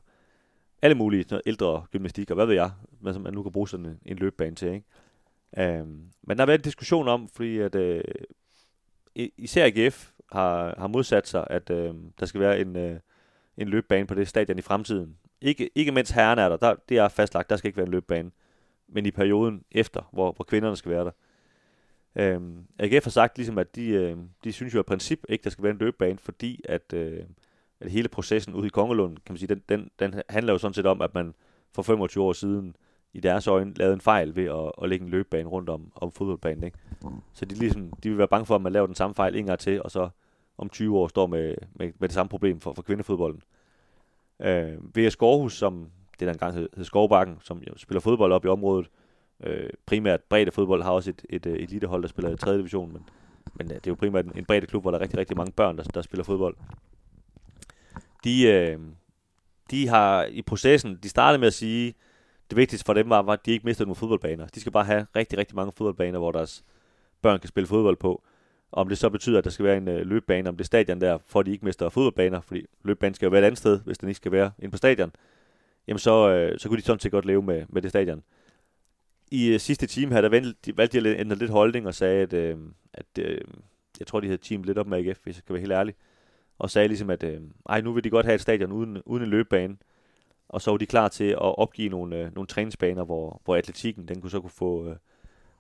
alle 0.81 0.95
mulige 0.95 1.39
ældre 1.45 1.85
gymnastik, 1.91 2.31
og 2.31 2.35
hvad 2.35 2.45
ved 2.45 2.53
jeg, 2.53 2.71
hvad 2.99 3.13
som 3.13 3.21
man 3.21 3.33
nu 3.33 3.43
kan 3.43 3.51
bruge 3.51 3.67
sådan 3.67 3.85
en, 3.85 3.99
en 4.05 4.17
løbebane 4.17 4.55
til. 4.55 4.67
Ikke? 4.67 5.81
Um, 5.81 6.01
men 6.23 6.37
der 6.37 6.41
har 6.41 6.45
været 6.45 6.59
en 6.59 6.63
diskussion 6.63 7.07
om, 7.07 7.27
fordi 7.27 7.59
at 7.59 7.75
øh, 7.75 8.03
især 9.15 9.65
AGF 9.65 10.11
har, 10.31 10.75
har 10.77 10.87
modsat 10.87 11.27
sig, 11.27 11.47
at 11.49 11.69
øh, 11.69 11.93
der 12.19 12.25
skal 12.25 12.41
være 12.41 12.59
en, 12.59 12.75
øh, 12.75 12.99
en 13.57 13.67
løbebane 13.67 14.07
på 14.07 14.15
det 14.15 14.27
stadion 14.27 14.59
i 14.59 14.61
fremtiden. 14.61 15.17
Ikke, 15.41 15.69
ikke 15.75 15.91
mens 15.91 16.09
herren 16.09 16.39
er 16.39 16.49
der, 16.49 16.57
der, 16.57 16.75
det 16.89 16.97
er 16.97 17.07
fastlagt, 17.07 17.49
der 17.49 17.55
skal 17.55 17.67
ikke 17.67 17.77
være 17.77 17.85
en 17.85 17.91
løbebane, 17.91 18.31
men 18.87 19.05
i 19.05 19.11
perioden 19.11 19.63
efter, 19.71 20.09
hvor, 20.11 20.31
hvor 20.31 20.45
kvinderne 20.45 20.75
skal 20.75 20.91
være 20.91 21.05
der. 21.05 21.11
Øhm, 22.15 22.65
AGF 22.79 23.03
har 23.03 23.11
sagt 23.11 23.37
ligesom, 23.37 23.57
at 23.57 23.75
de, 23.75 23.87
øh, 23.87 24.17
de 24.43 24.51
synes 24.51 24.73
jo 24.73 24.79
i 24.79 24.83
princip 24.83 25.25
ikke, 25.29 25.43
der 25.43 25.49
skal 25.49 25.63
være 25.63 25.71
en 25.73 25.79
løbebane, 25.79 26.17
fordi 26.17 26.61
at... 26.65 26.93
øh, 26.93 27.23
at 27.79 27.91
hele 27.91 28.07
processen 28.07 28.53
ude 28.53 28.67
i 28.67 28.69
Kongelund, 28.69 29.15
kan 29.15 29.33
man 29.33 29.37
sige, 29.37 29.55
den, 29.55 29.61
den, 29.69 29.89
den 29.99 30.21
handler 30.29 30.53
jo 30.53 30.57
sådan 30.57 30.73
set 30.73 30.85
om, 30.85 31.01
at 31.01 31.13
man 31.13 31.33
for 31.71 31.81
25 31.81 32.23
år 32.23 32.33
siden 32.33 32.75
i 33.13 33.19
deres 33.19 33.47
øjne 33.47 33.73
lavede 33.73 33.93
en 33.93 34.01
fejl 34.01 34.35
ved 34.35 34.45
at, 34.45 34.71
at 34.83 34.89
lægge 34.89 35.05
en 35.05 35.11
løbebane 35.11 35.49
rundt 35.49 35.69
om, 35.69 35.91
om 35.95 36.11
fodboldbanen. 36.11 36.63
Ikke? 36.63 36.77
Så 37.33 37.45
de, 37.45 37.55
ligesom, 37.55 37.93
de 38.03 38.09
vil 38.09 38.17
være 38.17 38.27
bange 38.27 38.45
for, 38.45 38.55
at 38.55 38.61
man 38.61 38.73
laver 38.73 38.85
den 38.85 38.95
samme 38.95 39.15
fejl 39.15 39.35
en 39.35 39.45
gang 39.45 39.59
til, 39.59 39.83
og 39.83 39.91
så 39.91 40.09
om 40.57 40.69
20 40.69 40.97
år 40.97 41.07
står 41.07 41.27
med, 41.27 41.55
med, 41.73 41.91
med 41.99 42.07
det 42.09 42.13
samme 42.13 42.29
problem 42.29 42.59
for, 42.59 42.73
for 42.73 42.81
kvindefodbolden. 42.81 43.41
Øh, 44.41 44.97
VS 44.97 45.13
Skovhus, 45.13 45.57
som 45.57 45.89
det 46.19 46.25
der 46.27 46.33
engang 46.33 46.53
hed, 46.53 46.69
hed 46.75 46.83
Skovbakken, 46.83 47.37
som 47.41 47.61
jo 47.67 47.77
spiller 47.77 48.01
fodbold 48.01 48.31
op 48.31 48.45
i 48.45 48.47
området, 48.47 48.89
øh, 49.43 49.69
primært 49.85 50.21
bredde 50.23 50.51
fodbold, 50.51 50.83
har 50.83 50.91
også 50.91 51.09
et, 51.09 51.25
et, 51.29 51.45
øh, 51.45 51.55
et 51.55 51.69
elitehold, 51.69 52.01
der 52.01 52.07
spiller 52.07 52.31
i 52.31 52.37
3. 52.37 52.57
division, 52.57 52.93
men, 52.93 53.09
men 53.55 53.71
øh, 53.71 53.75
det 53.75 53.87
er 53.87 53.91
jo 53.91 53.95
primært 53.95 54.25
en, 54.25 54.31
en 54.35 54.45
bredde 54.45 54.67
klub, 54.67 54.83
hvor 54.83 54.91
der 54.91 54.97
er 54.97 55.01
rigtig, 55.01 55.19
rigtig 55.19 55.37
mange 55.37 55.51
børn, 55.51 55.77
der, 55.77 55.83
der 55.83 56.01
spiller 56.01 56.23
fodbold 56.23 56.55
de, 58.25 58.47
øh, 58.47 58.79
de 59.71 59.87
har 59.87 60.23
i 60.25 60.41
processen, 60.41 60.99
de 61.03 61.09
startede 61.09 61.39
med 61.39 61.47
at 61.47 61.53
sige, 61.53 61.93
det 62.49 62.57
vigtigste 62.57 62.85
for 62.85 62.93
dem 62.93 63.09
var, 63.09 63.21
var, 63.21 63.33
at 63.33 63.45
de 63.45 63.51
ikke 63.51 63.65
mistede 63.65 63.87
nogle 63.87 63.95
fodboldbaner. 63.95 64.47
De 64.47 64.59
skal 64.59 64.71
bare 64.71 64.85
have 64.85 65.05
rigtig, 65.15 65.39
rigtig 65.39 65.55
mange 65.55 65.71
fodboldbaner, 65.77 66.19
hvor 66.19 66.31
deres 66.31 66.63
børn 67.21 67.39
kan 67.39 67.47
spille 67.47 67.67
fodbold 67.67 67.95
på. 67.95 68.23
Om 68.71 68.89
det 68.89 68.97
så 68.97 69.09
betyder, 69.09 69.37
at 69.37 69.43
der 69.43 69.49
skal 69.49 69.65
være 69.65 69.77
en 69.77 69.87
øh, 69.87 70.07
løbebane 70.07 70.49
om 70.49 70.57
det 70.57 70.65
stadion 70.65 71.01
der, 71.01 71.17
for 71.25 71.39
at 71.39 71.45
de 71.45 71.51
ikke 71.51 71.65
mister 71.65 71.89
fodboldbaner, 71.89 72.41
fordi 72.41 72.65
løbebanen 72.83 73.13
skal 73.13 73.25
jo 73.25 73.29
være 73.29 73.41
et 73.41 73.45
andet 73.45 73.57
sted, 73.57 73.79
hvis 73.79 73.97
den 73.97 74.09
ikke 74.09 74.17
skal 74.17 74.31
være 74.31 74.51
inde 74.59 74.71
på 74.71 74.77
stadion, 74.77 75.11
jamen 75.87 75.99
så, 75.99 76.29
øh, 76.29 76.59
så 76.59 76.69
kunne 76.69 76.77
de 76.77 76.85
sådan 76.85 76.99
set 76.99 77.11
godt 77.11 77.25
leve 77.25 77.41
med, 77.41 77.65
med 77.69 77.81
det 77.81 77.89
stadion. 77.89 78.23
I 79.31 79.53
øh, 79.53 79.59
sidste 79.59 79.87
time 79.87 80.13
her, 80.13 80.21
der 80.21 80.29
valgte 80.29 80.55
de, 80.65 80.77
valgte 80.77 81.01
de 81.01 81.09
at 81.09 81.19
ændre 81.19 81.35
lidt 81.35 81.51
holdning 81.51 81.87
og 81.87 81.95
sagde, 81.95 82.21
at, 82.21 82.33
øh, 82.33 82.57
at 82.93 83.05
øh, 83.19 83.41
jeg 83.99 84.07
tror, 84.07 84.19
de 84.19 84.27
havde 84.27 84.41
team 84.41 84.63
lidt 84.63 84.77
op 84.77 84.87
med 84.87 84.97
AGF, 84.97 85.19
hvis 85.23 85.35
jeg 85.35 85.41
skal 85.43 85.53
være 85.53 85.61
helt 85.61 85.73
ærlig, 85.73 85.95
og 86.59 86.69
sagde 86.69 86.87
ligesom, 86.87 87.09
at 87.09 87.23
øh, 87.23 87.41
ej, 87.69 87.81
nu 87.81 87.93
vil 87.93 88.03
de 88.03 88.09
godt 88.09 88.25
have 88.25 88.35
et 88.35 88.41
stadion 88.41 88.71
uden, 88.71 89.01
uden 89.05 89.23
en 89.23 89.29
løbebane, 89.29 89.77
og 90.49 90.61
så 90.61 90.71
var 90.71 90.77
de 90.77 90.85
klar 90.85 91.07
til 91.07 91.29
at 91.29 91.57
opgive 91.57 91.89
nogle, 91.89 92.17
øh, 92.19 92.35
nogle 92.35 92.47
træningsbaner, 92.47 93.03
hvor, 93.03 93.41
hvor 93.45 93.55
atletikken 93.55 94.07
den 94.07 94.21
kunne 94.21 94.31
så 94.31 94.41
kunne 94.41 94.49
få, 94.49 94.89
øh, 94.89 94.95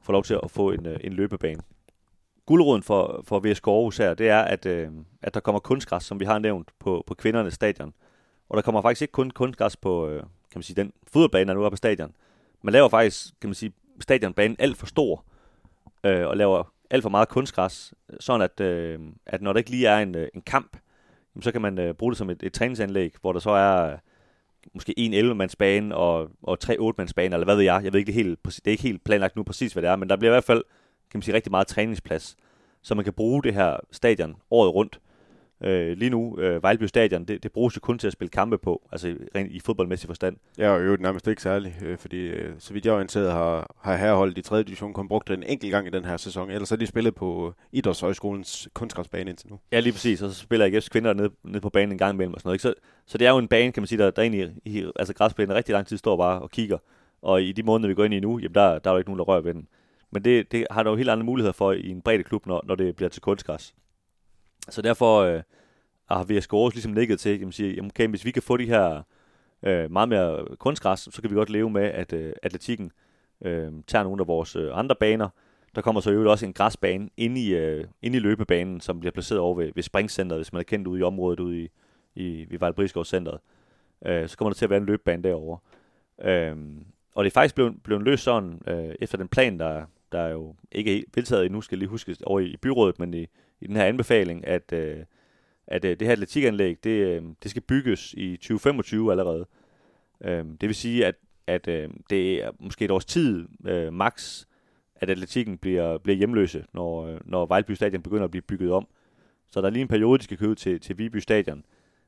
få 0.01 0.11
lov 0.11 0.23
til 0.23 0.39
at 0.43 0.51
få 0.51 0.71
en, 0.71 0.85
øh, 0.85 0.99
en 1.03 1.13
løbebane. 1.13 1.61
Guldråden 2.45 2.83
for, 2.83 3.23
for 3.27 3.39
VSK 3.39 3.67
Aarhus 3.67 3.97
her, 3.97 4.13
det 4.13 4.29
er, 4.29 4.41
at, 4.41 4.65
øh, 4.65 4.89
at 5.21 5.33
der 5.33 5.39
kommer 5.39 5.59
kunstgræs, 5.59 6.03
som 6.03 6.19
vi 6.19 6.25
har 6.25 6.39
nævnt, 6.39 6.71
på, 6.79 7.03
på 7.07 7.13
kvindernes 7.13 7.53
stadion. 7.53 7.93
Og 8.49 8.57
der 8.57 8.61
kommer 8.61 8.81
faktisk 8.81 9.01
ikke 9.01 9.11
kun 9.11 9.31
kunstgræs 9.31 9.77
på, 9.77 10.07
øh, 10.07 10.19
kan 10.21 10.29
man 10.55 10.63
sige, 10.63 10.75
den 10.75 10.93
fodboldbane, 11.07 11.47
der 11.47 11.53
nu 11.53 11.63
er 11.63 11.69
på 11.69 11.75
stadion. 11.75 12.15
Man 12.65 12.71
laver 12.71 12.89
faktisk, 12.89 13.39
kan 13.41 13.49
man 13.49 13.55
sige, 13.55 13.73
stadionbanen 13.99 14.55
alt 14.59 14.77
for 14.77 14.85
stor, 14.85 15.25
øh, 16.03 16.27
og 16.27 16.37
laver 16.37 16.73
alt 16.89 17.01
for 17.01 17.09
meget 17.09 17.29
kunstgræs, 17.29 17.93
sådan 18.19 18.41
at, 18.41 18.59
øh, 18.59 18.99
at 19.25 19.41
når 19.41 19.53
der 19.53 19.57
ikke 19.57 19.69
lige 19.69 19.87
er 19.87 19.97
en, 19.97 20.15
øh, 20.15 20.27
en 20.33 20.41
kamp, 20.41 20.77
så 21.41 21.51
kan 21.51 21.61
man 21.61 21.79
øh, 21.79 21.93
bruge 21.93 22.11
det 22.11 22.17
som 22.17 22.29
et, 22.29 22.43
et 22.43 22.53
træningsanlæg, 22.53 23.13
hvor 23.21 23.33
der 23.33 23.39
så 23.39 23.49
er 23.49 23.91
øh, 23.91 23.97
måske 24.73 24.99
en 24.99 25.13
11-mandsbane 25.13 25.95
og, 25.95 26.29
og 26.43 26.59
tre 26.59 26.77
8-mandsbane, 26.79 27.33
eller 27.33 27.43
hvad 27.45 27.55
ved 27.55 27.63
jeg. 27.63 27.83
Jeg 27.83 27.93
ved 27.93 27.99
ikke, 27.99 28.07
det 28.07 28.23
helt, 28.23 28.39
det 28.43 28.67
er 28.67 28.71
ikke 28.71 28.83
helt 28.83 29.03
planlagt 29.03 29.35
nu 29.35 29.43
præcis, 29.43 29.73
hvad 29.73 29.83
det 29.83 29.89
er, 29.89 29.95
men 29.95 30.09
der 30.09 30.15
bliver 30.15 30.31
i 30.31 30.35
hvert 30.35 30.43
fald 30.43 30.63
kan 31.11 31.17
man 31.17 31.21
sige, 31.21 31.35
rigtig 31.35 31.51
meget 31.51 31.67
træningsplads, 31.67 32.35
så 32.81 32.95
man 32.95 33.03
kan 33.03 33.13
bruge 33.13 33.43
det 33.43 33.53
her 33.53 33.77
stadion 33.91 34.35
året 34.51 34.73
rundt. 34.73 34.99
Øh, 35.63 35.97
lige 35.97 36.09
nu, 36.09 36.37
øh, 36.39 36.63
Vejleby 36.63 36.83
Stadion, 36.83 37.25
det, 37.25 37.43
det 37.43 37.51
bruges 37.51 37.75
jo 37.75 37.79
kun 37.79 37.99
til 37.99 38.07
at 38.07 38.13
spille 38.13 38.29
kampe 38.29 38.57
på, 38.57 38.87
altså 38.91 39.15
rent 39.35 39.51
i 39.51 39.59
fodboldmæssig 39.59 40.07
forstand. 40.07 40.37
Ja, 40.57 40.69
og 40.69 40.85
jo 40.85 40.97
nærmest 40.99 41.27
ikke 41.27 41.41
særligt, 41.41 41.75
øh, 41.85 41.97
fordi 41.97 42.17
øh, 42.17 42.53
så 42.59 42.73
vidt 42.73 42.85
jeg 42.85 42.91
er 42.91 42.95
orienteret, 42.95 43.31
har, 43.31 43.75
har 43.81 43.95
herholdet 43.97 44.37
i 44.37 44.41
3. 44.41 44.63
division 44.63 44.93
kun 44.93 45.07
brugt 45.07 45.27
den 45.27 45.43
en 45.43 45.49
enkelt 45.49 45.71
gang 45.71 45.87
i 45.87 45.89
den 45.89 46.05
her 46.05 46.17
sæson, 46.17 46.51
ellers 46.51 46.69
har 46.69 46.77
de 46.77 46.87
spillet 46.87 47.15
på 47.15 47.53
Idrætshøjskolens 47.71 48.67
kunstgræsbane 48.73 49.29
indtil 49.29 49.49
nu. 49.49 49.59
Ja, 49.71 49.79
lige 49.79 49.93
præcis, 49.93 50.21
og 50.21 50.29
så 50.29 50.39
spiller 50.39 50.67
AGF's 50.67 50.89
kvinder 50.89 51.13
ned, 51.13 51.29
ned 51.43 51.61
på 51.61 51.69
banen 51.69 51.91
en 51.91 51.97
gang 51.97 52.13
imellem 52.13 52.33
og 52.33 52.39
sådan 52.39 52.47
noget. 52.47 52.55
Ikke? 52.55 52.61
Så, 52.61 52.73
så 53.05 53.17
det 53.17 53.27
er 53.27 53.31
jo 53.31 53.37
en 53.37 53.47
bane, 53.47 53.71
kan 53.71 53.81
man 53.81 53.87
sige, 53.87 54.03
der, 54.03 54.11
der 54.11 54.21
egentlig, 54.21 54.51
i, 54.65 54.91
altså 54.95 55.13
græsplænen 55.13 55.55
rigtig 55.55 55.73
lang 55.73 55.87
tid 55.87 55.97
står 55.97 56.17
bare 56.17 56.41
og 56.41 56.51
kigger, 56.51 56.77
og 57.21 57.43
i 57.43 57.51
de 57.51 57.63
måneder, 57.63 57.87
vi 57.87 57.93
går 57.93 58.03
ind 58.03 58.13
i 58.13 58.19
nu, 58.19 58.39
jamen 58.39 58.55
der, 58.55 58.79
der 58.79 58.89
er 58.89 58.93
jo 58.93 58.97
ikke 58.97 59.09
nogen, 59.09 59.19
der 59.19 59.25
rører 59.25 59.41
ved 59.41 59.53
den. 59.53 59.67
Men 60.11 60.23
det, 60.23 60.51
det 60.51 60.67
har 60.71 60.83
der 60.83 60.89
jo 60.89 60.95
helt 60.95 61.09
andre 61.09 61.23
muligheder 61.23 61.53
for 61.53 61.71
i 61.71 61.89
en 61.89 62.01
bredde 62.01 62.23
klub, 62.23 62.45
når, 62.45 62.63
når 62.67 62.75
det 62.75 62.95
bliver 62.95 63.09
til 63.09 63.21
kunstgræs. 63.21 63.73
Så 64.69 64.81
derfor 64.81 65.19
øh, 65.19 65.41
har 66.09 66.23
VSK 66.23 66.53
Aarhus 66.53 66.73
ligesom 66.73 66.93
ligget 66.93 67.19
til, 67.19 67.45
at 67.47 67.53
sige, 67.53 67.75
jamen, 67.75 67.91
okay, 67.91 68.07
hvis 68.07 68.25
vi 68.25 68.31
kan 68.31 68.41
få 68.41 68.57
de 68.57 68.65
her 68.65 69.01
øh, 69.63 69.91
meget 69.91 70.09
mere 70.09 70.45
kunstgræs, 70.59 70.99
så 70.99 71.21
kan 71.21 71.29
vi 71.29 71.35
godt 71.35 71.49
leve 71.49 71.69
med, 71.69 71.83
at 71.83 72.13
øh, 72.13 72.33
atletikken 72.43 72.91
øh, 73.41 73.71
tager 73.87 74.03
nogle 74.03 74.21
af 74.21 74.27
vores 74.27 74.55
øh, 74.55 74.77
andre 74.77 74.95
baner. 74.95 75.29
Der 75.75 75.81
kommer 75.81 76.01
så 76.01 76.11
jo 76.11 76.31
også 76.31 76.45
en 76.45 76.53
græsbane 76.53 77.09
inde 77.17 77.41
i, 77.41 77.55
øh, 77.55 77.85
inde 78.01 78.17
i 78.17 78.19
løbebanen, 78.19 78.81
som 78.81 78.99
bliver 78.99 79.11
placeret 79.11 79.39
over 79.39 79.55
ved, 79.55 79.71
ved 79.75 79.83
springcenteret, 79.83 80.39
hvis 80.39 80.53
man 80.53 80.59
er 80.59 80.63
kendt 80.63 80.87
ude 80.87 80.99
i 80.99 81.03
området 81.03 81.39
ude 81.39 81.63
i, 81.63 81.69
i 82.15 82.45
ved 82.49 82.59
Vejlebrisgaard 82.59 83.39
Øh, 84.05 84.29
så 84.29 84.37
kommer 84.37 84.49
der 84.49 84.55
til 84.55 84.65
at 84.65 84.69
være 84.69 84.79
en 84.79 84.85
løbebane 84.85 85.23
derovre. 85.23 85.59
Øh, 86.21 86.55
og 87.15 87.23
det 87.23 87.29
er 87.29 87.33
faktisk 87.33 87.55
blevet, 87.55 87.83
blevet 87.83 88.03
løst 88.03 88.23
sådan, 88.23 88.61
øh, 88.67 88.95
efter 88.99 89.17
den 89.17 89.27
plan, 89.27 89.59
der, 89.59 89.85
der 90.11 90.19
er 90.19 90.29
jo 90.29 90.55
ikke 90.71 90.91
helt 90.91 91.15
vedtaget 91.15 91.45
endnu, 91.45 91.61
skal 91.61 91.77
lige 91.77 91.89
huske 91.89 92.15
over 92.23 92.39
i 92.39 92.55
byrådet, 92.61 92.99
men 92.99 93.13
i, 93.13 93.27
i 93.61 93.67
den 93.67 93.75
her 93.75 93.85
anbefaling, 93.85 94.47
at, 94.47 94.73
øh, 94.73 94.97
at 95.67 95.85
øh, 95.85 95.99
det 95.99 96.07
her 96.07 96.11
atletikanlæg, 96.11 96.83
det, 96.83 96.89
øh, 96.89 97.23
det 97.43 97.51
skal 97.51 97.61
bygges 97.61 98.13
i 98.13 98.37
2025 98.37 99.11
allerede. 99.11 99.45
Øh, 100.23 100.45
det 100.61 100.61
vil 100.61 100.75
sige, 100.75 101.05
at, 101.05 101.15
at 101.47 101.67
øh, 101.67 101.89
det 102.09 102.43
er 102.43 102.51
måske 102.59 102.85
et 102.85 102.91
års 102.91 103.05
tid 103.05 103.47
øh, 103.65 103.93
max, 103.93 104.45
at 104.95 105.09
atletikken 105.09 105.57
bliver, 105.57 105.97
bliver 105.97 106.17
hjemløse, 106.17 106.65
når, 106.73 107.07
øh, 107.07 107.19
når 107.25 107.45
Vejlby 107.45 107.71
Stadion 107.71 108.01
begynder 108.01 108.23
at 108.23 108.31
blive 108.31 108.41
bygget 108.41 108.71
om. 108.71 108.87
Så 109.47 109.61
der 109.61 109.67
er 109.67 109.71
lige 109.71 109.81
en 109.81 109.87
periode, 109.87 110.17
de 110.17 110.23
skal 110.23 110.37
købe 110.37 110.55
til, 110.55 110.79
til 110.79 110.97
Viby 110.97 111.17
Stadion. 111.17 111.63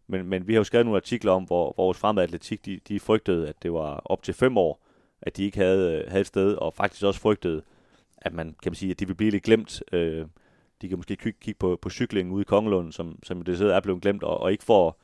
Men, 0.07 0.25
men 0.25 0.47
vi 0.47 0.53
har 0.53 0.59
jo 0.59 0.63
skrevet 0.63 0.85
nogle 0.85 0.97
artikler 0.97 1.31
om, 1.31 1.43
hvor, 1.43 1.73
hvor 1.75 1.83
vores 1.83 1.97
fremad 1.97 2.23
atletik, 2.23 2.65
de, 2.65 2.79
de 2.87 2.99
frygtede, 2.99 3.49
at 3.49 3.63
det 3.63 3.73
var 3.73 4.01
op 4.05 4.23
til 4.23 4.33
fem 4.33 4.57
år, 4.57 4.83
at 5.21 5.37
de 5.37 5.43
ikke 5.43 5.57
havde, 5.57 5.97
øh, 5.97 6.09
havde 6.09 6.21
et 6.21 6.27
sted, 6.27 6.53
og 6.53 6.73
faktisk 6.73 7.03
også 7.03 7.19
frygtede, 7.19 7.61
at 8.17 8.33
man 8.33 8.55
kan 8.63 8.69
man 8.69 8.75
sige, 8.75 8.91
at 8.91 8.99
de 8.99 9.05
ville 9.05 9.17
blive 9.17 9.31
lidt 9.31 9.43
glemt. 9.43 9.83
Øh, 9.91 10.25
de 10.81 10.89
kan 10.89 10.97
måske 10.97 11.15
kigge, 11.15 11.39
kigge 11.41 11.57
på, 11.57 11.79
på 11.81 11.89
cyklingen 11.89 12.33
ude 12.33 12.41
i 12.41 12.45
Kongelund, 12.45 12.91
som, 12.91 13.19
som 13.23 13.41
det 13.41 13.61
er 13.61 13.79
blevet 13.79 14.01
glemt, 14.01 14.23
og, 14.23 14.39
og 14.39 14.51
ikke 14.51 14.63
får, 14.63 14.99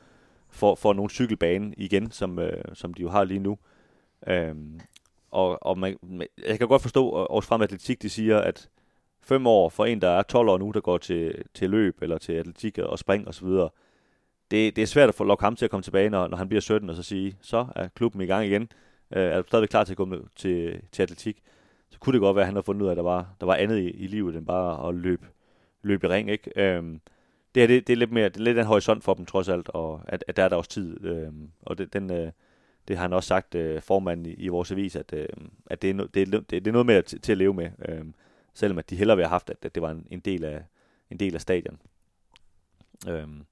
får, 0.49 0.75
får 0.75 0.93
nogen 0.93 1.09
cykelbane 1.09 1.73
igen, 1.77 2.11
som, 2.11 2.39
øh, 2.39 2.63
som 2.73 2.93
de 2.93 3.01
jo 3.01 3.09
har 3.09 3.23
lige 3.23 3.39
nu. 3.39 3.57
Øhm, 4.27 4.79
og, 5.31 5.63
og 5.63 5.77
man, 5.77 5.97
jeg 6.47 6.57
kan 6.59 6.67
godt 6.67 6.81
forstå, 6.81 7.11
at 7.11 7.21
Aarhus 7.21 7.45
Frem 7.45 7.61
Atletik, 7.61 8.01
de 8.01 8.09
siger, 8.09 8.39
at 8.39 8.69
fem 9.21 9.47
år 9.47 9.69
for 9.69 9.85
en, 9.85 10.01
der 10.01 10.09
er 10.09 10.23
12 10.23 10.49
år 10.49 10.57
nu, 10.57 10.71
der 10.71 10.81
går 10.81 10.97
til, 10.97 11.43
til 11.53 11.69
løb 11.69 12.01
eller 12.01 12.17
til 12.17 12.33
atletik 12.33 12.77
og 12.77 12.99
spring 12.99 13.27
osv., 13.27 13.47
det, 14.51 14.75
det 14.75 14.81
er 14.81 14.85
svært 14.85 15.09
at 15.09 15.15
få 15.15 15.23
lokke 15.23 15.43
ham 15.43 15.55
til 15.55 15.65
at 15.65 15.71
komme 15.71 15.83
tilbage, 15.83 16.09
når, 16.09 16.27
når 16.27 16.37
han 16.37 16.47
bliver 16.47 16.61
17, 16.61 16.89
og 16.89 16.95
så 16.95 17.03
sige, 17.03 17.37
så 17.41 17.67
er 17.75 17.87
klubben 17.87 18.21
i 18.21 18.25
gang 18.25 18.45
igen. 18.45 18.61
Øh, 19.15 19.23
er 19.23 19.41
du 19.41 19.47
stadigvæk 19.47 19.69
klar 19.69 19.83
til 19.83 19.93
at 19.93 19.97
gå 19.97 20.05
med, 20.05 20.19
til, 20.35 20.81
til 20.91 21.03
atletik? 21.03 21.43
så 21.93 21.99
kunne 21.99 22.13
det 22.13 22.21
godt 22.21 22.35
være, 22.35 22.43
at 22.43 22.47
han 22.47 22.55
har 22.55 22.61
fundet 22.61 22.81
ud 22.81 22.87
af, 22.87 22.91
at 22.91 22.97
der 22.97 23.03
var, 23.03 23.35
der 23.39 23.45
var 23.45 23.55
andet 23.55 23.79
i, 23.79 23.89
i 23.89 24.07
livet, 24.07 24.35
end 24.35 24.45
bare 24.45 24.87
at 24.87 24.95
løbe, 24.95 25.27
løbe 25.83 26.07
i 26.07 26.09
ring. 26.09 26.29
Ikke? 26.29 26.51
Øhm, 26.55 27.01
det 27.55 27.61
her, 27.61 27.67
det, 27.67 27.87
det, 27.87 27.93
er 27.93 27.97
lidt 27.97 28.11
mere, 28.11 28.29
det 28.29 28.37
er 28.37 28.43
lidt 28.43 28.57
en 28.57 28.65
horisont 28.65 29.03
for 29.03 29.13
dem 29.13 29.25
trods 29.25 29.49
alt, 29.49 29.69
og 29.69 30.01
at, 30.07 30.23
at 30.27 30.37
der 30.37 30.43
er 30.43 30.49
der 30.49 30.55
også 30.55 30.69
tid. 30.69 31.05
Øhm, 31.05 31.49
og 31.61 31.77
det, 31.77 31.93
den, 31.93 32.11
øh, 32.11 32.31
det 32.87 32.97
har 32.97 33.03
han 33.03 33.13
også 33.13 33.27
sagt, 33.27 33.55
øh, 33.55 33.81
formanden 33.81 34.25
i, 34.25 34.33
i 34.33 34.47
vores 34.47 34.71
avis, 34.71 34.95
at, 34.95 35.13
øh, 35.13 35.27
at 35.65 35.81
det, 35.81 35.89
er 35.89 35.93
no, 35.93 36.05
det, 36.05 36.21
er, 36.21 36.25
det, 36.25 36.49
det 36.49 36.67
er 36.67 36.71
noget 36.71 36.85
mere 36.85 37.01
til, 37.01 37.21
til 37.21 37.31
at 37.31 37.37
leve 37.37 37.53
med. 37.53 37.71
Øh, 37.89 38.05
selvom 38.53 38.77
at 38.77 38.89
de 38.89 38.95
hellere 38.95 39.17
vil 39.17 39.25
have 39.25 39.29
haft, 39.29 39.49
at, 39.49 39.57
at 39.61 39.75
det 39.75 39.83
var 39.83 39.91
en, 39.91 40.07
en, 40.11 40.19
del 40.19 40.43
af, 40.43 40.63
en 41.11 41.19
del 41.19 41.35
af 41.35 41.41
stadion. 41.41 41.79
Øhm, 43.07 43.45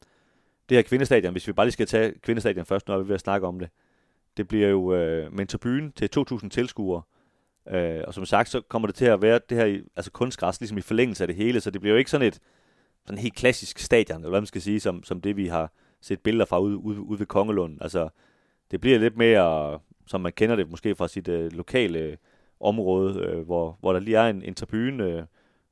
det 0.70 0.78
her 0.78 0.82
kvindestadion, 0.82 1.32
hvis 1.32 1.48
vi 1.48 1.54
bare 1.54 1.66
lige 1.66 1.74
skal 1.74 1.88
tage 1.88 2.14
kvindestadion 2.24 2.66
først, 2.66 2.88
nu 2.88 2.94
er 2.94 2.98
vi 2.98 3.08
ved 3.08 3.16
at 3.16 3.22
snakke 3.22 3.48
om 3.48 3.60
det, 3.60 3.70
det 4.38 4.48
bliver 4.48 4.68
jo 4.68 4.94
øh, 4.94 5.32
med 5.34 5.40
en 5.40 5.48
tribune 5.48 5.92
til 5.92 6.10
2.000 6.18 6.50
tilskuere, 6.50 7.02
Øh, 7.70 8.02
og 8.08 8.14
som 8.14 8.26
sagt, 8.26 8.50
så 8.50 8.62
kommer 8.62 8.88
det 8.88 8.96
til 8.96 9.06
at 9.06 9.22
være 9.22 9.40
det 9.50 9.58
her, 9.58 9.82
altså 9.96 10.12
kunstgræs, 10.12 10.62
ligesom 10.62 10.78
i 10.78 10.82
forlængelse 10.82 11.24
af 11.24 11.28
det 11.28 11.36
hele, 11.36 11.62
så 11.62 11.72
det 11.72 11.82
bliver 11.82 11.94
jo 11.94 11.98
ikke 11.98 12.12
sådan 12.12 12.28
et 12.28 12.40
sådan 13.06 13.22
helt 13.22 13.36
klassisk 13.36 13.80
stadion, 13.80 14.18
eller 14.18 14.30
hvad 14.30 14.42
man 14.42 14.48
skal 14.48 14.62
sige, 14.62 14.80
som, 14.80 15.04
som 15.04 15.22
det 15.22 15.38
vi 15.38 15.48
har 15.48 15.72
set 16.02 16.20
billeder 16.20 16.46
fra 16.46 16.60
ude, 16.60 16.78
ude, 16.78 17.00
ude 17.00 17.20
ved 17.20 17.26
Kongelund. 17.26 17.78
Altså, 17.82 18.10
det 18.72 18.82
bliver 18.82 19.00
lidt 19.00 19.18
mere, 19.18 19.80
som 20.08 20.22
man 20.22 20.32
kender 20.32 20.56
det 20.56 20.70
måske 20.70 20.96
fra 20.96 21.08
sit 21.08 21.28
øh, 21.28 21.52
lokale 21.52 22.00
øh, 22.00 22.18
område, 22.60 23.20
øh, 23.20 23.46
hvor, 23.46 23.78
hvor 23.80 23.94
der 23.94 24.00
lige 24.00 24.18
er 24.18 24.30
en, 24.30 24.44
en 24.44 24.56
tribune, 24.56 25.04
øh, 25.04 25.24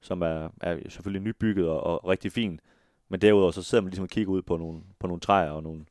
som 0.01 0.21
er, 0.21 0.49
er 0.61 0.77
selvfølgelig 0.89 1.21
nybygget 1.21 1.67
og, 1.67 1.83
og 1.83 2.07
rigtig 2.09 2.31
fin. 2.31 2.59
Men 3.09 3.21
derudover 3.21 3.51
så 3.51 3.63
sidder 3.63 3.81
man 3.81 3.89
ligesom 3.89 4.03
og 4.03 4.09
kigger 4.09 4.33
ud 4.33 4.41
på 4.41 4.57
nogle, 4.57 4.81
på 4.99 5.07
nogle 5.07 5.19
træer 5.19 5.51
og 5.51 5.63
nogle 5.63 5.85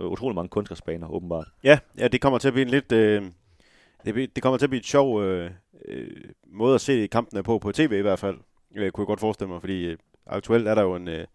øh, 0.00 0.06
utrolig 0.06 0.34
mange 0.34 0.48
kunstgræsbaner, 0.48 1.10
åbenbart. 1.10 1.48
Ja, 1.64 1.78
ja, 1.98 2.08
det 2.08 2.20
kommer 2.20 2.38
til 2.38 2.48
at 2.48 2.54
blive 2.54 2.64
en 2.64 2.70
lidt... 2.70 2.92
Øh 2.92 3.22
det, 4.04 4.34
det 4.34 4.42
kommer 4.42 4.58
til 4.58 4.66
at 4.66 4.70
blive 4.70 4.80
et 4.80 4.86
sjov 4.86 5.22
øh, 5.22 5.50
øh, 5.84 6.08
måde 6.46 6.74
at 6.74 6.80
se 6.80 7.06
kampene 7.06 7.42
på, 7.42 7.58
på 7.58 7.72
tv 7.72 7.92
i 7.92 8.02
hvert 8.02 8.18
fald, 8.18 8.36
øh, 8.76 8.90
kunne 8.90 9.02
jeg 9.02 9.06
godt 9.06 9.20
forestille 9.20 9.50
mig, 9.50 9.60
fordi 9.60 9.84
øh, 9.84 9.96
aktuelt 10.26 10.68
er 10.68 10.74
der 10.74 10.82
jo 10.82 10.94
en, 10.94 11.08
øh, 11.08 11.26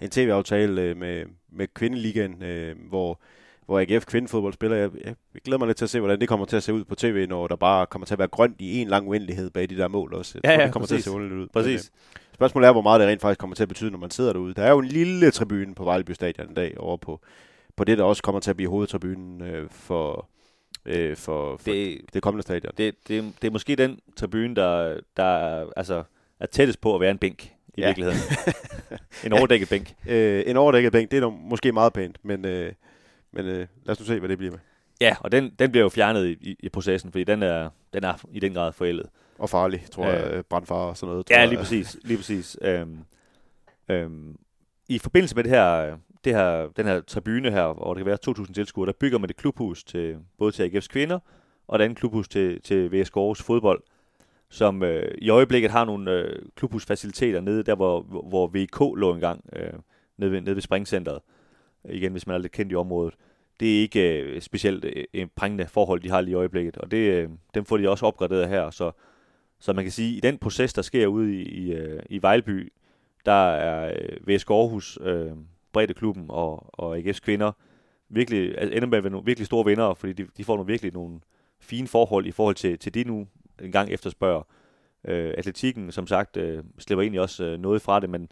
en 0.00 0.10
tv-aftale 0.10 0.82
øh, 0.82 0.96
med, 0.96 1.24
med 1.52 1.66
kvindeligaen, 1.74 2.42
øh, 2.42 2.76
hvor, 2.88 3.20
hvor 3.66 3.80
AGF 3.80 4.06
kvindefodbold 4.06 4.52
spiller. 4.52 4.76
Jeg, 4.76 4.90
jeg, 5.04 5.14
jeg 5.34 5.42
glæder 5.44 5.58
mig 5.58 5.66
lidt 5.66 5.78
til 5.78 5.84
at 5.84 5.90
se, 5.90 6.00
hvordan 6.00 6.20
det 6.20 6.28
kommer 6.28 6.46
til 6.46 6.56
at 6.56 6.62
se 6.62 6.74
ud 6.74 6.84
på 6.84 6.94
tv, 6.94 7.26
når 7.28 7.46
der 7.46 7.56
bare 7.56 7.86
kommer 7.86 8.06
til 8.06 8.14
at 8.14 8.18
være 8.18 8.28
grønt 8.28 8.56
i 8.58 8.80
en 8.80 8.88
lang 8.88 9.08
uendelighed 9.08 9.50
bag 9.50 9.70
de 9.70 9.76
der 9.76 9.88
mål 9.88 10.14
også. 10.14 10.40
Jeg 10.42 10.50
ja, 10.50 10.58
ja, 10.60 10.64
det 10.64 10.72
kommer 10.72 10.86
præcis. 10.86 11.04
til 11.04 11.10
at 11.10 11.14
se 11.14 11.34
ud. 11.34 11.48
Præcis. 11.52 11.90
Men, 11.92 12.20
øh, 12.20 12.34
spørgsmålet 12.34 12.68
er, 12.68 12.72
hvor 12.72 12.82
meget 12.82 13.00
det 13.00 13.08
rent 13.08 13.20
faktisk 13.20 13.40
kommer 13.40 13.56
til 13.56 13.62
at 13.62 13.68
betyde, 13.68 13.90
når 13.90 13.98
man 13.98 14.10
sidder 14.10 14.32
derude. 14.32 14.54
Der 14.54 14.62
er 14.62 14.70
jo 14.70 14.78
en 14.78 14.84
lille 14.84 15.30
tribune 15.30 15.74
på 15.74 15.84
Vejleby 15.84 16.10
Stadion 16.10 16.50
i 16.50 16.54
dag, 16.54 16.74
over 16.78 16.96
på, 16.96 17.20
på 17.76 17.84
det, 17.84 17.98
der 17.98 18.04
også 18.04 18.22
kommer 18.22 18.40
til 18.40 18.50
at 18.50 18.56
blive 18.56 18.70
hovedtribunen 18.70 19.42
øh, 19.42 19.70
for 19.70 20.28
øh, 20.84 21.16
for, 21.16 21.56
for 21.56 21.70
det, 21.70 22.00
det 22.12 22.22
kommende 22.22 22.42
stadion. 22.42 22.72
Det, 22.78 22.94
det, 23.08 23.32
det 23.42 23.48
er 23.48 23.52
måske 23.52 23.76
den 23.76 24.00
tribune, 24.16 24.56
der, 24.56 25.00
der 25.16 25.24
altså, 25.76 26.02
er 26.40 26.46
tættest 26.46 26.80
på 26.80 26.94
at 26.94 27.00
være 27.00 27.10
en 27.10 27.18
bænk 27.18 27.44
i 27.44 27.80
ja. 27.80 27.86
virkeligheden. 27.86 28.18
en 29.26 29.32
overdækket 29.32 29.68
bænk. 29.68 29.94
Øh, 30.08 30.42
en 30.46 30.56
overdækket 30.56 30.92
bænk, 30.92 31.10
det 31.10 31.22
er 31.22 31.30
måske 31.30 31.72
meget 31.72 31.92
pænt, 31.92 32.16
men, 32.22 32.44
øh, 32.44 32.72
men 33.32 33.46
øh, 33.46 33.66
lad 33.84 33.92
os 33.92 34.00
nu 34.00 34.06
se, 34.06 34.18
hvad 34.18 34.28
det 34.28 34.38
bliver 34.38 34.50
med. 34.50 34.58
Ja, 35.00 35.16
og 35.20 35.32
den, 35.32 35.50
den 35.58 35.70
bliver 35.70 35.82
jo 35.82 35.88
fjernet 35.88 36.26
i, 36.26 36.32
i, 36.50 36.56
i 36.60 36.68
processen, 36.68 37.12
fordi 37.12 37.24
den 37.24 37.42
er, 37.42 37.68
den 37.94 38.04
er 38.04 38.14
i 38.32 38.40
den 38.40 38.54
grad 38.54 38.72
forældet. 38.72 39.06
Og 39.38 39.50
farlig, 39.50 39.84
tror 39.90 40.06
øh, 40.06 40.34
jeg. 40.34 40.46
Brandfar 40.46 40.74
og 40.74 40.96
sådan 40.96 41.10
noget. 41.10 41.30
ja, 41.30 41.40
jeg. 41.40 41.48
lige 41.48 41.58
præcis. 41.58 41.96
Lige 42.02 42.16
præcis. 42.16 42.56
Øhm, 42.62 42.98
øhm, 43.88 44.38
I 44.88 44.98
forbindelse 44.98 45.36
med 45.36 45.44
det 45.44 45.52
her 45.52 45.96
det 46.24 46.34
her, 46.34 46.68
den 46.76 46.86
her 46.86 47.00
tribune 47.00 47.50
her, 47.50 47.72
hvor 47.72 47.94
der 47.94 48.00
kan 48.00 48.06
være 48.06 48.18
2.000 48.28 48.52
tilskuere, 48.52 48.86
der 48.86 48.92
bygger 48.92 49.18
man 49.18 49.28
det 49.28 49.36
klubhus 49.36 49.84
til, 49.84 50.18
både 50.38 50.52
til 50.52 50.68
AGF's 50.68 50.88
kvinder, 50.88 51.18
og 51.68 51.76
et 51.76 51.82
andet 51.82 51.98
klubhus 51.98 52.28
til, 52.28 52.62
til 52.62 52.92
VSK 52.92 53.16
Aarhus 53.16 53.42
fodbold. 53.42 53.82
som 54.48 54.82
øh, 54.82 55.14
i 55.18 55.28
øjeblikket 55.28 55.70
har 55.70 55.84
nogle 55.84 56.12
øh, 56.12 56.42
klubhusfaciliteter 56.56 57.40
nede 57.40 57.62
der, 57.62 57.74
hvor, 57.74 58.02
hvor 58.02 58.46
VK 58.46 58.98
lå 59.00 59.14
engang, 59.14 59.44
øh, 59.52 59.72
nede, 60.16 60.32
ved, 60.32 60.40
nede 60.40 60.54
ved 60.54 60.62
Springcenteret. 60.62 61.20
Igen, 61.84 62.12
hvis 62.12 62.26
man 62.26 62.34
er 62.34 62.38
lidt 62.38 62.52
kendt 62.52 62.72
i 62.72 62.74
området. 62.74 63.14
Det 63.60 63.76
er 63.76 63.80
ikke 63.80 64.20
øh, 64.20 64.40
specielt 64.40 64.84
øh, 65.14 65.26
prængende 65.36 65.66
forhold, 65.66 66.00
de 66.00 66.10
har 66.10 66.20
lige 66.20 66.32
i 66.32 66.34
øjeblikket, 66.34 66.76
og 66.76 66.90
det, 66.90 66.96
øh, 66.96 67.28
dem 67.54 67.64
får 67.64 67.76
de 67.76 67.90
også 67.90 68.06
opgraderet 68.06 68.48
her, 68.48 68.70
så, 68.70 68.92
så 69.58 69.72
man 69.72 69.84
kan 69.84 69.92
sige, 69.92 70.16
i 70.16 70.20
den 70.20 70.38
proces, 70.38 70.72
der 70.72 70.82
sker 70.82 71.06
ude 71.06 71.34
i, 71.34 71.42
i, 71.42 71.72
øh, 71.72 72.02
i 72.10 72.22
Vejlby, 72.22 72.72
der 73.26 73.50
er 73.50 73.94
øh, 73.98 74.28
VSK 74.28 74.50
Aarhus, 74.50 74.98
øh, 75.02 75.32
Breddeklubben 75.72 76.26
og, 76.28 76.80
og 76.80 76.98
AGF's 76.98 77.20
kvinder, 77.20 77.52
virkelig, 78.08 78.58
altså 78.58 78.76
ender 78.76 78.88
med 78.88 78.98
at 78.98 79.04
være 79.04 79.10
nogle 79.10 79.26
virkelig 79.26 79.46
store 79.46 79.64
vinder, 79.64 79.94
fordi 79.94 80.12
de, 80.12 80.26
de 80.36 80.44
får 80.44 80.56
nogle 80.56 80.66
virkelig 80.66 80.92
nogle 80.92 81.20
fine 81.60 81.88
forhold 81.88 82.26
i 82.26 82.30
forhold 82.30 82.54
til, 82.54 82.78
til 82.78 82.94
de 82.94 83.04
nu 83.04 83.26
engang 83.62 83.90
efterspørger. 83.90 84.42
Øh, 85.04 85.34
atletikken, 85.38 85.92
som 85.92 86.06
sagt, 86.06 86.36
øh, 86.36 86.64
slipper 86.78 87.02
egentlig 87.02 87.20
også 87.20 87.44
øh, 87.44 87.58
noget 87.58 87.82
fra 87.82 88.00
det, 88.00 88.10
men, 88.10 88.28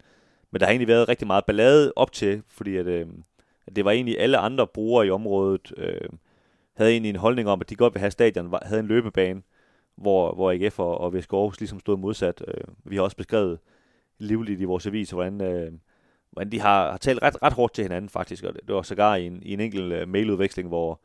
men 0.51 0.59
der 0.59 0.65
har 0.65 0.71
egentlig 0.71 0.87
været 0.87 1.09
rigtig 1.09 1.27
meget 1.27 1.45
ballade 1.45 1.93
op 1.95 2.11
til, 2.11 2.43
fordi 2.47 2.77
at, 2.77 2.87
øh, 2.87 3.07
at 3.67 3.75
det 3.75 3.85
var 3.85 3.91
egentlig 3.91 4.19
alle 4.19 4.37
andre 4.37 4.67
brugere 4.67 5.07
i 5.07 5.09
området, 5.09 5.73
øh, 5.77 6.09
havde 6.75 6.91
egentlig 6.91 7.09
en 7.09 7.15
holdning 7.15 7.49
om, 7.49 7.61
at 7.61 7.69
de 7.69 7.75
godt 7.75 7.93
ville 7.93 8.01
have 8.01 8.11
stadion, 8.11 8.53
havde 8.61 8.79
en 8.79 8.87
løbebane, 8.87 9.41
hvor, 9.95 10.33
hvor 10.33 10.51
AGF 10.51 10.79
og, 10.79 10.97
og 10.97 11.13
VSK 11.13 11.33
Aarhus 11.33 11.59
ligesom 11.59 11.79
stod 11.79 11.97
modsat. 11.97 12.43
Øh, 12.47 12.63
vi 12.83 12.95
har 12.95 13.03
også 13.03 13.17
beskrevet 13.17 13.59
livligt 14.17 14.61
i 14.61 14.63
vores 14.63 14.87
avis, 14.87 15.11
hvordan, 15.11 15.41
øh, 15.41 15.71
hvordan 16.31 16.51
de 16.51 16.59
har, 16.59 16.91
har 16.91 16.97
talt 16.97 17.21
ret, 17.21 17.43
ret 17.43 17.53
hårdt 17.53 17.73
til 17.73 17.83
hinanden 17.83 18.09
faktisk, 18.09 18.43
og 18.43 18.53
det, 18.53 18.61
det 18.67 18.75
var 18.75 18.81
sågar 18.81 19.15
i 19.15 19.25
en, 19.25 19.43
i 19.43 19.53
en 19.53 19.59
enkelt 19.59 20.01
uh, 20.01 20.09
mailudveksling, 20.09 20.67
hvor, 20.67 21.01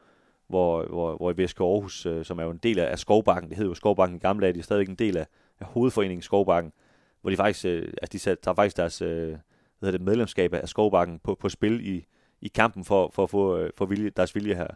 hvor, 0.46 0.86
hvor, 0.86 1.16
hvor 1.16 1.30
i 1.30 1.44
VSK 1.44 1.60
Aarhus, 1.60 2.06
uh, 2.06 2.24
som 2.24 2.38
er 2.38 2.42
jo 2.42 2.50
en 2.50 2.60
del 2.62 2.78
af, 2.78 2.90
af 2.90 2.98
Skovbakken, 2.98 3.48
det 3.50 3.56
hedder 3.56 3.70
jo 3.70 3.74
Skovbakken 3.74 4.16
i 4.16 4.20
gamle 4.20 4.44
dage, 4.44 4.52
de 4.52 4.58
er 4.58 4.62
stadigvæk 4.62 4.88
en 4.88 4.94
del 4.94 5.16
af, 5.16 5.26
af 5.60 5.66
hovedforeningen 5.66 6.22
Skovbakken, 6.22 6.72
hvor 7.20 7.30
de 7.30 7.36
faktisk, 7.36 7.64
uh, 7.64 7.70
altså 7.72 8.08
de 8.12 8.18
sat, 8.18 8.38
tager 8.38 8.54
faktisk 8.54 8.76
deres 8.76 9.02
uh, 9.02 9.08
hvad 9.08 9.38
hedder 9.80 9.98
det, 9.98 10.00
medlemskab 10.00 10.54
af 10.54 10.68
Skovbakken 10.68 11.18
på, 11.18 11.34
på 11.34 11.48
spil 11.48 11.88
i, 11.88 12.06
i 12.40 12.48
kampen 12.48 12.84
for, 12.84 13.10
for 13.14 13.22
at 13.22 13.30
få 13.30 13.64
uh, 13.64 13.68
for 13.76 13.86
vilje, 13.86 14.10
deres 14.10 14.34
vilje 14.34 14.54
her. 14.54 14.68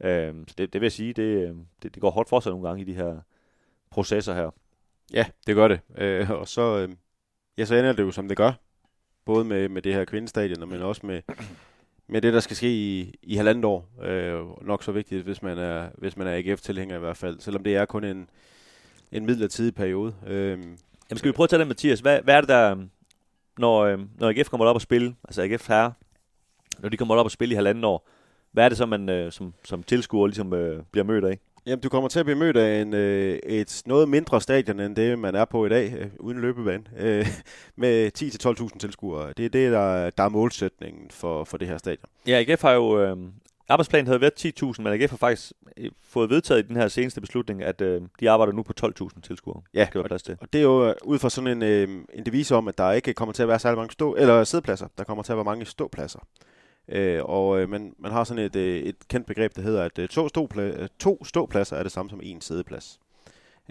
Uh, 0.00 0.44
så 0.46 0.54
det, 0.58 0.72
det 0.72 0.80
vil 0.80 0.86
jeg 0.86 0.92
sige, 0.92 1.12
det, 1.12 1.56
det, 1.82 1.94
det 1.94 2.00
går 2.00 2.10
hårdt 2.10 2.28
for 2.28 2.40
sig 2.40 2.50
nogle 2.50 2.68
gange 2.68 2.82
i 2.82 2.84
de 2.84 2.94
her 2.94 3.20
processer 3.90 4.34
her. 4.34 4.50
Ja, 5.12 5.26
det 5.46 5.54
gør 5.54 5.68
det. 5.68 5.80
Øh, 5.98 6.30
og 6.30 6.48
så, 6.48 6.78
øh, 6.78 6.88
ja, 7.58 7.64
så 7.64 7.74
ender 7.74 7.92
det 7.92 8.02
jo, 8.02 8.10
som 8.10 8.28
det 8.28 8.36
gør. 8.36 8.52
Både 9.26 9.44
med, 9.44 9.68
med 9.68 9.82
det 9.82 9.94
her 9.94 10.04
kvindestadion, 10.04 10.68
men 10.68 10.82
også 10.82 11.06
med, 11.06 11.22
med 12.06 12.22
det, 12.22 12.32
der 12.32 12.40
skal 12.40 12.56
ske 12.56 12.70
i, 12.74 13.14
i 13.22 13.36
halvandet 13.36 13.64
år. 13.64 13.88
Øh, 14.02 14.66
nok 14.66 14.82
så 14.82 14.92
vigtigt, 14.92 15.24
hvis 15.24 15.42
man 15.42 15.58
er, 15.58 15.88
hvis 15.98 16.16
man 16.16 16.26
er 16.26 16.32
AGF-tilhænger 16.36 16.96
i 16.96 17.00
hvert 17.00 17.16
fald. 17.16 17.40
Selvom 17.40 17.64
det 17.64 17.76
er 17.76 17.84
kun 17.84 18.04
en, 18.04 18.30
en 19.12 19.26
midlertidig 19.26 19.74
periode. 19.74 20.14
Øh, 20.26 20.58
Jamen 21.10 21.18
skal 21.18 21.28
vi 21.28 21.32
prøve 21.32 21.44
at 21.44 21.50
tage 21.50 21.60
det, 21.60 21.68
Mathias? 21.68 22.00
Hvad, 22.00 22.20
hvad 22.22 22.34
er 22.34 22.40
det, 22.40 22.48
der, 22.48 22.70
øhm, 22.70 22.90
når, 23.58 23.84
øh, 23.84 23.98
når 24.18 24.28
AGF 24.28 24.48
kommer 24.48 24.66
op 24.66 24.76
og 24.76 24.82
spille, 24.82 25.14
altså 25.24 25.42
AGF 25.42 25.68
herre, 25.68 25.92
når 26.78 26.88
de 26.88 26.96
kommer 26.96 27.14
op 27.14 27.26
og 27.26 27.30
spille 27.30 27.52
i 27.52 27.56
halvandet 27.56 27.84
år, 27.84 28.08
hvad 28.52 28.64
er 28.64 28.68
det 28.68 28.78
så, 28.78 28.86
man 28.86 29.08
øh, 29.08 29.32
som, 29.32 29.54
som 29.64 29.82
tilskuer 29.82 30.26
ligesom 30.26 30.52
øh, 30.52 30.82
bliver 30.92 31.04
mødt 31.04 31.24
af? 31.24 31.38
Jamen, 31.66 31.80
du 31.80 31.88
kommer 31.88 32.08
til 32.08 32.18
at 32.18 32.26
blive 32.26 32.38
mødt 32.38 32.56
af 32.56 32.80
en, 32.80 32.94
øh, 32.94 33.38
et 33.44 33.82
noget 33.86 34.08
mindre 34.08 34.40
stadion, 34.40 34.80
end 34.80 34.96
det, 34.96 35.18
man 35.18 35.34
er 35.34 35.44
på 35.44 35.66
i 35.66 35.68
dag, 35.68 35.94
øh, 35.98 36.06
uden 36.18 36.40
løbebane, 36.40 36.84
øh, 36.98 37.26
med 37.76 38.10
10-12.000 38.72 38.78
tilskuere. 38.78 39.32
Det 39.36 39.44
er 39.44 39.48
det, 39.48 39.72
der, 39.72 40.10
der 40.10 40.24
er 40.24 40.28
målsætningen 40.28 41.10
for, 41.10 41.44
for 41.44 41.56
det 41.56 41.68
her 41.68 41.78
stadion. 41.78 42.04
Ja, 42.26 42.44
AGF 42.48 42.62
har 42.62 42.72
jo... 42.72 43.02
Øh, 43.02 43.16
arbejdsplanen 43.68 44.06
havde 44.06 44.20
været 44.20 44.46
10.000, 44.62 44.82
men 44.82 44.92
AGF 44.92 45.10
har 45.10 45.16
faktisk 45.16 45.52
øh, 45.76 45.90
fået 46.02 46.30
vedtaget 46.30 46.64
i 46.64 46.68
den 46.68 46.76
her 46.76 46.88
seneste 46.88 47.20
beslutning, 47.20 47.62
at 47.62 47.80
øh, 47.80 48.02
de 48.20 48.30
arbejder 48.30 48.52
nu 48.52 48.62
på 48.62 48.72
12.000 48.84 49.20
tilskuere. 49.20 49.62
Ja, 49.74 49.88
det 49.92 50.06
plads 50.06 50.22
til. 50.22 50.36
og 50.40 50.52
det 50.52 50.58
er 50.58 50.62
jo 50.62 50.88
øh, 50.88 50.94
ud 51.04 51.18
fra 51.18 51.30
sådan 51.30 51.50
en, 51.50 51.62
øh, 51.62 51.88
en 52.14 52.26
devise 52.26 52.54
om, 52.56 52.68
at 52.68 52.78
der 52.78 52.92
ikke 52.92 53.14
kommer 53.14 53.32
til 53.32 53.42
at 53.42 53.48
være 53.48 53.58
særlig 53.58 53.78
mange 53.78 53.92
stå, 53.92 54.14
eller 54.14 54.44
sædepladser. 54.44 54.86
Der 54.98 55.04
kommer 55.04 55.22
til 55.22 55.32
at 55.32 55.36
være 55.36 55.44
mange 55.44 55.64
ståpladser. 55.64 56.20
Øh, 56.88 57.24
og 57.24 57.60
øh, 57.60 57.68
man, 57.68 57.94
man 57.98 58.12
har 58.12 58.24
sådan 58.24 58.44
et, 58.44 58.56
øh, 58.56 58.76
et 58.76 58.96
kendt 59.08 59.26
begreb, 59.26 59.56
der 59.56 59.62
hedder, 59.62 59.82
at 59.82 59.98
øh, 59.98 60.08
to, 60.08 60.26
ståpla- 60.26 60.60
øh, 60.60 60.88
to 60.98 61.24
ståpladser 61.24 61.76
er 61.76 61.82
det 61.82 61.92
samme 61.92 62.10
som 62.10 62.20
en 62.22 62.40
sædeplads. 62.40 63.00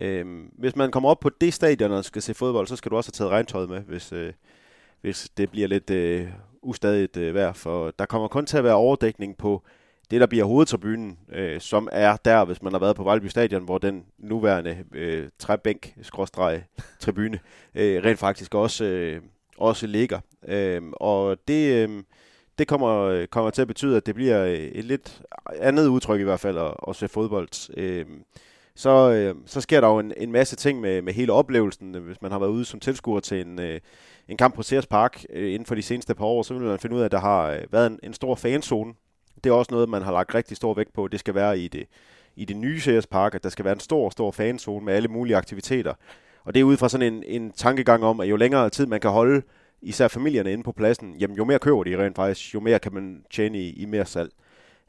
Øh, 0.01 0.25
hvis 0.58 0.75
man 0.75 0.91
kommer 0.91 1.10
op 1.10 1.19
på 1.19 1.30
det 1.41 1.54
stadion 1.54 1.91
og 1.91 2.06
skal 2.06 2.21
se 2.21 2.34
fodbold, 2.34 2.67
så 2.67 2.75
skal 2.75 2.91
du 2.91 2.97
også 2.97 3.08
have 3.08 3.25
taget 3.25 3.32
regntøjet 3.32 3.69
med, 3.69 3.82
hvis, 3.82 4.13
øh, 4.13 4.34
hvis 5.01 5.30
det 5.38 5.51
bliver 5.51 5.67
lidt 5.67 5.89
øh, 5.89 6.28
ustadigt 6.62 7.17
øh, 7.17 7.36
vejr. 7.36 7.54
For 7.54 7.91
der 7.99 8.06
kommer 8.06 8.28
kun 8.28 8.45
til 8.45 8.58
at 8.58 8.63
være 8.63 8.73
overdækning 8.73 9.38
på 9.38 9.63
det, 10.12 10.21
der 10.21 10.28
bliver 10.28 10.45
hovedtribunen, 10.45 11.17
øh, 11.32 11.62
som 11.62 11.89
er 11.91 12.17
der, 12.25 12.45
hvis 12.45 12.62
man 12.62 12.73
har 12.73 12.80
været 12.80 12.95
på 12.95 13.04
Vejleby 13.04 13.28
Stadion, 13.28 13.63
hvor 13.63 13.78
den 13.78 14.06
nuværende 14.17 14.78
øh, 14.93 15.30
træbænk-tribune 15.39 17.39
øh, 17.75 18.04
rent 18.04 18.19
faktisk 18.19 18.56
også, 18.56 18.86
øh, 18.86 19.21
også 19.58 19.88
ligger. 19.88 20.19
Øh, 20.47 20.82
og 20.91 21.38
det... 21.47 21.89
Øh, 21.89 22.04
det 22.57 22.67
kommer, 22.67 23.25
kommer 23.25 23.51
til 23.51 23.61
at 23.61 23.67
betyde, 23.67 23.97
at 23.97 24.05
det 24.05 24.15
bliver 24.15 24.45
øh, 24.45 24.53
et 24.53 24.85
lidt 24.85 25.21
andet 25.59 25.87
udtryk 25.87 26.19
i 26.19 26.23
hvert 26.23 26.39
fald 26.39 26.57
at, 26.57 26.73
at 26.87 26.95
se 26.95 27.07
fodbold. 27.07 27.77
Øh, 27.77 28.05
så, 28.75 29.11
øh, 29.11 29.35
så 29.45 29.61
sker 29.61 29.81
der 29.81 29.87
jo 29.87 29.99
en, 29.99 30.13
en 30.17 30.31
masse 30.31 30.55
ting 30.55 30.81
med, 30.81 31.01
med 31.01 31.13
hele 31.13 31.33
oplevelsen. 31.33 31.95
Øh, 31.95 32.03
hvis 32.03 32.21
man 32.21 32.31
har 32.31 32.39
været 32.39 32.49
ude 32.49 32.65
som 32.65 32.79
tilskuer 32.79 33.19
til 33.19 33.41
en, 33.41 33.59
øh, 33.59 33.79
en 34.27 34.37
kamp 34.37 34.55
på 34.55 34.63
Sears 34.63 34.87
Park 34.87 35.25
øh, 35.29 35.53
inden 35.53 35.65
for 35.65 35.75
de 35.75 35.81
seneste 35.81 36.15
par 36.15 36.25
år, 36.25 36.43
så 36.43 36.53
vil 36.53 36.63
man 36.63 36.79
finde 36.79 36.95
ud 36.95 37.01
af, 37.01 37.05
at 37.05 37.11
der 37.11 37.19
har 37.19 37.51
øh, 37.51 37.61
været 37.71 37.87
en, 37.87 37.99
en 38.03 38.13
stor 38.13 38.35
fanzone. 38.35 38.93
Det 39.43 39.49
er 39.49 39.53
også 39.53 39.73
noget, 39.73 39.89
man 39.89 40.01
har 40.01 40.11
lagt 40.11 40.35
rigtig 40.35 40.57
stor 40.57 40.73
vægt 40.73 40.93
på. 40.93 41.07
Det 41.07 41.19
skal 41.19 41.35
være 41.35 41.59
i 41.59 41.67
det, 41.67 41.87
i 42.35 42.45
det 42.45 42.57
nye 42.57 42.79
Sears 42.79 43.07
Park, 43.07 43.35
at 43.35 43.43
der 43.43 43.49
skal 43.49 43.65
være 43.65 43.73
en 43.73 43.79
stor, 43.79 44.09
stor 44.09 44.31
fanzone 44.31 44.85
med 44.85 44.93
alle 44.93 45.07
mulige 45.07 45.37
aktiviteter. 45.37 45.93
Og 46.43 46.53
det 46.53 46.59
er 46.59 46.63
ud 46.63 46.77
fra 46.77 46.89
sådan 46.89 47.13
en, 47.13 47.23
en 47.27 47.51
tankegang 47.51 48.03
om, 48.03 48.19
at 48.19 48.29
jo 48.29 48.35
længere 48.35 48.69
tid 48.69 48.85
man 48.85 48.99
kan 48.99 49.11
holde 49.11 49.41
især 49.85 50.07
familierne 50.07 50.51
inde 50.51 50.63
på 50.63 50.71
pladsen, 50.71 51.15
jamen 51.19 51.37
jo 51.37 51.45
mere 51.45 51.59
køber 51.59 51.83
de 51.83 52.05
rent 52.05 52.15
faktisk, 52.15 52.53
jo 52.53 52.59
mere 52.59 52.79
kan 52.79 52.93
man 52.93 53.25
tjene 53.31 53.59
i, 53.59 53.69
i 53.69 53.85
mere 53.85 54.05
salg. 54.05 54.31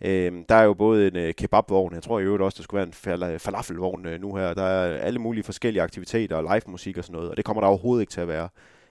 Øhm, 0.00 0.44
der 0.44 0.54
er 0.54 0.62
jo 0.62 0.74
både 0.74 1.08
en 1.08 1.16
øh, 1.16 1.34
kebabvogn, 1.34 1.94
jeg 1.94 2.02
tror 2.02 2.20
i 2.20 2.22
øvrigt 2.22 2.42
også, 2.42 2.56
der 2.56 2.62
skulle 2.62 2.78
være 2.78 2.86
en 2.86 2.92
fal- 2.92 3.38
falafelvogn 3.38 4.06
øh, 4.06 4.20
nu 4.20 4.34
her. 4.34 4.54
Der 4.54 4.62
er 4.62 4.98
alle 4.98 5.18
mulige 5.18 5.44
forskellige 5.44 5.82
aktiviteter 5.82 6.36
og 6.36 6.42
live 6.42 6.62
musik 6.66 6.98
og 6.98 7.04
sådan 7.04 7.14
noget, 7.14 7.30
og 7.30 7.36
det 7.36 7.44
kommer 7.44 7.60
der 7.60 7.68
overhovedet 7.68 8.02
ikke 8.02 8.10
til 8.10 8.20
at 8.20 8.28
være 8.28 8.48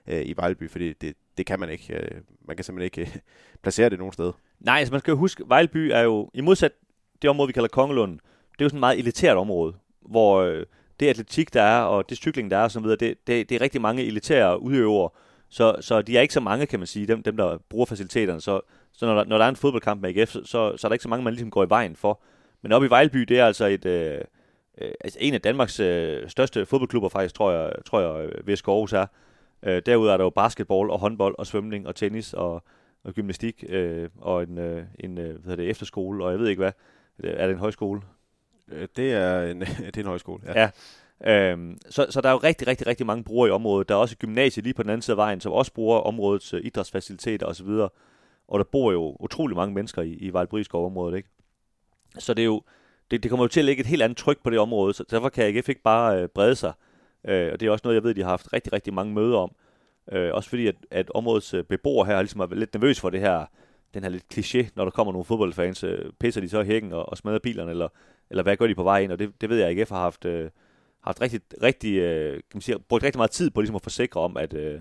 øh, 0.08 0.22
i 0.26 0.34
Vejleby, 0.38 0.70
fordi 0.70 0.94
det, 0.94 1.16
det 1.38 1.46
kan 1.46 1.60
man 1.60 1.70
ikke. 1.70 1.94
Øh, 1.94 2.22
man 2.48 2.56
kan 2.56 2.64
simpelthen 2.64 3.02
ikke 3.02 3.12
øh, 3.12 3.18
placere 3.64 3.90
det 3.90 4.00
nogen 4.00 4.14
sted. 4.14 4.32
Nej, 4.60 4.80
altså 4.80 4.94
man 4.94 5.00
skal 5.00 5.12
jo 5.12 5.18
huske, 5.18 5.44
Vejleby 5.48 5.92
er 5.94 6.02
jo, 6.02 6.30
i 6.34 6.42
modsat 6.42 6.72
det 7.22 7.30
område, 7.30 7.48
vi 7.48 7.54
kalder 7.54 7.70
Kongelund, 7.70 8.20
det 8.52 8.62
er 8.62 8.66
jo 8.66 8.70
sådan 8.70 8.78
et 8.78 8.80
meget 8.80 9.00
elitært 9.00 9.38
område, 9.38 9.74
hvor 10.02 10.42
øh, 10.42 10.66
det 11.00 11.08
atletik, 11.08 11.54
der 11.54 11.62
er, 11.62 11.82
og 11.82 12.10
det 12.10 12.18
cykling, 12.18 12.52
der 12.52 12.58
er, 12.58 12.64
og 12.64 12.72
så 12.72 12.80
videre, 12.80 12.96
det, 12.96 13.28
det, 13.28 13.50
det 13.50 13.56
er 13.56 13.62
rigtig 13.62 13.82
mange 13.82 14.04
elitære 14.04 14.62
udøvere, 14.62 15.10
så, 15.56 15.76
så 15.82 16.02
de 16.02 16.18
er 16.18 16.22
ikke 16.22 16.34
så 16.34 16.40
mange, 16.40 16.66
kan 16.66 16.80
man 16.80 16.88
sige, 16.88 17.08
dem, 17.08 17.24
dem 17.24 17.38
der 17.38 17.58
bruger 17.70 17.86
faciliteterne. 17.86 18.42
Så, 18.42 18.62
så 18.94 19.06
når, 19.06 19.16
der, 19.16 19.24
når 19.24 19.38
der 19.38 19.46
er 19.46 19.50
en 19.50 19.56
fodboldkamp 19.56 20.02
med 20.02 20.18
AGF, 20.18 20.30
så, 20.30 20.40
så, 20.46 20.78
så 20.78 20.88
er 20.88 20.90
der 20.90 20.94
ikke 20.94 21.04
så 21.04 21.10
mange, 21.10 21.24
man 21.24 21.34
ligesom 21.34 21.52
går 21.52 21.64
i 21.64 21.70
vejen 21.70 21.96
for. 21.96 22.22
Men 22.62 22.72
oppe 22.72 22.88
i 22.88 22.90
Vejleby, 22.90 23.20
det 23.20 23.40
er 23.40 23.46
altså 23.46 23.66
et, 23.66 23.86
øh, 23.86 24.22
øh, 24.82 24.92
altså 25.02 25.20
en 25.22 25.34
af 25.34 25.42
Danmarks 25.42 25.80
øh, 25.80 26.30
største 26.30 26.66
fodboldklubber 26.66 27.10
faktisk, 27.10 27.36
tror 27.36 27.52
jeg, 27.52 27.72
tror 27.86 28.00
jeg 28.00 28.30
VSK 28.46 28.68
Aarhus 28.68 28.94
er. 28.94 29.06
Øh, 29.64 29.82
derudover 29.86 30.14
er 30.14 30.18
der 30.18 30.24
jo 30.24 30.30
basketball 30.30 30.90
og 30.90 31.00
håndbold 31.00 31.36
og 31.38 31.48
svømning 31.48 31.88
og 31.88 31.96
tennis 31.96 32.34
og, 32.34 32.64
og 33.04 33.14
gymnastik 33.14 33.64
øh, 33.70 34.10
og 34.18 34.44
en, 34.44 34.58
øh, 34.58 34.84
en 35.00 35.18
øh, 35.18 35.24
hvad 35.24 35.42
hedder 35.44 35.56
det, 35.56 35.70
efterskole, 35.70 36.26
og 36.26 36.32
jeg 36.32 36.40
ved 36.40 36.48
ikke 36.48 36.62
hvad. 36.62 36.72
Er 37.24 37.48
det 37.48 37.54
en 37.54 37.60
højskole? 37.60 38.02
Det 38.96 39.14
er 39.14 39.42
en, 39.42 39.60
det 39.86 39.98
er 39.98 40.02
en 40.02 40.08
højskole, 40.08 40.42
ja. 40.46 40.62
ja. 40.62 40.70
Øhm, 41.24 41.78
så, 41.90 42.08
så 42.10 42.22
der 42.22 42.30
er 42.30 42.34
jo 42.34 42.38
rigtig, 42.38 42.68
rigtig, 42.68 42.88
rigtig 42.88 43.06
mange 43.06 43.24
brugere 43.24 43.48
i 43.48 43.52
området. 43.52 43.90
Der 43.90 43.96
er 43.96 44.00
også 44.00 44.14
et 44.14 44.20
gymnasie 44.20 44.64
lige 44.64 44.74
på 44.74 44.84
den 44.84 44.90
anden 44.90 45.02
side 45.02 45.14
af 45.14 45.18
vejen, 45.18 45.42
som 45.42 45.52
også 45.52 45.74
bruger 45.74 46.00
områdets 46.00 46.54
øh, 46.54 46.62
idrætsfaciliteter 46.64 47.46
osv. 47.46 47.68
Og 48.48 48.60
der 48.60 48.64
bor 48.64 48.92
jo 48.92 49.18
utrolig 49.20 49.58
mange 49.58 49.76
mennesker 49.76 50.02
i, 50.02 50.12
i 50.12 50.30
Vejlbryskov 50.34 50.86
området, 50.86 51.18
ikke? 51.18 51.30
Så 52.20 52.34
det 52.34 52.42
er 52.42 52.46
jo, 52.46 52.62
det, 53.12 53.24
det 53.24 53.30
kommer 53.30 53.44
jo 53.44 53.48
til 53.48 53.60
at 53.60 53.66
lægge 53.66 53.82
et 53.82 53.88
helt 53.88 54.02
andet 54.02 54.18
tryk 54.18 54.44
på 54.44 54.50
det 54.50 54.60
område, 54.60 54.94
så 54.94 55.04
derfor 55.10 55.30
kan 55.30 55.46
AGF 55.46 55.70
ikke 55.70 55.82
bare 55.82 56.22
øh, 56.22 56.28
brede 56.28 56.56
sig. 56.56 56.74
Øh, 57.28 57.54
og 57.54 57.60
det 57.60 57.66
er 57.66 57.72
også 57.72 57.82
noget, 57.84 57.96
jeg 57.96 58.04
ved, 58.04 58.14
de 58.14 58.22
har 58.22 58.30
haft 58.30 58.54
rigtig, 58.54 58.74
rigtig 58.74 58.94
mange 58.94 59.14
møder 59.14 59.38
om. 59.38 59.56
Øh, 60.12 60.34
også 60.34 60.50
fordi, 60.50 60.68
at, 60.68 60.76
at 60.92 61.12
områdets 61.14 61.54
øh, 61.54 61.64
beboere 61.64 62.06
her 62.06 62.22
ligesom 62.22 62.42
er 62.42 62.56
lidt 62.56 62.74
nervøs 62.74 63.00
for 63.00 63.10
det 63.10 63.20
her, 63.20 63.46
den 63.94 64.04
her 64.04 64.10
lidt 64.10 64.26
kliché, 64.34 64.70
når 64.76 64.84
der 64.84 64.92
kommer 64.92 65.14
nogle 65.14 65.26
fodboldfans, 65.26 65.84
øh, 65.84 66.12
pisser 66.20 66.42
de 66.42 66.50
så 66.50 66.62
i 66.62 66.66
hækken 66.66 66.94
og, 66.94 67.10
og 67.10 67.18
smadrer 67.18 67.40
bilerne, 67.40 67.72
eller, 67.72 67.88
eller 68.30 68.44
hvad 68.44 68.58
gør 68.58 68.68
de 68.68 68.76
på 68.76 68.84
vej 68.84 69.00
ind? 69.00 69.12
Og 69.12 69.20
det, 69.20 69.42
det 69.42 69.50
ved 69.50 69.58
jeg, 69.58 69.70
at 69.70 69.80
AGF 69.80 69.90
har 69.90 70.00
haft... 70.00 70.26
Øh, 70.26 70.50
haft 71.06 71.22
rigtig, 71.22 71.42
rigtig, 71.64 71.94
øh, 71.98 72.34
kan 72.34 72.44
man 72.54 72.62
sige, 72.62 72.80
brugt 72.80 73.04
rigtig 73.04 73.20
meget 73.20 73.32
tid 73.32 73.50
på 73.50 73.62
ligesom 73.62 73.76
at 73.76 73.82
forsikre 73.82 74.22
om, 74.22 74.38
at 74.38 74.54
øh, 74.54 74.80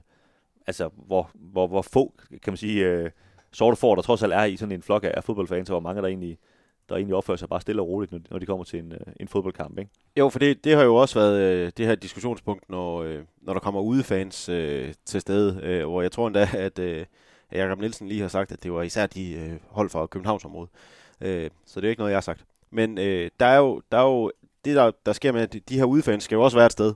altså, 0.67 0.91
hvor, 0.97 1.31
hvor, 1.35 1.67
hvor 1.67 1.83
få, 1.83 2.15
kan 2.31 2.53
man 2.53 2.57
sige, 2.57 2.85
øh, 2.85 3.11
sorte 3.53 3.77
får, 3.77 3.95
der 3.95 4.03
trods 4.03 4.23
alt 4.23 4.33
er 4.33 4.45
i 4.45 4.57
sådan 4.57 4.73
en 4.73 4.83
flok 4.83 5.05
af 5.05 5.25
fodboldfans, 5.25 5.71
og 5.71 5.73
hvor 5.73 5.89
mange 5.89 6.03
der 6.03 6.09
egentlig, 6.09 6.39
der 6.89 6.97
egentlig 6.97 7.15
opfører 7.15 7.37
sig 7.37 7.49
bare 7.49 7.61
stille 7.61 7.83
og 7.83 7.89
roligt, 7.89 8.31
når, 8.31 8.39
de 8.39 8.47
kommer 8.47 8.65
til 8.65 8.79
en, 8.79 8.93
øh, 8.93 9.01
en 9.21 9.29
fodboldkamp, 9.29 9.79
ikke? 9.79 9.91
Jo, 10.19 10.29
for 10.29 10.39
det, 10.39 10.65
det 10.65 10.77
har 10.77 10.83
jo 10.83 10.95
også 10.95 11.19
været 11.19 11.41
øh, 11.41 11.73
det 11.77 11.87
her 11.87 11.95
diskussionspunkt, 11.95 12.71
når, 12.71 13.03
øh, 13.03 13.23
når 13.43 13.53
der 13.53 13.61
kommer 13.61 13.81
udefans 13.81 14.49
øh, 14.49 14.95
til 15.05 15.21
stede, 15.21 15.61
øh, 15.63 15.85
hvor 15.85 16.03
jeg 16.03 16.13
tror 16.13 16.27
endda, 16.27 16.49
at 16.67 16.79
øh, 16.79 17.07
Jakob 17.53 17.79
Nielsen 17.81 18.09
lige 18.09 18.21
har 18.21 18.29
sagt, 18.29 18.53
at 18.53 18.63
det 18.63 18.73
var 18.73 18.83
især 18.83 19.07
de 19.07 19.33
øh, 19.33 19.53
hold 19.69 19.91
fra 19.91 20.07
Københavnsområdet. 20.07 20.71
Øh, 21.21 21.51
så 21.67 21.81
det 21.81 21.87
er 21.87 21.91
ikke 21.91 22.01
noget, 22.01 22.11
jeg 22.11 22.17
har 22.17 22.21
sagt. 22.21 22.45
Men 22.71 22.99
øh, 22.99 23.31
der, 23.41 23.47
er 23.47 23.59
jo, 23.59 23.83
der 23.93 23.99
er 23.99 24.05
jo 24.05 24.33
det, 24.65 24.77
der, 24.77 24.91
der 25.07 25.13
sker 25.13 25.33
med, 25.33 25.41
at 25.41 25.57
de 25.69 25.77
her 25.77 25.85
udefans 25.85 26.25
skal 26.25 26.37
jo 26.37 26.43
også 26.43 26.57
være 26.57 26.67
et 26.67 26.73
sted. 26.73 26.95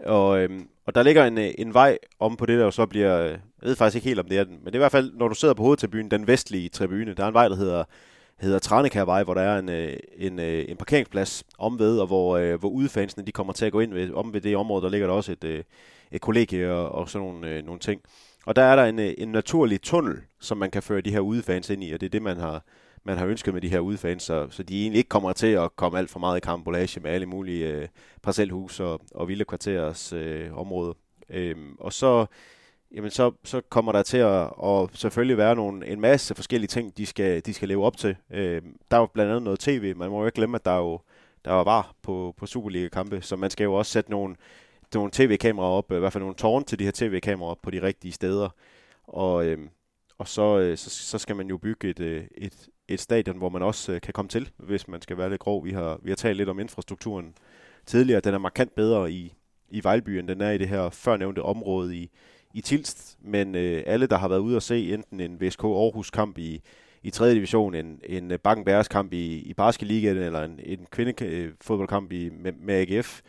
Og, 0.00 0.38
øhm, 0.38 0.68
og 0.86 0.94
der 0.94 1.02
ligger 1.02 1.24
en, 1.24 1.38
øh, 1.38 1.50
en 1.58 1.74
vej 1.74 1.98
om 2.18 2.36
på 2.36 2.46
det, 2.46 2.58
der 2.58 2.64
jo 2.64 2.70
så 2.70 2.86
bliver, 2.86 3.20
øh, 3.20 3.30
jeg 3.30 3.38
ved 3.62 3.76
faktisk 3.76 3.96
ikke 3.96 4.08
helt 4.08 4.20
om 4.20 4.28
det 4.28 4.38
er 4.38 4.44
den, 4.44 4.52
men 4.52 4.66
det 4.66 4.72
er 4.74 4.78
i 4.78 4.78
hvert 4.78 4.92
fald, 4.92 5.12
når 5.14 5.28
du 5.28 5.34
sidder 5.34 5.54
på 5.54 5.62
hovedtribunen, 5.62 6.10
den 6.10 6.26
vestlige 6.26 6.68
tribune, 6.68 7.14
der 7.14 7.24
er 7.24 7.28
en 7.28 7.34
vej, 7.34 7.48
der 7.48 7.56
hedder, 7.56 7.84
hedder 8.40 8.58
Tranekærvej, 8.58 9.24
hvor 9.24 9.34
der 9.34 9.42
er 9.42 9.58
en, 9.58 9.68
øh, 9.68 9.96
en, 10.16 10.38
en 10.38 10.76
parkeringsplads 10.76 11.44
om 11.58 11.78
ved, 11.78 11.98
og 11.98 12.06
hvor, 12.06 12.36
øh, 12.36 12.60
hvor 12.60 12.68
udefansene 12.68 13.26
de 13.26 13.32
kommer 13.32 13.52
til 13.52 13.66
at 13.66 13.72
gå 13.72 13.80
ind 13.80 13.94
ved, 13.94 14.12
om 14.12 14.34
ved 14.34 14.40
det 14.40 14.56
område, 14.56 14.82
der 14.82 14.88
ligger 14.88 15.06
der 15.06 15.14
også 15.14 15.32
et, 15.32 15.44
øh, 15.44 15.62
et 16.12 16.20
kollegie 16.20 16.72
og, 16.72 16.92
og 16.92 17.10
sådan 17.10 17.28
nogle, 17.28 17.48
øh, 17.48 17.64
nogle 17.64 17.80
ting. 17.80 18.00
Og 18.46 18.56
der 18.56 18.62
er 18.62 18.76
der 18.76 18.84
en, 18.84 18.98
en 18.98 19.28
naturlig 19.28 19.82
tunnel, 19.82 20.16
som 20.40 20.58
man 20.58 20.70
kan 20.70 20.82
føre 20.82 21.00
de 21.00 21.10
her 21.10 21.20
udefans 21.20 21.70
ind 21.70 21.84
i, 21.84 21.92
og 21.92 22.00
det 22.00 22.06
er 22.06 22.10
det, 22.10 22.22
man 22.22 22.36
har, 22.36 22.62
man 23.04 23.18
har 23.18 23.26
ønsket 23.26 23.54
med 23.54 23.62
de 23.62 23.68
her 23.68 23.80
udefans, 23.80 24.22
så, 24.22 24.46
så 24.50 24.62
de 24.62 24.82
egentlig 24.82 24.98
ikke 24.98 25.08
kommer 25.08 25.32
til 25.32 25.46
at 25.46 25.76
komme 25.76 25.98
alt 25.98 26.10
for 26.10 26.18
meget 26.18 26.36
i 26.36 26.40
karambolage 26.40 27.00
med 27.00 27.10
alle 27.10 27.26
mulige 27.26 27.68
øh, 27.68 27.88
parcelhus 28.22 28.80
og, 28.80 29.00
og 29.14 29.28
vilde 29.28 29.44
kvarterers 29.44 30.12
øh, 30.12 30.58
område. 30.58 30.94
Øhm, 31.28 31.76
og 31.80 31.92
så, 31.92 32.26
jamen 32.94 33.10
så, 33.10 33.32
så 33.44 33.60
kommer 33.60 33.92
der 33.92 34.02
til 34.02 34.18
at 34.18 34.50
og 34.50 34.90
selvfølgelig 34.92 35.36
være 35.36 35.54
nogle, 35.54 35.86
en 35.86 36.00
masse 36.00 36.34
forskellige 36.34 36.68
ting, 36.68 36.96
de 36.96 37.06
skal, 37.06 37.42
de 37.46 37.54
skal 37.54 37.68
leve 37.68 37.84
op 37.84 37.96
til. 37.96 38.16
Øhm, 38.30 38.76
der 38.90 38.96
er 38.96 39.00
jo 39.00 39.06
blandt 39.06 39.30
andet 39.30 39.42
noget 39.42 39.60
tv. 39.60 39.96
Man 39.96 40.10
må 40.10 40.20
jo 40.20 40.26
ikke 40.26 40.36
glemme, 40.36 40.54
at 40.54 40.64
der 40.64 40.70
er 40.70 40.78
jo 40.78 41.00
der 41.44 41.52
var 41.52 41.64
var 41.64 41.94
på, 42.02 42.34
på 42.36 42.46
Superliga-kampe, 42.46 43.22
så 43.22 43.36
man 43.36 43.50
skal 43.50 43.64
jo 43.64 43.74
også 43.74 43.92
sætte 43.92 44.10
nogle, 44.10 44.36
nogle 44.94 45.10
tv-kameraer 45.12 45.70
op, 45.70 45.92
øh, 45.92 45.96
i 45.96 46.00
hvert 46.00 46.12
fald 46.12 46.22
nogle 46.22 46.36
tårn 46.36 46.64
til 46.64 46.78
de 46.78 46.84
her 46.84 46.92
tv-kameraer 46.94 47.50
op 47.50 47.62
på 47.62 47.70
de 47.70 47.82
rigtige 47.82 48.12
steder. 48.12 48.48
Og, 49.06 49.46
øhm, 49.46 49.68
og 50.18 50.28
så, 50.28 50.58
øh, 50.58 50.78
så, 50.78 50.90
så 50.90 51.18
skal 51.18 51.36
man 51.36 51.48
jo 51.48 51.58
bygge 51.58 51.88
et, 51.88 52.00
øh, 52.00 52.24
et, 52.36 52.68
et 52.88 53.00
stadion, 53.00 53.38
hvor 53.38 53.48
man 53.48 53.62
også 53.62 53.92
øh, 53.92 54.00
kan 54.00 54.12
komme 54.12 54.28
til, 54.28 54.50
hvis 54.56 54.88
man 54.88 55.02
skal 55.02 55.18
være 55.18 55.30
lidt 55.30 55.40
grov. 55.40 55.64
Vi 55.64 55.70
har, 55.70 55.98
vi 56.02 56.10
har 56.10 56.16
talt 56.16 56.36
lidt 56.36 56.48
om 56.48 56.60
infrastrukturen 56.60 57.34
tidligere. 57.86 58.20
Den 58.20 58.34
er 58.34 58.38
markant 58.38 58.74
bedre 58.74 59.12
i, 59.12 59.34
i 59.70 59.84
Vejlby, 59.84 60.10
end 60.10 60.28
den 60.28 60.40
er 60.40 60.50
i 60.50 60.58
det 60.58 60.68
her 60.68 60.90
førnævnte 60.90 61.42
område 61.42 61.96
i, 61.96 62.10
i 62.54 62.60
Tilst. 62.60 63.18
Men 63.20 63.54
øh, 63.54 63.82
alle, 63.86 64.06
der 64.06 64.16
har 64.16 64.28
været 64.28 64.40
ude 64.40 64.56
og 64.56 64.62
se 64.62 64.94
enten 64.94 65.20
en 65.20 65.40
VSK 65.40 65.64
Aarhus 65.64 66.10
kamp 66.10 66.38
i, 66.38 66.62
i 67.02 67.10
3. 67.10 67.34
division, 67.34 67.74
en, 67.74 68.00
en 68.04 68.30
øh, 68.30 68.38
Bakken 68.38 68.64
Bæres 68.64 68.88
kamp 68.88 69.12
i, 69.12 69.38
i 69.38 69.54
Basketligaen, 69.54 70.16
eller 70.16 70.42
en, 70.42 70.60
en 70.62 70.86
kvindefodboldkamp 70.90 72.12
i, 72.12 72.30
med, 72.30 72.52
med 72.52 72.74
AGF 72.74 73.20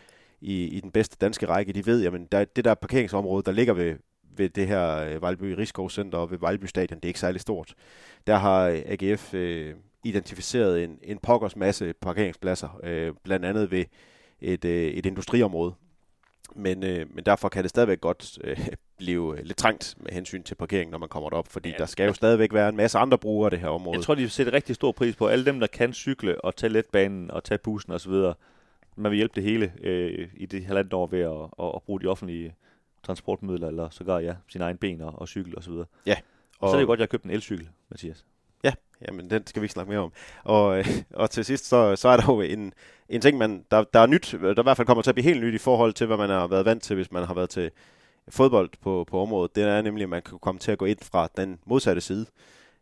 i, 0.41 0.63
i 0.63 0.79
den 0.79 0.91
bedste 0.91 1.17
danske 1.21 1.45
række, 1.45 1.73
de 1.73 1.85
ved, 1.85 2.03
jamen 2.03 2.27
der, 2.31 2.45
det 2.45 2.65
der 2.65 2.73
parkeringsområde, 2.73 3.43
der 3.43 3.51
ligger 3.51 3.73
ved, 3.73 3.95
ved 4.37 4.49
det 4.49 4.67
her 4.67 4.97
øh, 4.97 5.21
Vejlby 5.21 5.43
Rigskov 5.43 5.89
Center 5.89 6.17
og 6.17 6.31
ved 6.31 6.37
Vejlby 6.37 6.65
Stadion, 6.65 6.99
det 6.99 7.05
er 7.05 7.09
ikke 7.09 7.19
særlig 7.19 7.41
stort. 7.41 7.73
Der 8.27 8.35
har 8.35 8.67
øh, 8.67 8.81
AGF 8.85 9.33
øh, 9.33 9.73
identificeret 10.03 10.83
en, 10.83 10.99
en 11.03 11.17
pokkers 11.17 11.55
masse 11.55 11.93
parkeringspladser, 12.01 12.79
øh, 12.83 13.13
blandt 13.23 13.45
andet 13.45 13.71
ved 13.71 13.85
et, 14.41 14.65
øh, 14.65 14.87
et 14.87 15.05
industriområde. 15.05 15.73
Men, 16.55 16.83
øh, 16.83 17.05
men 17.15 17.23
derfor 17.25 17.49
kan 17.49 17.63
det 17.63 17.69
stadigvæk 17.69 18.01
godt 18.01 18.37
øh, 18.43 18.67
blive 18.97 19.43
lidt 19.43 19.57
trængt 19.57 19.95
med 19.99 20.11
hensyn 20.11 20.43
til 20.43 20.55
parkering, 20.55 20.91
når 20.91 20.97
man 20.97 21.09
kommer 21.09 21.29
derop, 21.29 21.47
fordi 21.47 21.69
ja, 21.69 21.75
der 21.77 21.85
skal 21.85 22.05
jo 22.05 22.13
stadigvæk 22.13 22.53
være 22.53 22.69
en 22.69 22.75
masse 22.75 22.97
andre 22.97 23.17
brugere 23.17 23.47
af 23.47 23.51
det 23.51 23.59
her 23.59 23.67
område. 23.67 23.97
Jeg 23.97 24.03
tror, 24.03 24.15
de 24.15 24.29
sætter 24.29 24.53
rigtig 24.53 24.75
stor 24.75 24.91
pris 24.91 25.15
på 25.15 25.27
alle 25.27 25.45
dem, 25.45 25.59
der 25.59 25.67
kan 25.67 25.93
cykle 25.93 26.45
og 26.45 26.55
tage 26.55 26.73
letbanen 26.73 27.31
og 27.31 27.43
tage 27.43 27.57
bussen 27.57 27.93
osv. 27.93 28.13
Man 28.95 29.11
vil 29.11 29.15
hjælpe 29.15 29.35
det 29.35 29.43
hele 29.43 29.73
øh, 29.81 30.27
i 30.33 30.45
det 30.45 30.65
halvandet 30.65 30.93
år 30.93 31.07
ved 31.07 31.19
at, 31.19 31.65
at, 31.65 31.71
at 31.75 31.81
bruge 31.85 32.01
de 32.01 32.07
offentlige 32.07 32.55
transportmidler, 33.05 33.67
eller 33.67 33.89
sågar 33.89 34.19
ja, 34.19 34.35
sine 34.49 34.63
egne 34.63 34.77
ben 34.77 35.01
og, 35.01 35.13
og 35.15 35.27
cykel 35.27 35.57
osv. 35.57 35.73
Ja. 36.05 36.15
Og, 36.59 36.69
så 36.69 36.75
er 36.75 36.79
det 36.79 36.87
godt, 36.87 36.97
at 36.97 36.99
jeg 36.99 37.03
har 37.05 37.17
købt 37.17 37.23
en 37.23 37.31
elcykel, 37.31 37.69
Mathias. 37.89 38.25
Ja, 38.63 38.73
jamen 39.07 39.29
den 39.29 39.47
skal 39.47 39.61
vi 39.61 39.65
ikke 39.65 39.73
snakke 39.73 39.89
mere 39.89 39.99
om. 39.99 40.11
Og, 40.43 40.83
og 41.21 41.29
til 41.29 41.45
sidst, 41.45 41.65
så, 41.65 41.95
så 41.95 42.09
er 42.09 42.17
der 42.17 42.23
jo 42.27 42.41
en, 42.41 42.73
en 43.09 43.21
ting, 43.21 43.37
man, 43.37 43.65
der, 43.71 43.83
der 43.83 43.99
er 43.99 44.05
nyt, 44.05 44.35
der 44.41 44.59
i 44.59 44.63
hvert 44.63 44.77
fald 44.77 44.87
kommer 44.87 45.01
til 45.01 45.11
at 45.11 45.15
blive 45.15 45.23
helt 45.23 45.43
nyt 45.43 45.53
i 45.53 45.57
forhold 45.57 45.93
til, 45.93 46.07
hvad 46.07 46.17
man 46.17 46.29
har 46.29 46.47
været 46.47 46.65
vant 46.65 46.83
til, 46.83 46.95
hvis 46.95 47.11
man 47.11 47.23
har 47.23 47.33
været 47.33 47.49
til 47.49 47.71
fodbold 48.29 48.69
på, 48.81 49.05
på 49.07 49.21
området. 49.21 49.55
Det 49.55 49.63
er 49.63 49.81
nemlig, 49.81 50.03
at 50.03 50.09
man 50.09 50.21
kan 50.21 50.39
komme 50.39 50.59
til 50.59 50.71
at 50.71 50.77
gå 50.77 50.85
ind 50.85 50.99
fra 51.01 51.27
den 51.37 51.59
modsatte 51.65 52.01
side. 52.01 52.25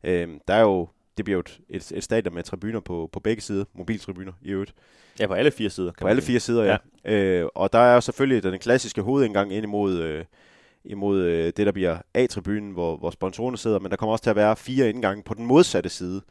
Øh, 0.03 0.29
der 0.47 0.53
er 0.53 0.61
jo, 0.61 0.87
det 1.17 1.25
bliver 1.25 1.35
jo 1.35 1.39
et, 1.39 1.59
et, 1.69 1.91
et 1.95 2.03
stadion 2.03 2.33
med 2.33 2.43
tribuner 2.43 2.79
på, 2.79 3.09
på 3.11 3.19
begge 3.19 3.41
sider, 3.41 3.65
mobiltribuner 3.73 4.31
i 4.41 4.49
øvrigt. 4.49 4.73
Ja, 5.19 5.27
på 5.27 5.33
alle 5.33 5.51
fire 5.51 5.69
sider. 5.69 5.91
Kan 5.91 6.05
på 6.05 6.07
alle 6.07 6.21
fire 6.21 6.39
sider, 6.39 6.63
ja. 6.63 6.77
ja. 7.05 7.13
Øh, 7.13 7.49
og 7.55 7.73
der 7.73 7.79
er 7.79 7.93
jo 7.93 8.01
selvfølgelig 8.01 8.43
den 8.43 8.59
klassiske 8.59 9.01
hovedindgang 9.01 9.53
ind 9.53 9.63
imod, 9.63 9.99
øh, 9.99 10.25
imod 10.85 11.19
øh, 11.19 11.45
det, 11.45 11.65
der 11.65 11.71
bliver 11.71 11.97
A-tribunen, 12.13 12.71
hvor, 12.71 12.97
hvor 12.97 13.11
sponsorerne 13.11 13.57
sidder, 13.57 13.79
men 13.79 13.91
der 13.91 13.97
kommer 13.97 14.11
også 14.11 14.23
til 14.23 14.29
at 14.29 14.35
være 14.35 14.55
fire 14.55 14.89
indgange 14.89 15.23
på 15.23 15.33
den 15.33 15.45
modsatte 15.45 15.89
side. 15.89 16.21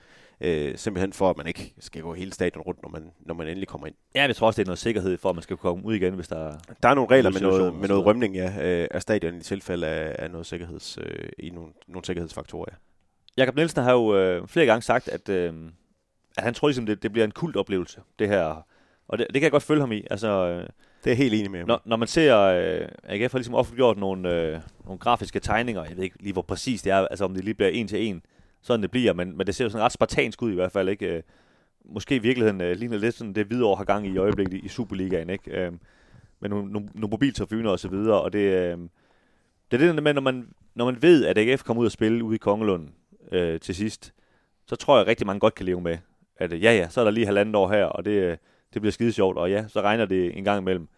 Øh, 0.41 0.76
simpelthen 0.76 1.12
for, 1.12 1.30
at 1.30 1.37
man 1.37 1.47
ikke 1.47 1.74
skal 1.78 2.03
gå 2.03 2.14
hele 2.14 2.33
stadion 2.33 2.62
rundt, 2.62 2.83
når 2.83 2.89
man, 2.89 3.11
når 3.20 3.35
man 3.35 3.47
endelig 3.49 3.68
kommer 3.68 3.87
ind. 3.87 3.95
Ja, 4.14 4.22
jeg 4.22 4.37
tror 4.37 4.47
også, 4.47 4.57
det 4.57 4.64
er 4.64 4.68
noget 4.68 4.78
sikkerhed 4.78 5.18
for, 5.18 5.28
at 5.28 5.35
man 5.37 5.43
skal 5.43 5.57
komme 5.57 5.85
ud 5.85 5.95
igen, 5.95 6.14
hvis 6.14 6.28
der 6.28 6.49
er... 6.49 6.59
Der 6.83 6.89
er 6.89 6.95
nogle 6.95 7.11
regler 7.11 7.30
med 7.30 7.41
noget, 7.41 7.74
med 7.74 7.89
noget 7.89 8.07
rømning 8.07 8.35
ja, 8.35 8.80
øh, 8.83 8.89
af 8.91 9.03
stadion 9.03 9.37
i 9.37 9.41
tilfælde 9.41 9.87
af, 9.87 10.16
af 10.18 10.30
noget 10.30 10.47
sikkerheds, 10.47 10.99
øh, 11.03 11.28
i 11.39 11.51
nogle, 11.51 11.70
nogle 11.89 12.05
sikkerhedsfaktorer. 12.05 12.66
Ja. 12.70 12.76
Jakob 13.37 13.57
Nielsen 13.57 13.83
har 13.83 13.93
jo 13.93 14.16
øh, 14.16 14.49
flere 14.49 14.66
gange 14.66 14.83
sagt, 14.83 15.09
at, 15.09 15.28
øh, 15.28 15.55
at 16.37 16.45
han 16.45 16.55
tror 16.55 16.68
ligesom, 16.68 16.87
det, 16.87 17.03
det 17.03 17.12
bliver 17.12 17.24
en 17.24 17.30
kult 17.30 17.57
oplevelse, 17.57 18.01
det 18.18 18.28
her. 18.28 18.66
Og 19.09 19.18
det, 19.18 19.26
det 19.26 19.35
kan 19.35 19.43
jeg 19.43 19.51
godt 19.51 19.62
følge 19.62 19.80
ham 19.80 19.93
i. 19.93 20.03
Altså, 20.11 20.28
øh, 20.28 20.66
det 21.05 21.12
er 21.12 21.16
helt 21.16 21.35
enig 21.35 21.51
med 21.51 21.59
ham. 21.59 21.68
Når, 21.68 21.83
når 21.85 21.97
man 21.97 22.09
ser, 22.09 22.39
øh, 22.39 22.89
AGF 23.05 23.33
har 23.33 23.39
ligesom 23.39 23.55
offentliggjort 23.55 23.99
nogle, 23.99 24.35
øh, 24.35 24.61
nogle 24.85 24.99
grafiske 24.99 25.41
tegninger, 25.41 25.85
jeg 25.85 25.97
ved 25.97 26.05
ikke 26.05 26.22
lige, 26.22 26.33
hvor 26.33 26.43
præcis 26.43 26.83
det 26.83 26.93
er, 26.93 26.97
altså 26.97 27.24
om 27.24 27.35
det 27.35 27.45
lige 27.45 27.55
bliver 27.55 27.70
en 27.70 27.89
til 27.89 28.09
en, 28.09 28.22
sådan 28.62 28.83
det 28.83 28.91
bliver, 28.91 29.12
men, 29.12 29.37
men 29.37 29.47
det 29.47 29.55
ser 29.55 29.64
jo 29.64 29.70
sådan 29.70 29.85
ret 29.85 29.93
spartansk 29.93 30.43
ud 30.43 30.53
i 30.53 30.55
hvert 30.55 30.72
fald, 30.72 30.89
ikke? 30.89 31.07
Øh, 31.07 31.22
måske 31.85 32.16
i 32.16 32.18
virkeligheden 32.18 32.61
øh, 32.61 32.76
ligner 32.76 32.99
lidt 32.99 33.14
sådan 33.14 33.33
det 33.33 33.51
videre 33.51 33.76
har 33.76 33.85
gang 33.85 34.07
i 34.07 34.11
i 34.11 34.18
øjeblikket 34.18 34.64
i, 34.64 34.68
Superligaen, 34.68 35.30
ikke? 35.30 35.51
Øh, 35.51 35.72
med 36.41 36.49
nogle, 36.49 36.72
nogle, 36.72 36.89
nogle 36.95 37.11
mobiltribuner 37.11 37.70
og 37.70 37.78
så 37.78 37.89
videre, 37.89 38.20
og 38.20 38.33
det, 38.33 38.39
øh, 38.39 38.78
det 39.70 39.83
er 39.83 39.93
det 39.93 40.03
med, 40.03 40.14
når 40.14 40.20
man, 40.20 40.49
når 40.74 40.85
man 40.85 41.03
ved, 41.03 41.26
at 41.26 41.39
AGF 41.39 41.62
kommer 41.62 41.80
ud 41.80 41.87
og 41.87 41.93
spille 41.93 42.24
ude 42.24 42.35
i 42.35 42.39
Kongelund 42.39 42.89
øh, 43.33 43.61
til 43.61 43.74
sidst, 43.74 44.12
så 44.66 44.76
tror 44.76 44.99
jeg 44.99 45.07
rigtig 45.07 45.26
mange 45.26 45.41
godt 45.41 45.55
kan 45.55 45.66
leve 45.66 45.80
med, 45.80 45.99
at 46.37 46.53
øh, 46.53 46.64
ja 46.64 46.72
ja, 46.72 46.89
så 46.89 47.01
er 47.01 47.05
der 47.05 47.11
lige 47.11 47.26
halvandet 47.26 47.57
år 47.57 47.68
her, 47.68 47.85
og 47.85 48.05
det, 48.05 48.11
øh, 48.11 48.37
det 48.74 48.83
bliver 48.83 48.93
skide 48.93 49.12
sjovt, 49.12 49.39
og 49.39 49.51
ja, 49.51 49.68
så 49.68 49.80
regner 49.80 50.05
det 50.05 50.39
en 50.39 50.45
gang 50.45 50.61
imellem. 50.61 50.89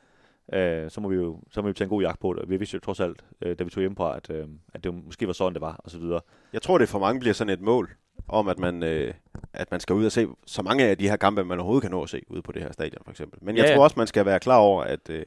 Øh, 0.53 0.91
så 0.91 1.01
må 1.01 1.09
vi 1.09 1.17
jo 1.17 1.41
så 1.51 1.63
må 1.63 1.69
vi 1.69 1.75
tage 1.75 1.85
en 1.87 1.91
god 1.91 2.03
jagt 2.03 2.21
på 2.21 2.33
det. 2.33 2.51
Vi 2.51 2.57
vidste 2.57 2.75
jo 2.75 2.81
trods 2.81 3.01
alt, 3.01 3.25
øh, 3.43 3.59
da 3.59 3.65
vi 3.65 3.71
tog 3.71 3.81
hjem 3.81 3.95
på, 3.95 4.11
at, 4.11 4.31
øh, 4.31 4.47
at 4.75 4.85
det 4.85 4.95
måske 4.95 5.27
var 5.27 5.33
sådan, 5.33 5.53
det 5.53 5.61
var, 5.61 5.81
og 5.85 5.91
så 5.91 5.99
videre. 5.99 6.21
Jeg 6.53 6.63
tror, 6.63 6.79
det 6.79 6.89
for 6.89 6.99
mange 6.99 7.21
bliver 7.21 7.35
sådan 7.35 7.53
et 7.53 7.61
mål, 7.61 7.91
om 8.29 8.49
at 8.49 8.59
man, 8.59 8.83
øh, 8.83 9.15
at 9.53 9.71
man 9.71 9.81
skal 9.81 9.95
ud 9.95 10.05
og 10.05 10.13
se 10.13 10.27
så 10.47 10.63
mange 10.63 10.85
af 10.85 10.99
de 10.99 11.09
her 11.09 11.17
kampe, 11.17 11.45
man 11.45 11.59
overhovedet 11.59 11.83
kan 11.83 11.91
nå 11.91 12.03
at 12.03 12.09
se 12.09 12.23
ude 12.29 12.43
på 12.43 12.53
det 12.53 12.63
her 12.63 12.73
stadion, 12.73 13.03
for 13.05 13.11
eksempel. 13.11 13.39
Men 13.43 13.57
jeg 13.57 13.67
ja, 13.67 13.75
tror 13.75 13.85
også, 13.85 13.95
man 13.97 14.07
skal 14.07 14.27
være 14.27 14.41
klar 14.41 14.59
over, 14.59 14.83
at, 14.83 15.11
øh, 15.11 15.25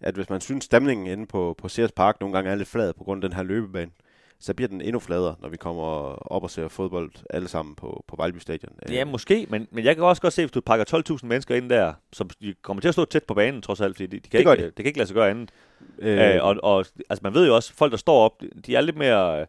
at 0.00 0.14
hvis 0.14 0.30
man 0.30 0.40
synes, 0.40 0.64
stemningen 0.64 1.06
inde 1.06 1.26
på, 1.26 1.54
på 1.58 1.68
Sears 1.68 1.92
Park 1.92 2.20
nogle 2.20 2.36
gange 2.36 2.50
er 2.50 2.54
lidt 2.54 2.68
flad 2.68 2.92
på 2.92 3.04
grund 3.04 3.24
af 3.24 3.30
den 3.30 3.36
her 3.36 3.42
løbebane, 3.42 3.90
så 4.40 4.54
bliver 4.54 4.68
den 4.68 4.80
endnu 4.80 5.00
fladere, 5.00 5.34
når 5.40 5.48
vi 5.48 5.56
kommer 5.56 5.82
op 6.32 6.42
og 6.42 6.50
ser 6.50 6.68
fodbold 6.68 7.10
alle 7.30 7.48
sammen 7.48 7.74
på, 7.74 8.04
på 8.08 8.16
Vejlby 8.16 8.38
Stadion. 8.38 8.72
Ja, 8.90 9.04
måske, 9.04 9.46
men, 9.48 9.68
men 9.70 9.84
jeg 9.84 9.94
kan 9.94 10.04
også 10.04 10.22
godt 10.22 10.32
se, 10.32 10.42
hvis 10.42 10.50
du 10.52 10.60
pakker 10.60 11.02
12.000 11.22 11.26
mennesker 11.26 11.54
ind 11.54 11.70
der, 11.70 11.92
som 12.12 12.30
de 12.40 12.54
kommer 12.62 12.80
til 12.80 12.88
at 12.88 12.94
stå 12.94 13.04
tæt 13.04 13.24
på 13.24 13.34
banen, 13.34 13.62
trods 13.62 13.80
alt, 13.80 13.96
fordi 13.96 14.06
de, 14.06 14.16
de 14.16 14.28
kan 14.28 14.44
det, 14.44 14.52
ikke, 14.52 14.64
det. 14.64 14.76
det 14.76 14.84
kan 14.84 14.86
ikke 14.86 14.98
lade 14.98 15.06
sig 15.06 15.14
gøre 15.14 15.30
andet. 15.30 15.50
Øh, 15.98 16.34
øh, 16.34 16.44
og, 16.44 16.56
og 16.62 16.86
altså, 17.10 17.20
man 17.22 17.34
ved 17.34 17.46
jo 17.46 17.54
også, 17.54 17.74
folk, 17.74 17.92
der 17.92 17.98
står 17.98 18.24
op, 18.24 18.42
de 18.66 18.76
er 18.76 18.80
lidt 18.80 18.96
mere 18.96 19.36
hvad 19.36 19.46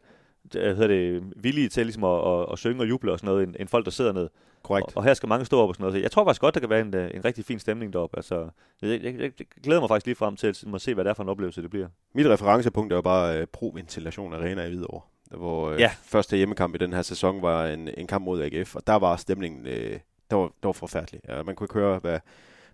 hedder 0.53 0.87
det, 0.87 1.23
villige 1.35 1.69
til 1.69 1.85
ligesom 1.85 2.03
at, 2.03 2.27
at, 2.27 2.45
at 2.51 2.59
synge 2.59 2.81
og 2.81 2.89
juble 2.89 3.11
og 3.11 3.19
sådan 3.19 3.27
noget, 3.27 3.47
end, 3.47 3.55
end 3.59 3.67
folk, 3.67 3.85
der 3.85 3.91
sidder 3.91 4.11
ned. 4.13 4.29
Korrekt. 4.63 4.87
Og, 4.87 4.93
og 4.95 5.03
her 5.03 5.13
skal 5.13 5.29
mange 5.29 5.45
stå 5.45 5.59
op 5.59 5.69
og 5.69 5.75
sådan 5.75 5.83
noget. 5.83 5.93
Så 5.93 6.01
jeg 6.01 6.11
tror 6.11 6.25
faktisk 6.25 6.41
godt, 6.41 6.53
der 6.53 6.59
kan 6.59 6.69
være 6.69 6.81
en, 6.81 6.95
øh, 6.95 7.11
en 7.13 7.25
rigtig 7.25 7.45
fin 7.45 7.59
stemning 7.59 7.93
deroppe. 7.93 8.17
Altså, 8.17 8.49
jeg, 8.81 9.03
jeg, 9.03 9.19
jeg, 9.19 9.31
glæder 9.63 9.81
mig 9.81 9.89
faktisk 9.89 10.05
lige 10.05 10.15
frem 10.15 10.35
til 10.35 10.47
at, 10.47 10.81
se, 10.81 10.93
hvad 10.93 11.03
det 11.03 11.09
er 11.09 11.13
for 11.13 11.23
en 11.23 11.29
oplevelse, 11.29 11.61
det 11.61 11.69
bliver. 11.69 11.87
Mit 12.13 12.27
referencepunkt 12.27 12.93
er 12.93 12.95
jo 12.95 13.01
bare 13.01 13.41
uh, 13.41 13.47
Pro 13.53 13.71
Ventilation 13.75 14.33
Arena 14.33 14.63
i 14.63 14.67
Hvidovre 14.67 15.01
hvor 15.31 15.69
øh, 15.69 15.79
ja. 15.79 15.91
første 16.03 16.37
hjemmekamp 16.37 16.75
i 16.75 16.77
den 16.77 16.93
her 16.93 17.01
sæson 17.01 17.41
var 17.41 17.67
en, 17.67 17.89
en 17.97 18.07
kamp 18.07 18.25
mod 18.25 18.41
AGF, 18.41 18.75
og 18.75 18.87
der 18.87 18.93
var 18.93 19.15
stemningen, 19.15 19.67
øh, 19.67 19.99
der, 20.31 20.35
var, 20.35 20.45
der 20.45 20.67
var 20.67 20.71
forfærdelig. 20.71 21.21
Ja, 21.27 21.43
man 21.43 21.55
kunne 21.55 21.65
ikke 21.65 21.73
høre, 21.73 21.99
hvad, 21.99 22.19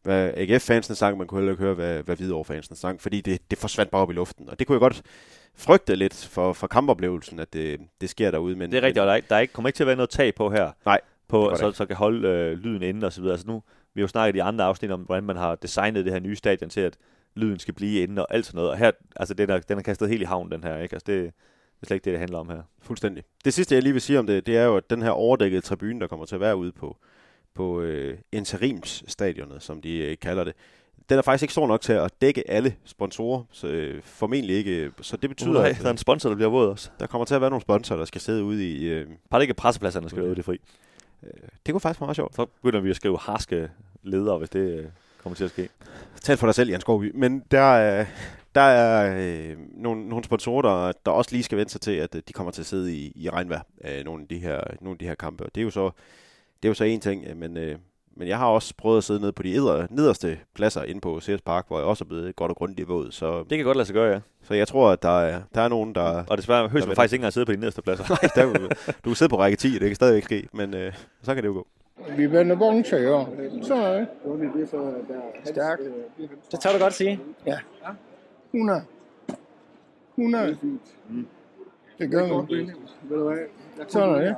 hvad 0.03 0.33
AGF-fansene 0.37 0.95
sang, 0.95 1.17
man 1.17 1.27
kunne 1.27 1.39
heller 1.39 1.51
ikke 1.51 1.63
høre, 1.63 1.73
hvad, 1.73 2.03
hvad 2.03 2.15
Hvidovre-fansene 2.15 2.77
sang, 2.77 3.01
fordi 3.01 3.21
det, 3.21 3.51
det 3.51 3.57
forsvandt 3.57 3.91
bare 3.91 4.01
op 4.01 4.11
i 4.11 4.13
luften. 4.13 4.49
Og 4.49 4.59
det 4.59 4.67
kunne 4.67 4.73
jeg 4.73 4.79
godt 4.79 5.01
frygte 5.55 5.95
lidt 5.95 6.27
for, 6.31 6.53
for 6.53 6.67
kampoplevelsen, 6.67 7.39
at 7.39 7.53
det, 7.53 7.79
det 8.01 8.09
sker 8.09 8.31
derude. 8.31 8.55
Men, 8.55 8.71
det 8.71 8.77
er 8.77 8.81
rigtigt, 8.81 9.01
og 9.01 9.07
der, 9.07 9.13
er, 9.13 9.21
der 9.29 9.35
er 9.35 9.39
ikke, 9.39 9.53
kommer 9.53 9.69
ikke 9.69 9.77
til 9.77 9.83
at 9.83 9.87
være 9.87 9.95
noget 9.95 10.09
tag 10.09 10.35
på 10.35 10.49
her. 10.49 10.71
Nej. 10.85 11.01
På, 11.27 11.53
så, 11.55 11.71
så 11.71 11.85
kan 11.85 11.95
holde 11.95 12.27
øh, 12.27 12.57
lyden 12.57 12.83
inde 12.83 13.07
og 13.07 13.13
så 13.13 13.21
videre. 13.21 13.33
Altså 13.33 13.47
nu, 13.47 13.63
vi 13.93 14.01
har 14.01 14.03
jo 14.03 14.07
snakket 14.07 14.35
i 14.35 14.39
andre 14.39 14.65
afsnit 14.65 14.91
om, 14.91 15.01
hvordan 15.01 15.23
man 15.23 15.35
har 15.35 15.55
designet 15.55 16.05
det 16.05 16.13
her 16.13 16.19
nye 16.19 16.35
stadion 16.35 16.69
til, 16.69 16.81
at 16.81 16.97
lyden 17.35 17.59
skal 17.59 17.73
blive 17.73 18.03
inde 18.03 18.21
og 18.21 18.33
alt 18.33 18.45
sådan 18.45 18.57
noget. 18.57 18.71
Og 18.71 18.77
her, 18.77 18.91
altså 19.15 19.33
den 19.33 19.49
er, 19.49 19.59
den 19.59 19.77
er 19.77 19.81
kastet 19.81 20.09
helt 20.09 20.21
i 20.21 20.25
havn, 20.25 20.51
den 20.51 20.63
her. 20.63 20.77
Ikke? 20.77 20.95
Altså 20.95 21.05
det, 21.07 21.31
er 21.83 21.85
slet 21.85 21.95
ikke 21.95 22.05
det, 22.05 22.11
det 22.11 22.19
handler 22.19 22.37
om 22.37 22.49
her. 22.49 22.61
Fuldstændig. 22.81 23.23
Det 23.45 23.53
sidste, 23.53 23.75
jeg 23.75 23.83
lige 23.83 23.93
vil 23.93 24.01
sige 24.01 24.19
om 24.19 24.27
det, 24.27 24.45
det 24.45 24.57
er 24.57 24.63
jo, 24.63 24.77
at 24.77 24.89
den 24.89 25.01
her 25.01 25.09
overdækkede 25.09 25.61
tribune, 25.61 25.99
der 25.99 26.07
kommer 26.07 26.25
til 26.25 26.35
at 26.35 26.41
være 26.41 26.55
ude 26.55 26.71
på, 26.71 26.97
på 27.55 27.81
øh, 27.81 28.17
interimsstadionet, 28.31 29.63
som 29.63 29.81
de 29.81 29.97
øh, 29.97 30.17
kalder 30.21 30.43
det, 30.43 30.53
den 31.09 31.17
er 31.17 31.21
faktisk 31.21 31.43
ikke 31.43 31.51
stor 31.51 31.67
nok 31.67 31.81
til 31.81 31.93
at 31.93 32.11
dække 32.21 32.49
alle 32.49 32.75
sponsorer, 32.85 33.43
så 33.51 33.67
øh, 33.67 34.01
formentlig 34.03 34.55
ikke. 34.55 34.91
Så 35.01 35.17
det 35.17 35.29
betyder, 35.29 35.59
uh, 35.59 35.65
at 35.65 35.77
der 35.81 35.85
er 35.85 35.91
en 35.91 35.97
sponsor, 35.97 36.29
der 36.29 36.35
bliver 36.35 36.49
våd 36.49 36.67
også. 36.67 36.89
Der 36.99 37.07
kommer 37.07 37.25
til 37.25 37.35
at 37.35 37.41
være 37.41 37.49
nogle 37.49 37.61
sponsorer, 37.61 37.97
der 37.97 38.05
skal 38.05 38.21
sidde 38.21 38.43
ude 38.43 38.71
i... 38.71 38.85
Øh, 38.85 39.07
Bare 39.29 39.39
det 39.39 39.43
ikke 39.43 39.53
pressepladserne, 39.53 40.03
der 40.03 40.09
skal 40.09 40.19
være 40.19 40.29
ude 40.29 40.35
det 40.35 40.45
fri. 40.45 40.59
Øh, 41.23 41.29
det 41.65 41.73
kunne 41.73 41.81
faktisk 41.81 42.01
være 42.01 42.07
meget 42.07 42.15
sjovt. 42.15 42.35
Så 42.35 42.45
begynder 42.45 42.79
vi 42.79 42.89
at 42.89 42.95
skrive 42.95 43.17
harske 43.17 43.69
ledere, 44.03 44.37
hvis 44.37 44.49
det 44.49 44.59
øh, 44.59 44.85
kommer 45.23 45.35
til 45.35 45.43
at 45.43 45.49
ske. 45.49 45.69
Tal 46.21 46.37
for 46.37 46.47
dig 46.47 46.55
selv, 46.55 46.69
Jan 46.69 46.81
Skovby. 46.81 47.11
Men 47.15 47.43
der 47.51 47.75
er, 47.75 48.05
der 48.55 48.61
er 48.61 49.17
øh, 49.19 49.57
nogle, 49.73 50.09
nogle 50.09 50.23
sponsorer, 50.23 50.61
der, 50.61 50.91
der 51.05 51.11
også 51.11 51.31
lige 51.31 51.43
skal 51.43 51.57
vente 51.57 51.71
sig 51.71 51.81
til, 51.81 51.91
at 51.91 52.15
øh, 52.15 52.21
de 52.27 52.33
kommer 52.33 52.51
til 52.51 52.61
at 52.61 52.65
sidde 52.65 52.95
i, 52.95 53.13
i 53.15 53.29
regnvejr 53.29 53.61
øh, 53.85 54.05
nogle, 54.05 54.21
af 54.21 54.27
de 54.27 54.39
her, 54.39 54.61
nogle 54.81 54.95
af 54.95 54.99
de 54.99 55.05
her 55.05 55.15
kampe. 55.15 55.43
Og 55.43 55.55
det 55.55 55.61
er 55.61 55.65
jo 55.65 55.71
så, 55.71 55.91
det 56.64 56.68
er 56.68 56.70
jo 56.70 56.74
så 56.74 56.84
en 56.84 56.99
ting, 56.99 57.26
øh, 57.30 57.38
men, 57.38 57.57
øh, 57.57 57.76
men 58.16 58.28
jeg 58.28 58.38
har 58.38 58.47
også 58.47 58.74
prøvet 58.78 58.97
at 58.97 59.03
sidde 59.03 59.20
nede 59.20 59.32
på 59.32 59.43
de 59.43 59.55
edder, 59.55 59.88
nederste 59.89 60.39
pladser 60.55 60.84
inde 60.84 61.01
på 61.01 61.20
CS 61.20 61.41
Park, 61.45 61.68
hvor 61.68 61.78
jeg 61.78 61.86
også 61.86 62.03
er 62.03 62.07
blevet 62.07 62.36
godt 62.36 62.49
og 62.49 62.55
grundigt 62.57 62.80
i 62.80 62.84
våd. 62.84 63.11
Så, 63.11 63.43
Det 63.49 63.57
kan 63.57 63.66
godt 63.66 63.78
lade 63.78 63.86
sig 63.86 63.93
gøre, 63.93 64.11
ja. 64.11 64.20
så 64.43 64.53
jeg 64.53 64.68
tror, 64.68 64.89
at 64.89 65.03
der 65.03 65.20
er, 65.20 65.41
der 65.55 65.61
er 65.61 65.68
nogen, 65.68 65.95
der... 65.95 66.24
Og 66.30 66.38
desværre 66.38 66.68
højst 66.68 66.88
man 66.88 66.95
faktisk 66.95 67.14
ikke 67.14 67.22
engang 67.22 67.34
sidde 67.34 67.45
på 67.45 67.51
de 67.51 67.57
nederste 67.57 67.82
pladser. 67.82 68.05
Nej, 68.24 68.30
der, 68.36 68.59
er 68.59 68.68
du 69.03 69.09
kan 69.09 69.16
sidde 69.16 69.30
på 69.30 69.38
række 69.38 69.57
10, 69.57 69.74
det 69.74 69.80
kan 69.82 69.95
stadigvæk 69.95 70.24
ske, 70.24 70.47
men 70.53 70.74
øh, 70.74 70.93
så 71.22 71.34
kan 71.34 71.43
det 71.43 71.49
jo 71.49 71.53
gå. 71.53 71.68
Vi 72.18 72.32
vender 72.32 72.55
vogn 72.55 72.84
til 72.84 73.09
år. 73.09 73.36
Så 73.61 73.76
er 73.76 73.97
det. 73.97 74.07
Stærkt. 75.43 75.82
Det 76.51 76.59
tør 76.59 76.74
du 76.74 76.80
godt 76.80 76.93
sige. 76.93 77.20
100. 78.53 78.84
100. 80.18 80.57
Det 81.99 82.11
gør 82.11 82.41
vi. 82.45 82.72
Sådan 83.88 84.09
er 84.09 84.20
det. 84.20 84.36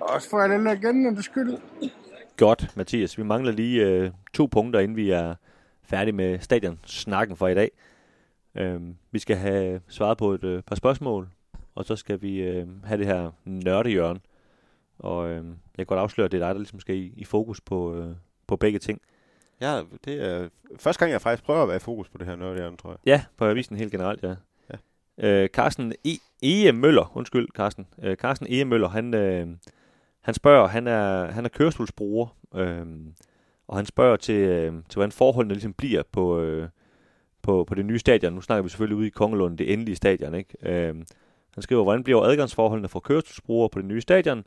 Også 0.00 0.30
for 0.30 0.38
alle 0.38 0.64
legendernes 0.64 1.24
skyld. 1.24 1.58
Godt, 2.36 2.76
Mathias. 2.76 3.18
Vi 3.18 3.22
mangler 3.22 3.52
lige 3.52 3.86
øh, 3.86 4.10
to 4.34 4.46
punkter, 4.46 4.80
inden 4.80 4.96
vi 4.96 5.10
er 5.10 5.34
færdige 5.82 6.14
med 6.14 6.38
stadion-snakken 6.38 7.36
for 7.36 7.48
i 7.48 7.54
dag. 7.54 7.70
Øhm, 8.54 8.96
vi 9.10 9.18
skal 9.18 9.36
have 9.36 9.80
svaret 9.88 10.18
på 10.18 10.32
et 10.32 10.44
øh, 10.44 10.62
par 10.62 10.74
spørgsmål, 10.74 11.28
og 11.74 11.84
så 11.84 11.96
skal 11.96 12.22
vi 12.22 12.40
øh, 12.40 12.66
have 12.84 12.98
det 12.98 13.06
her 13.06 13.30
nørdehjørne. 13.44 14.20
Og 14.98 15.28
øh, 15.28 15.44
jeg 15.44 15.44
kan 15.76 15.86
godt 15.86 16.00
afsløre, 16.00 16.24
at 16.24 16.32
det 16.32 16.42
er 16.42 16.46
dig, 16.46 16.54
der 16.54 16.58
ligesom 16.60 16.80
skal 16.80 16.96
i, 16.96 17.12
i 17.16 17.24
fokus 17.24 17.60
på, 17.60 17.94
øh, 17.94 18.14
på 18.46 18.56
begge 18.56 18.78
ting. 18.78 19.00
Ja, 19.60 19.82
det 20.04 20.24
er 20.24 20.48
første 20.78 21.00
gang, 21.00 21.12
jeg 21.12 21.20
faktisk 21.20 21.44
prøver 21.44 21.62
at 21.62 21.68
være 21.68 21.76
i 21.76 21.80
fokus 21.80 22.08
på 22.08 22.18
det 22.18 22.26
her 22.26 22.36
nørde, 22.36 22.76
tror 22.76 22.90
jeg. 22.90 22.98
Ja, 23.06 23.24
på 23.36 23.44
avisen 23.44 23.76
helt 23.76 23.92
generelt, 23.92 24.22
ja. 24.22 24.34
Øh, 25.20 25.48
Carsten 25.48 25.92
e- 26.08 26.38
e. 26.42 26.72
Møller, 26.72 27.16
undskyld 27.16 27.48
Carsten, 27.56 27.86
øh, 28.02 28.16
Carsten 28.16 28.46
E. 28.50 28.64
Møller, 28.64 28.88
han, 28.88 29.14
øh, 29.14 29.46
han 30.20 30.34
spørger, 30.34 30.68
han 30.68 30.86
er, 30.86 31.30
han 31.30 31.44
er 31.44 31.48
kørestolsbruger, 31.48 32.26
øh, 32.54 32.86
og 33.68 33.76
han 33.76 33.86
spørger 33.86 34.16
til, 34.16 34.34
øh, 34.34 34.72
til 34.72 34.94
hvordan 34.94 35.12
forholdene 35.12 35.54
ligesom 35.54 35.72
bliver 35.72 36.02
på, 36.12 36.40
øh, 36.40 36.68
på, 37.42 37.64
på 37.64 37.74
det 37.74 37.86
nye 37.86 37.98
stadion. 37.98 38.32
Nu 38.32 38.40
snakker 38.40 38.62
vi 38.62 38.68
selvfølgelig 38.68 38.96
ude 38.96 39.06
i 39.06 39.10
Kongelund, 39.10 39.58
det 39.58 39.72
endelige 39.72 39.96
stadion, 39.96 40.34
ikke? 40.34 40.56
Øh, 40.62 40.94
han 41.54 41.62
skriver, 41.62 41.82
hvordan 41.82 42.04
bliver 42.04 42.22
adgangsforholdene 42.22 42.88
for 42.88 43.00
kørestolsbrugere 43.00 43.68
på 43.68 43.78
det 43.78 43.86
nye 43.86 44.00
stadion? 44.00 44.44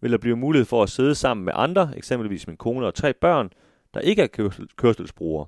Vil 0.00 0.12
der 0.12 0.18
blive 0.18 0.36
mulighed 0.36 0.64
for 0.64 0.82
at 0.82 0.88
sidde 0.88 1.14
sammen 1.14 1.44
med 1.44 1.52
andre, 1.56 1.92
eksempelvis 1.96 2.46
min 2.46 2.56
kone 2.56 2.86
og 2.86 2.94
tre 2.94 3.12
børn, 3.12 3.50
der 3.94 4.00
ikke 4.00 4.22
er 4.22 4.56
kørestolsbrugere? 4.76 5.46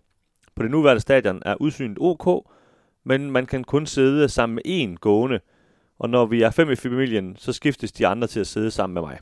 På 0.54 0.62
det 0.62 0.70
nuværende 0.70 1.00
stadion 1.00 1.42
er 1.44 1.54
udsynet 1.60 1.98
ok, 2.00 2.46
men 3.06 3.30
man 3.30 3.46
kan 3.46 3.64
kun 3.64 3.86
sidde 3.86 4.28
sammen 4.28 4.54
med 4.54 4.92
én 4.92 4.96
gående, 4.96 5.40
og 5.98 6.10
når 6.10 6.26
vi 6.26 6.42
er 6.42 6.50
fem 6.50 6.70
i 6.70 6.76
familien, 6.76 7.36
så 7.36 7.52
skiftes 7.52 7.92
de 7.92 8.06
andre 8.06 8.26
til 8.26 8.40
at 8.40 8.46
sidde 8.46 8.70
sammen 8.70 8.94
med 8.94 9.02
mig. 9.02 9.18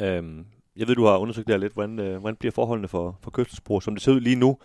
Øhm, 0.00 0.46
jeg 0.76 0.88
ved, 0.88 0.94
du 0.94 1.04
har 1.04 1.16
undersøgt 1.16 1.46
det 1.46 1.52
her 1.52 1.60
lidt. 1.60 1.72
Hvordan, 1.72 1.98
øh, 1.98 2.18
hvordan 2.18 2.36
bliver 2.36 2.52
forholdene 2.52 2.88
for, 2.88 3.18
for 3.22 3.30
kørselsbrugere, 3.30 3.82
som 3.82 3.94
det 3.94 4.02
ser 4.02 4.12
ud 4.12 4.20
lige 4.20 4.36
nu? 4.36 4.58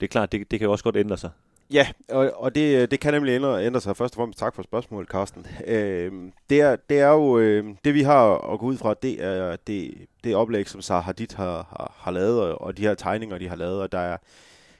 Det 0.00 0.06
er 0.06 0.08
klart, 0.08 0.32
det, 0.32 0.50
det 0.50 0.58
kan 0.58 0.66
jo 0.66 0.72
også 0.72 0.84
godt 0.84 0.96
ændre 0.96 1.16
sig. 1.16 1.30
Ja, 1.72 1.86
og, 2.08 2.32
og 2.36 2.54
det, 2.54 2.82
øh, 2.82 2.90
det 2.90 3.00
kan 3.00 3.14
nemlig 3.14 3.32
ændre, 3.32 3.66
ændre 3.66 3.80
sig. 3.80 3.96
Først 3.96 4.14
og 4.14 4.16
fremmest 4.16 4.38
tak 4.38 4.54
for 4.54 4.62
spørgsmålet, 4.62 5.10
Carsten. 5.10 5.46
Øh, 5.66 6.12
det, 6.50 6.60
er, 6.60 6.76
det 6.76 7.00
er 7.00 7.08
jo, 7.08 7.38
øh, 7.38 7.64
det 7.84 7.94
vi 7.94 8.02
har 8.02 8.52
at 8.52 8.58
gå 8.58 8.66
ud 8.66 8.76
fra, 8.76 8.94
det 8.94 9.24
er 9.24 9.56
det, 9.56 9.94
det 10.24 10.34
oplæg, 10.34 10.68
som 10.68 10.80
Sarah 10.80 11.04
Hadid 11.04 11.34
har, 11.36 11.52
har, 11.52 11.94
har 11.96 12.10
lavet, 12.10 12.40
og, 12.40 12.60
og 12.60 12.76
de 12.76 12.82
her 12.82 12.94
tegninger, 12.94 13.38
de 13.38 13.48
har 13.48 13.56
lavet, 13.56 13.80
og 13.80 13.92
der 13.92 13.98
er, 13.98 14.16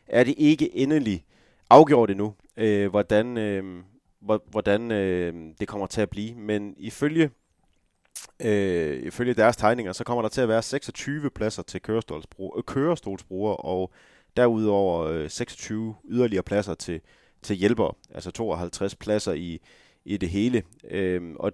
er 0.06 0.24
det 0.24 0.34
ikke 0.38 0.76
endelig 0.76 1.24
afgjort 1.70 2.10
endnu, 2.10 2.34
øh, 2.56 2.90
hvordan, 2.90 3.38
øh, 3.38 3.82
hvordan 4.50 4.90
øh, 4.90 5.34
det 5.60 5.68
kommer 5.68 5.86
til 5.86 6.00
at 6.00 6.10
blive. 6.10 6.34
Men 6.34 6.74
ifølge, 6.76 7.30
øh, 8.40 9.02
ifølge 9.02 9.34
deres 9.34 9.56
tegninger, 9.56 9.92
så 9.92 10.04
kommer 10.04 10.22
der 10.22 10.28
til 10.28 10.40
at 10.40 10.48
være 10.48 10.62
26 10.62 11.30
pladser 11.30 11.62
til 11.62 11.82
kørestolsbrugere, 11.82 12.58
øh, 12.58 12.64
kørestolsbrugere 12.64 13.56
og 13.56 13.92
derudover 14.36 15.04
øh, 15.04 15.30
26 15.30 15.94
yderligere 16.08 16.42
pladser 16.42 16.74
til, 16.74 17.00
til 17.42 17.56
hjælpere, 17.56 17.92
altså 18.14 18.30
52 18.30 18.96
pladser 18.96 19.32
i, 19.32 19.60
i 20.04 20.16
det 20.16 20.28
hele. 20.28 20.62
Øh, 20.90 21.34
og 21.36 21.52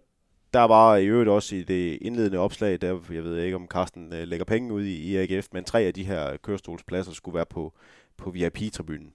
der 0.55 0.63
var 0.63 0.97
i 0.97 1.07
øvrigt 1.07 1.31
også 1.31 1.57
i 1.57 1.63
det 1.63 1.99
indledende 2.03 2.39
opslag, 2.39 2.81
der, 2.81 3.01
jeg 3.11 3.25
ved 3.25 3.39
ikke 3.39 3.57
om 3.57 3.67
Carsten 3.67 4.13
øh, 4.13 4.29
lægger 4.29 4.45
penge 4.45 4.73
ud 4.73 4.85
i, 4.85 4.97
i 4.97 5.17
AGF, 5.17 5.49
men 5.53 5.65
tre 5.65 5.81
af 5.81 5.95
de 5.95 6.05
her 6.05 6.37
kørestolspladser 6.37 7.13
skulle 7.13 7.35
være 7.35 7.47
på, 7.47 7.73
på 8.17 8.31
VIP-tribunen. 8.31 9.13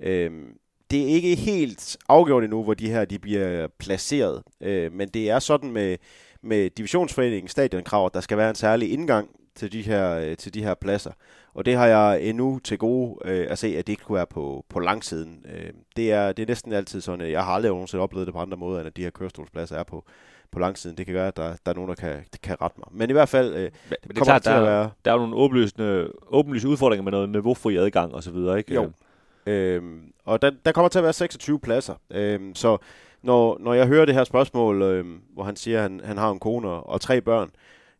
Øhm, 0.00 0.46
det 0.90 1.02
er 1.02 1.06
ikke 1.06 1.34
helt 1.34 1.96
afgjort 2.08 2.44
endnu, 2.44 2.62
hvor 2.62 2.74
de 2.74 2.90
her 2.90 3.04
de 3.04 3.18
bliver 3.18 3.66
placeret, 3.78 4.42
øh, 4.60 4.92
men 4.92 5.08
det 5.08 5.30
er 5.30 5.38
sådan 5.38 5.72
med, 5.72 5.96
med 6.42 6.70
divisionsforeningen 6.70 7.48
stadionkrav, 7.48 8.06
at 8.06 8.14
der 8.14 8.20
skal 8.20 8.36
være 8.38 8.48
en 8.48 8.54
særlig 8.54 8.92
indgang 8.92 9.28
til 9.54 9.72
de 9.72 9.82
her, 9.82 10.10
øh, 10.18 10.36
til 10.36 10.54
de 10.54 10.62
her 10.62 10.74
pladser. 10.74 11.10
Og 11.54 11.66
det 11.66 11.74
har 11.76 11.86
jeg 11.86 12.22
endnu 12.22 12.58
til 12.64 12.78
gode 12.78 13.16
øh, 13.24 13.46
at 13.50 13.58
se, 13.58 13.66
at 13.78 13.86
det 13.86 13.92
ikke 13.92 14.04
kunne 14.04 14.16
være 14.16 14.26
på, 14.26 14.64
på 14.68 14.80
langsiden. 14.80 15.46
Øh, 15.54 15.70
det, 15.96 16.12
er, 16.12 16.32
det 16.32 16.42
er 16.42 16.46
næsten 16.46 16.72
altid 16.72 17.00
sådan, 17.00 17.20
at 17.20 17.30
jeg 17.30 17.44
har 17.44 17.52
aldrig 17.52 17.70
nogensinde 17.70 18.02
oplevet 18.02 18.26
det 18.26 18.34
på 18.34 18.40
andre 18.40 18.56
måder, 18.56 18.78
end 18.80 18.86
at 18.86 18.96
de 18.96 19.02
her 19.02 19.10
kørestolspladser 19.10 19.76
er 19.76 19.82
på, 19.82 20.04
på 20.52 20.58
langsiden. 20.58 20.96
Det 20.98 21.06
kan 21.06 21.14
gøre, 21.14 21.28
at 21.28 21.36
der, 21.36 21.54
der 21.66 21.72
er 21.72 21.74
nogen, 21.76 21.88
der 21.88 21.94
kan, 21.94 22.24
kan 22.42 22.56
rette 22.62 22.76
mig. 22.78 22.88
Men 22.92 23.10
i 23.10 23.12
hvert 23.12 23.28
fald, 23.28 23.54
øh, 23.54 23.60
Men 23.62 23.70
det 23.90 23.92
er 23.92 23.96
kommer 24.14 24.24
klart, 24.24 24.42
til 24.42 24.52
der, 24.52 24.56
at 24.58 24.62
er- 24.62 24.70
være... 24.70 24.90
der 25.04 25.10
er 25.10 25.14
jo 25.14 25.20
nogle 25.20 25.36
åbenlyse, 25.36 26.06
åbenlyse 26.28 26.68
udfordringer 26.68 27.02
med 27.02 27.12
noget 27.12 27.28
niveaufri 27.28 27.76
adgang 27.76 28.14
og 28.14 28.22
så 28.22 28.30
videre, 28.30 28.58
ikke? 28.58 28.74
Jo. 28.74 28.90
Øhm, 29.46 30.12
og 30.24 30.42
der, 30.42 30.50
der 30.64 30.72
kommer 30.72 30.88
til 30.88 30.98
at 30.98 31.02
være 31.02 31.12
26 31.12 31.60
pladser. 31.60 31.94
Øhm, 32.10 32.54
så 32.54 32.78
når, 33.22 33.56
når 33.60 33.74
jeg 33.74 33.86
hører 33.86 34.04
det 34.04 34.14
her 34.14 34.24
spørgsmål, 34.24 34.82
øhm, 34.82 35.20
hvor 35.34 35.42
han 35.42 35.56
siger, 35.56 35.76
at 35.76 35.82
han, 35.82 36.00
han 36.04 36.18
har 36.18 36.30
en 36.30 36.38
kone 36.38 36.68
og, 36.68 36.88
og 36.88 37.00
tre 37.00 37.20
børn, 37.20 37.50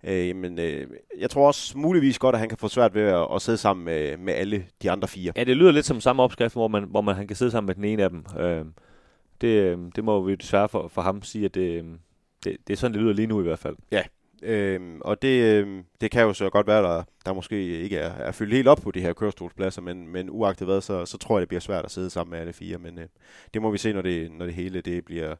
øh, 0.04 0.36
men 0.36 0.58
øh, 0.58 0.86
jeg 1.18 1.30
tror 1.30 1.46
også 1.46 1.78
muligvis 1.78 2.18
godt, 2.18 2.34
at 2.34 2.38
han 2.40 2.48
kan 2.48 2.58
få 2.58 2.68
svært 2.68 2.94
ved 2.94 3.02
at, 3.02 3.26
at 3.34 3.42
sidde 3.42 3.58
sammen 3.58 3.84
med, 3.84 4.16
med 4.16 4.34
alle 4.34 4.66
de 4.82 4.90
andre 4.90 5.08
fire. 5.08 5.32
Ja, 5.36 5.44
det 5.44 5.56
lyder 5.56 5.72
lidt 5.72 5.86
som 5.86 6.00
samme 6.00 6.22
opskrift, 6.22 6.54
hvor 6.54 6.68
man, 6.68 6.84
hvor 6.84 7.00
man 7.00 7.14
han 7.14 7.26
kan 7.26 7.36
sidde 7.36 7.50
sammen 7.50 7.66
med 7.66 7.74
den 7.74 7.84
ene 7.84 8.02
af 8.02 8.10
dem. 8.10 8.24
Øh, 8.38 8.64
det, 9.40 9.48
øh, 9.48 9.78
det 9.96 10.04
må 10.04 10.22
vi 10.22 10.34
desværre 10.34 10.68
for, 10.68 10.88
for 10.88 11.02
ham 11.02 11.22
sige, 11.22 11.44
at 11.44 11.54
det, 11.54 11.84
øh, 11.84 11.84
det, 12.44 12.56
det 12.66 12.72
er 12.72 12.76
sådan, 12.76 12.94
det 12.94 13.02
lyder 13.02 13.12
lige 13.12 13.26
nu 13.26 13.40
i 13.40 13.42
hvert 13.42 13.58
fald. 13.58 13.76
Øhm, 14.44 15.00
og 15.00 15.22
det, 15.22 15.42
øhm, 15.42 15.84
det 16.00 16.10
kan 16.10 16.22
jo 16.22 16.32
så 16.32 16.50
godt 16.50 16.66
være, 16.66 16.82
der, 16.82 17.02
der 17.26 17.32
måske 17.32 17.80
ikke 17.80 17.96
er, 17.96 18.10
er 18.10 18.32
fyldt 18.32 18.54
helt 18.54 18.68
op 18.68 18.78
på 18.82 18.90
de 18.90 19.00
her 19.00 19.12
kørestolspladser, 19.12 19.82
men, 19.82 20.08
men 20.08 20.30
uagtet 20.30 20.66
hvad, 20.66 20.80
så, 20.80 21.06
så 21.06 21.18
tror 21.18 21.36
jeg, 21.36 21.40
det 21.40 21.48
bliver 21.48 21.60
svært 21.60 21.84
at 21.84 21.90
sidde 21.90 22.10
sammen 22.10 22.30
med 22.30 22.40
alle 22.40 22.52
fire. 22.52 22.78
Men 22.78 22.98
øh, 22.98 23.06
det 23.54 23.62
må 23.62 23.70
vi 23.70 23.78
se, 23.78 23.92
når 23.92 24.02
det, 24.02 24.32
når 24.32 24.44
det 24.44 24.54
hele 24.54 24.80
det 24.80 25.04
bliver 25.04 25.34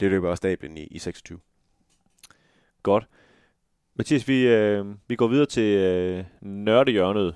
det 0.00 0.10
løber 0.10 0.30
af 0.30 0.36
stablen 0.36 0.76
i, 0.76 0.84
i 0.84 0.98
26. 0.98 1.38
Godt. 2.82 3.08
Mathias, 3.94 4.28
vi, 4.28 4.46
øh, 4.46 4.86
vi 5.08 5.16
går 5.16 5.28
videre 5.28 5.46
til 5.46 5.76
øh, 5.76 6.24
nørdehjørnet. 6.40 7.34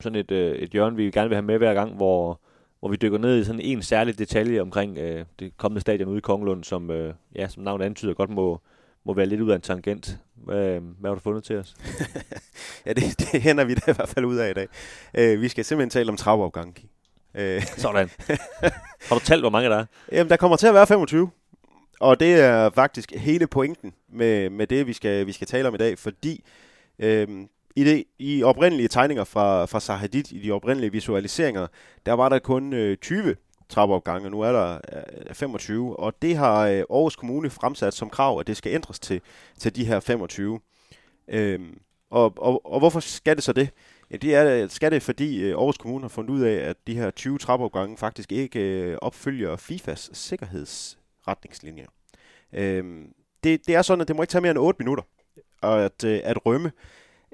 Sådan 0.00 0.18
et, 0.18 0.30
øh, 0.30 0.56
et 0.56 0.70
hjørne, 0.70 0.96
vi 0.96 1.10
gerne 1.10 1.28
vil 1.28 1.36
have 1.36 1.46
med 1.46 1.58
hver 1.58 1.74
gang, 1.74 1.94
hvor, 1.94 2.40
hvor 2.80 2.88
vi 2.88 2.96
dykker 2.96 3.18
ned 3.18 3.40
i 3.40 3.44
sådan 3.44 3.60
en 3.60 3.82
særlig 3.82 4.18
detalje 4.18 4.60
omkring 4.60 4.98
øh, 4.98 5.24
det 5.38 5.56
kommende 5.56 5.80
stadion 5.80 6.08
ude 6.08 6.18
i 6.18 6.20
Kongelund, 6.20 6.64
som, 6.64 6.90
øh, 6.90 7.14
ja, 7.34 7.48
som 7.48 7.62
navnet 7.62 7.84
antyder, 7.84 8.14
godt 8.14 8.30
må, 8.30 8.60
må 9.06 9.14
være 9.14 9.26
lidt 9.26 9.40
ud 9.40 9.50
af 9.50 9.54
en 9.54 9.60
tangent. 9.60 10.18
Hvad, 10.34 10.80
hvad 10.80 11.10
har 11.10 11.14
du 11.14 11.20
fundet 11.20 11.44
til 11.44 11.56
os? 11.56 11.74
Ja, 12.86 12.92
det, 12.92 13.18
det 13.18 13.42
hænder 13.42 13.64
vi 13.64 13.74
da 13.74 13.90
i 13.90 13.94
hvert 13.94 14.08
fald 14.08 14.24
ud 14.24 14.36
af 14.36 14.50
i 14.50 14.52
dag. 14.52 14.68
Øh, 15.14 15.40
vi 15.40 15.48
skal 15.48 15.64
simpelthen 15.64 15.90
tale 15.90 16.08
om 16.10 16.16
trappeopgangen. 16.16 16.74
Kim. 16.74 16.88
Øh, 17.34 17.62
Sådan. 17.76 18.10
har 19.08 19.14
du 19.14 19.20
talt, 19.20 19.42
hvor 19.42 19.50
mange 19.50 19.68
der 19.68 19.76
er? 19.76 19.86
Jamen, 20.12 20.30
der 20.30 20.36
kommer 20.36 20.56
til 20.56 20.66
at 20.66 20.74
være 20.74 20.86
25. 20.86 21.30
Og 22.00 22.20
det 22.20 22.34
er 22.34 22.70
faktisk 22.70 23.12
hele 23.16 23.46
pointen 23.46 23.92
med, 24.12 24.50
med 24.50 24.66
det, 24.66 24.86
vi 24.86 24.92
skal, 24.92 25.26
vi 25.26 25.32
skal 25.32 25.46
tale 25.46 25.68
om 25.68 25.74
i 25.74 25.78
dag, 25.78 25.98
fordi 25.98 26.44
øhm, 26.98 27.48
i, 27.76 27.84
det, 27.84 28.04
i 28.18 28.42
oprindelige 28.42 28.88
tegninger 28.88 29.24
fra, 29.24 29.64
fra 29.64 29.80
Sahadit, 29.80 30.32
i 30.32 30.38
de 30.38 30.52
oprindelige 30.52 30.92
visualiseringer, 30.92 31.66
der 32.06 32.12
var 32.12 32.28
der 32.28 32.38
kun 32.38 32.72
øh, 32.72 32.96
20 32.96 33.36
trappeopgange, 33.68 34.30
nu 34.30 34.40
er 34.40 34.52
der 34.52 34.78
øh, 35.28 35.34
25, 35.34 35.96
og 35.96 36.22
det 36.22 36.36
har 36.36 36.66
øh, 36.66 36.78
Aarhus 36.78 37.16
Kommune 37.16 37.50
fremsat 37.50 37.94
som 37.94 38.10
krav, 38.10 38.40
at 38.40 38.46
det 38.46 38.56
skal 38.56 38.72
ændres 38.72 38.98
til, 38.98 39.20
til 39.58 39.76
de 39.76 39.84
her 39.84 40.00
25. 40.00 40.60
Øhm, 41.28 41.78
og, 42.10 42.32
og, 42.36 42.72
og 42.72 42.78
hvorfor 42.78 43.00
skal 43.00 43.36
det 43.36 43.44
så 43.44 43.52
det? 43.52 43.70
Ja, 44.10 44.16
det 44.16 44.34
er, 44.34 44.68
skal 44.68 44.92
det, 44.92 45.02
fordi 45.02 45.42
øh, 45.42 45.50
Aarhus 45.50 45.78
Kommune 45.78 46.04
har 46.04 46.08
fundet 46.08 46.30
ud 46.30 46.40
af, 46.40 46.68
at 46.68 46.76
de 46.86 46.94
her 46.94 47.10
20 47.10 47.38
trappeopgange 47.38 47.96
faktisk 47.96 48.32
ikke 48.32 48.60
opfylder 48.60 48.98
opfølger 49.02 49.56
FIFAs 49.56 50.10
sikkerhedsretningslinjer. 50.12 51.86
Øhm, 52.52 53.08
det, 53.44 53.66
det 53.66 53.74
er 53.74 53.82
sådan, 53.82 54.00
at 54.00 54.08
det 54.08 54.16
må 54.16 54.22
ikke 54.22 54.30
tage 54.30 54.42
mere 54.42 54.50
end 54.50 54.58
8 54.58 54.78
minutter 54.78 55.04
at, 55.62 56.04
at 56.04 56.46
rømme 56.46 56.72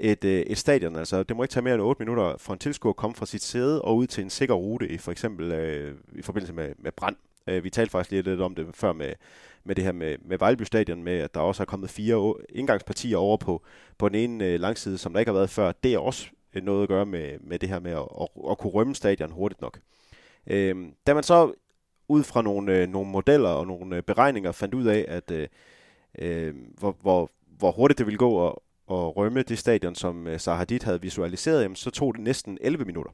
et, 0.01 0.25
øh, 0.25 0.41
et 0.41 0.59
stadion. 0.59 0.97
Altså, 0.97 1.23
det 1.23 1.37
må 1.37 1.43
ikke 1.43 1.53
tage 1.53 1.65
mere 1.65 1.75
end 1.75 1.83
8 1.83 2.03
minutter 2.03 2.35
for 2.39 2.53
en 2.53 2.59
tilskuer 2.59 2.91
at 2.91 2.97
komme 2.97 3.15
fra 3.15 3.27
sit 3.27 3.43
sæde 3.43 3.83
og 3.83 3.97
ud 3.97 4.07
til 4.07 4.25
en 4.25 4.31
sikker 4.31 4.55
rute, 4.55 4.89
i 4.89 4.99
for 4.99 5.13
eksempel 5.13 5.53
øh, 5.53 5.95
i 6.15 6.23
forbindelse 6.23 6.53
med, 6.53 6.73
med 6.79 6.93
brand. 6.93 7.17
Øh, 7.47 7.65
vi 7.65 7.71
talte 7.71 7.91
faktisk 7.91 8.11
lige 8.11 8.23
lidt 8.23 8.41
om 8.41 8.55
det 8.55 8.67
før 8.75 8.93
med, 8.93 9.13
med 9.65 9.75
det 9.75 9.85
her 9.85 9.93
med, 9.93 10.17
med 10.25 10.39
Vejleby 10.39 10.63
Stadion, 10.63 11.03
med 11.03 11.19
at 11.19 11.35
der 11.35 11.41
også 11.41 11.63
er 11.63 11.65
kommet 11.65 11.91
fire 11.91 12.35
indgangspartier 12.49 13.17
over 13.17 13.37
på, 13.37 13.63
på 13.99 14.09
den 14.09 14.17
ene 14.17 14.45
øh, 14.45 14.61
langside, 14.61 14.99
som 14.99 15.13
der 15.13 15.21
ikke 15.21 15.31
har 15.31 15.39
været 15.39 15.51
før. 15.51 15.73
Det 15.73 15.95
er 15.95 15.99
også 15.99 16.27
øh, 16.55 16.63
noget 16.63 16.83
at 16.83 16.89
gøre 16.89 17.07
med, 17.07 17.39
med 17.41 17.59
det 17.59 17.69
her 17.69 17.81
med 17.81 17.93
at, 17.93 18.09
at, 18.21 18.29
at 18.51 18.59
kunne 18.59 18.73
rømme 18.73 18.95
stadion 18.95 19.31
hurtigt 19.31 19.61
nok. 19.61 19.79
Øh, 20.47 20.77
da 21.07 21.15
man 21.15 21.23
så 21.23 21.53
ud 22.09 22.23
fra 22.23 22.43
nogle, 22.43 22.77
øh, 22.77 22.89
nogle 22.89 23.11
modeller 23.11 23.49
og 23.49 23.67
nogle 23.67 23.97
øh, 23.97 24.03
beregninger 24.03 24.53
fandt 24.53 24.75
ud 24.75 24.87
af, 24.87 25.05
at 25.09 25.31
øh, 25.31 25.49
øh, 26.19 26.55
hvor, 26.79 26.97
hvor, 27.01 27.31
hvor 27.59 27.71
hurtigt 27.71 27.99
det 27.99 28.07
ville 28.07 28.19
gå 28.19 28.49
at, 28.49 28.55
at 28.91 29.17
rømme 29.17 29.43
det 29.43 29.59
stadion, 29.59 29.95
som 29.95 30.27
øh, 30.27 30.41
Sahadit 30.41 30.83
havde 30.83 31.03
visualiseret, 31.03 31.63
jamen, 31.63 31.77
så 31.77 31.91
tog 31.91 32.15
det 32.15 32.23
næsten 32.23 32.59
11 32.61 32.85
minutter. 32.85 33.13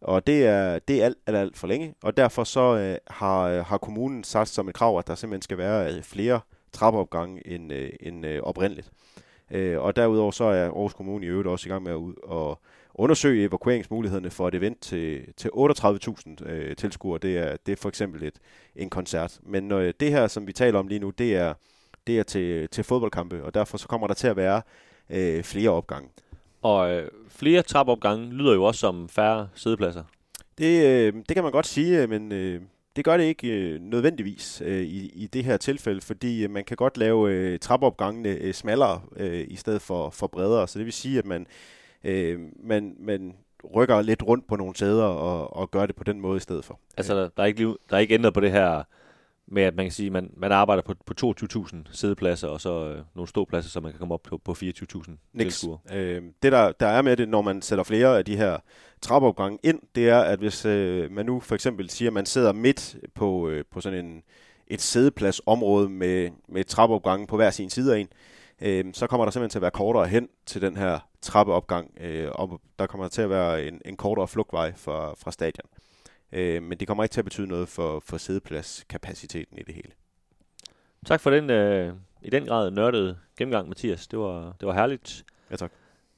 Og 0.00 0.26
det 0.26 0.46
er, 0.46 0.78
det 0.78 1.00
er 1.00 1.04
alt, 1.04 1.18
alt, 1.26 1.36
alt 1.36 1.56
for 1.56 1.66
længe, 1.66 1.94
og 2.02 2.16
derfor 2.16 2.44
så 2.44 2.76
øh, 2.76 2.96
har, 3.06 3.42
øh, 3.42 3.64
har 3.64 3.78
kommunen 3.78 4.24
sat 4.24 4.48
som 4.48 4.68
et 4.68 4.74
krav, 4.74 4.98
at 4.98 5.06
der 5.06 5.14
simpelthen 5.14 5.42
skal 5.42 5.58
være 5.58 5.94
øh, 5.94 6.02
flere 6.02 6.40
trappeopgange 6.72 7.46
end, 7.46 7.72
øh, 7.72 7.90
end 8.00 8.26
øh, 8.26 8.42
oprindeligt. 8.42 8.90
Øh, 9.50 9.80
og 9.80 9.96
derudover 9.96 10.30
så 10.30 10.44
er 10.44 10.64
Aarhus 10.64 10.94
Kommune 10.94 11.26
i 11.26 11.28
øvrigt 11.28 11.48
også 11.48 11.68
i 11.68 11.70
gang 11.70 11.82
med 11.82 11.92
at 11.92 11.96
ud 11.96 12.14
at 12.32 12.56
undersøge 12.94 13.44
evakueringsmulighederne 13.44 14.30
for 14.30 14.48
et 14.48 14.54
event 14.54 14.80
til, 14.80 15.34
til 15.36 15.50
38.000 15.54 16.44
øh, 16.46 16.76
tilskuere. 16.76 17.18
Det 17.18 17.38
er, 17.38 17.56
det 17.66 17.72
er 17.72 17.76
for 17.76 17.88
eksempel 17.88 18.22
et, 18.22 18.38
en 18.76 18.90
koncert. 18.90 19.38
Men 19.42 19.72
øh, 19.72 19.94
det 20.00 20.10
her, 20.10 20.26
som 20.26 20.46
vi 20.46 20.52
taler 20.52 20.78
om 20.78 20.88
lige 20.88 20.98
nu, 20.98 21.10
det 21.10 21.36
er, 21.36 21.54
det 22.06 22.18
er 22.18 22.22
til, 22.22 22.68
til 22.68 22.84
fodboldkampe, 22.84 23.44
og 23.44 23.54
derfor 23.54 23.78
så 23.78 23.88
kommer 23.88 24.06
der 24.06 24.14
til 24.14 24.26
at 24.26 24.36
være 24.36 24.62
øh, 25.12 25.42
flere 25.42 25.70
opgange. 25.70 26.08
Og 26.62 26.94
øh, 26.94 27.08
flere 27.28 27.62
trappeopgange 27.62 28.32
lyder 28.32 28.54
jo 28.54 28.64
også 28.64 28.80
som 28.80 29.08
færre 29.08 29.48
sædepladser. 29.54 30.04
Det, 30.58 30.86
øh, 30.86 31.14
det 31.28 31.34
kan 31.34 31.42
man 31.42 31.52
godt 31.52 31.66
sige, 31.66 32.06
men 32.06 32.32
øh, 32.32 32.60
det 32.96 33.04
gør 33.04 33.16
det 33.16 33.24
ikke 33.24 33.48
øh, 33.48 33.80
nødvendigvis 33.80 34.62
øh, 34.64 34.82
i, 34.82 35.10
i 35.14 35.26
det 35.26 35.44
her 35.44 35.56
tilfælde, 35.56 36.00
fordi 36.00 36.44
øh, 36.44 36.50
man 36.50 36.64
kan 36.64 36.76
godt 36.76 36.98
lave 36.98 37.30
øh, 37.30 37.58
trappeopgangene 37.58 38.28
øh, 38.28 38.54
smallere 38.54 39.00
øh, 39.16 39.44
i 39.48 39.56
stedet 39.56 39.82
for, 39.82 40.10
for 40.10 40.26
bredere. 40.26 40.68
Så 40.68 40.78
det 40.78 40.84
vil 40.84 40.92
sige, 40.92 41.18
at 41.18 41.26
man, 41.26 41.46
øh, 42.04 42.40
man, 42.64 42.96
man 42.98 43.34
rykker 43.74 44.02
lidt 44.02 44.22
rundt 44.22 44.46
på 44.46 44.56
nogle 44.56 44.76
sæder 44.76 45.04
og, 45.04 45.56
og 45.56 45.70
gør 45.70 45.86
det 45.86 45.96
på 45.96 46.04
den 46.04 46.20
måde 46.20 46.36
i 46.36 46.40
stedet 46.40 46.64
for. 46.64 46.80
Altså, 46.96 47.14
der, 47.14 47.28
der, 47.36 47.42
er 47.42 47.46
ikke, 47.46 47.64
der 47.64 47.96
er 47.96 47.98
ikke 47.98 48.14
ændret 48.14 48.34
på 48.34 48.40
det 48.40 48.52
her 48.52 48.82
med, 49.52 49.62
at 49.62 49.74
man 49.74 49.84
kan 49.84 49.92
sige, 49.92 50.06
at 50.06 50.12
man, 50.12 50.30
man 50.36 50.52
arbejder 50.52 50.82
på, 50.82 50.94
på 51.06 51.14
22.000 51.26 51.76
sædepladser, 51.92 52.48
og 52.48 52.60
så 52.60 52.88
øh, 52.88 53.02
nogle 53.14 53.28
ståpladser, 53.28 53.70
så 53.70 53.80
man 53.80 53.92
kan 53.92 53.98
komme 53.98 54.14
op 54.14 54.22
på, 54.22 54.38
på 54.44 54.52
24.000 54.52 54.62
Niks. 54.62 55.16
tilskuere. 55.34 55.78
Øh, 55.92 56.22
det, 56.42 56.52
der, 56.52 56.72
der 56.72 56.86
er 56.86 57.02
med 57.02 57.16
det, 57.16 57.28
når 57.28 57.42
man 57.42 57.62
sætter 57.62 57.84
flere 57.84 58.18
af 58.18 58.24
de 58.24 58.36
her 58.36 58.58
trappeopgange 59.00 59.58
ind, 59.62 59.80
det 59.94 60.08
er, 60.08 60.20
at 60.20 60.38
hvis 60.38 60.64
øh, 60.64 61.10
man 61.10 61.26
nu 61.26 61.40
for 61.40 61.54
eksempel 61.54 61.90
siger, 61.90 62.08
at 62.08 62.12
man 62.12 62.26
sidder 62.26 62.52
midt 62.52 62.96
på, 63.14 63.48
øh, 63.48 63.64
på 63.70 63.80
sådan 63.80 64.04
en, 64.04 64.22
et 64.66 64.80
sædepladsområde 64.80 65.88
med, 65.88 66.30
med 66.48 66.64
trappeopgange 66.64 67.26
på 67.26 67.36
hver 67.36 67.50
sin 67.50 67.70
side 67.70 67.96
af 67.96 68.00
en, 68.00 68.08
øh, 68.60 68.84
så 68.94 69.06
kommer 69.06 69.24
der 69.24 69.30
simpelthen 69.30 69.50
til 69.50 69.58
at 69.58 69.62
være 69.62 69.70
kortere 69.70 70.06
hen 70.06 70.28
til 70.46 70.62
den 70.62 70.76
her 70.76 70.98
trappeopgang, 71.22 71.90
øh, 72.00 72.28
og 72.32 72.60
der 72.78 72.86
kommer 72.86 73.08
til 73.08 73.22
at 73.22 73.30
være 73.30 73.64
en, 73.64 73.80
en 73.84 73.96
kortere 73.96 74.28
flugtvej 74.28 74.72
fra, 74.76 75.14
fra 75.14 75.32
stadion. 75.32 75.68
Øh, 76.32 76.62
men 76.62 76.78
det 76.78 76.88
kommer 76.88 77.04
ikke 77.04 77.12
til 77.12 77.20
at 77.20 77.24
betyde 77.24 77.46
noget 77.46 77.68
for, 77.68 78.00
for 78.00 78.16
sædepladskapaciteten 78.16 79.58
i 79.58 79.62
det 79.62 79.74
hele. 79.74 79.90
Tak 81.06 81.20
for 81.20 81.30
den 81.30 81.50
øh, 81.50 81.94
i 82.22 82.30
den 82.30 82.46
grad 82.46 82.70
nørdede 82.70 83.18
gennemgang, 83.38 83.68
Mathias. 83.68 84.06
Det 84.06 84.18
var, 84.18 84.56
det 84.60 84.68
var 84.68 84.74
herligt. 84.74 85.24
Ja, 85.50 85.56
tak. 85.56 85.72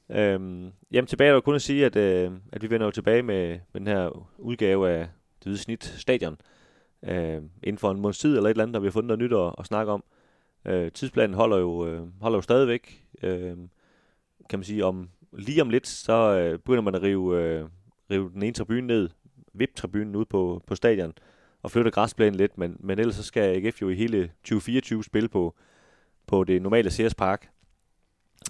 Øhm, 0.09 0.71
jamen 0.91 1.07
tilbage 1.07 1.29
er 1.29 1.33
der 1.33 1.41
kun 1.41 1.55
at 1.55 1.61
sige, 1.61 1.85
at, 1.85 1.95
øh, 1.95 2.31
at 2.51 2.61
vi 2.61 2.69
vender 2.69 2.87
jo 2.87 2.91
tilbage 2.91 3.23
med, 3.23 3.59
med 3.73 3.81
den 3.81 3.87
her 3.87 4.27
udgave 4.37 4.89
af 4.89 4.99
det 5.39 5.43
hvide 5.43 5.57
snit 5.57 5.83
stadion 5.83 6.37
øh, 7.03 7.41
inden 7.63 7.77
for 7.77 7.91
en 7.91 7.99
måneds 7.99 8.19
tid 8.19 8.37
eller 8.37 8.49
et 8.49 8.53
eller 8.53 8.63
andet, 8.63 8.73
når 8.73 8.79
vi 8.79 8.87
har 8.87 8.91
fundet 8.91 9.07
noget 9.07 9.19
nyt 9.19 9.33
at, 9.33 9.55
at 9.57 9.65
snakke 9.65 9.91
om. 9.91 10.03
Øh, 10.65 10.91
tidsplanen 10.91 11.33
holder 11.33 11.57
jo, 11.57 11.87
øh, 11.87 12.07
holder 12.21 12.37
jo 12.37 12.41
stadigvæk. 12.41 13.05
Øh, 13.23 13.57
kan 14.49 14.59
man 14.59 14.63
sige, 14.63 14.85
om 14.85 15.09
lige 15.33 15.61
om 15.61 15.69
lidt, 15.69 15.87
så 15.87 16.13
øh, 16.13 16.59
begynder 16.59 16.81
man 16.81 16.95
at 16.95 17.01
rive, 17.01 17.41
øh, 17.41 17.65
rive 18.11 18.31
den 18.33 18.43
ene 18.43 18.53
tribune 18.53 18.81
ned, 18.81 19.09
VIP-tribunen 19.59 20.15
ud 20.15 20.25
på, 20.25 20.63
på 20.67 20.75
stadion, 20.75 21.13
og 21.63 21.71
flytte 21.71 21.91
græsplænen 21.91 22.35
lidt, 22.35 22.57
men, 22.57 22.77
men 22.79 22.99
ellers 22.99 23.15
så 23.15 23.23
skal 23.23 23.41
AGF 23.41 23.81
jo 23.81 23.89
i 23.89 23.95
hele 23.95 24.31
2024 24.43 25.03
spille 25.03 25.29
på, 25.29 25.55
på 26.27 26.43
det 26.43 26.61
normale 26.61 26.91
Sears 26.91 27.15
Park, 27.15 27.49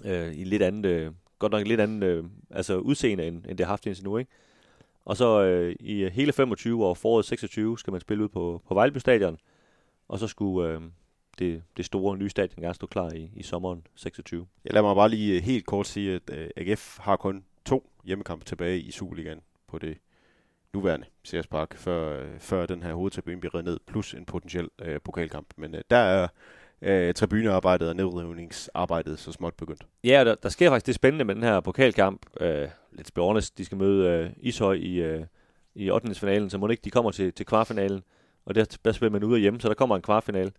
øh, 0.04 0.34
i 0.34 0.44
lidt 0.44 0.62
andet, 0.62 0.90
øh, 0.90 1.12
godt 1.38 1.52
nok 1.52 1.66
lidt 1.66 1.80
andet 1.80 2.06
øh, 2.06 2.24
altså 2.50 2.76
udseende, 2.76 3.26
end, 3.26 3.44
end 3.48 3.58
det 3.58 3.66
har 3.66 3.72
haft 3.72 3.86
indtil 3.86 4.04
nu, 4.04 4.16
ikke? 4.16 4.30
Og 5.04 5.16
så 5.16 5.42
øh, 5.42 5.76
i 5.80 6.08
hele 6.08 6.32
25 6.32 6.86
og 6.86 6.96
foråret 6.96 7.24
26 7.24 7.78
skal 7.78 7.90
man 7.90 8.00
spille 8.00 8.24
ud 8.24 8.28
på, 8.28 8.62
på 8.68 8.74
Vejleby 8.74 8.98
Stadion, 8.98 9.38
og 10.08 10.18
så 10.18 10.26
skulle 10.26 10.68
øh, 10.68 10.80
det, 11.38 11.62
det 11.76 11.84
store 11.84 12.16
nye 12.16 12.28
stadion 12.28 12.62
gerne 12.62 12.74
stå 12.74 12.86
klar 12.86 13.10
i, 13.10 13.30
i 13.36 13.42
sommeren 13.42 13.86
26. 13.94 14.46
Jeg 14.64 14.72
lader 14.72 14.86
mig 14.86 14.94
bare 14.94 15.08
lige 15.08 15.36
øh, 15.36 15.42
helt 15.42 15.66
kort 15.66 15.86
sige, 15.86 16.14
at 16.14 16.30
øh, 16.32 16.48
AGF 16.56 16.98
har 16.98 17.16
kun 17.16 17.44
to 17.64 17.90
hjemmekampe 18.04 18.44
tilbage 18.44 18.80
i 18.80 18.90
Superligaen 18.90 19.40
på 19.66 19.78
det 19.78 19.98
nuværende 20.76 21.06
CS 21.26 21.46
Park, 21.46 21.76
før, 21.76 22.20
øh, 22.20 22.38
før 22.38 22.66
den 22.66 22.82
her 22.82 22.94
hovedtribune 22.94 23.40
bliver 23.40 23.54
reddet 23.54 23.64
ned, 23.64 23.78
plus 23.86 24.14
en 24.14 24.24
potentiel 24.24 24.68
øh, 24.82 25.00
pokalkamp. 25.04 25.46
Men 25.56 25.74
øh, 25.74 25.80
der 25.90 25.96
er 25.96 26.28
øh, 26.82 27.14
tribunearbejdet 27.14 27.88
og 27.88 27.96
nedrivningsarbejdet 27.96 29.18
så 29.18 29.32
småt 29.32 29.54
begyndt. 29.54 29.86
Ja, 30.04 30.24
der, 30.24 30.34
der 30.34 30.48
sker 30.48 30.70
faktisk 30.70 30.86
det 30.86 30.94
spændende 30.94 31.24
med 31.24 31.34
den 31.34 31.42
her 31.42 31.60
pokalkamp. 31.60 32.26
Øh, 32.40 32.68
lidt 32.92 33.14
be 33.14 33.20
honest, 33.20 33.58
de 33.58 33.64
skal 33.64 33.78
møde 33.78 34.08
øh, 34.08 34.30
Ishøj 34.36 34.74
i, 34.74 34.94
øh, 34.94 35.24
i 35.74 35.90
8. 35.90 36.14
finalen, 36.14 36.50
så 36.50 36.58
må 36.58 36.66
det 36.66 36.72
ikke 36.72 36.84
de 36.84 36.90
kommer 36.90 37.10
til, 37.10 37.32
til 37.32 37.46
kvartfinalen. 37.46 38.02
Og 38.46 38.54
der, 38.54 38.78
der 38.84 38.92
spiller 38.92 39.12
man 39.12 39.24
ude 39.24 39.34
og 39.34 39.40
hjemme, 39.40 39.60
så 39.60 39.68
der 39.68 39.74
kommer 39.74 39.96
en 39.96 40.02
kvartfinale. 40.02 40.52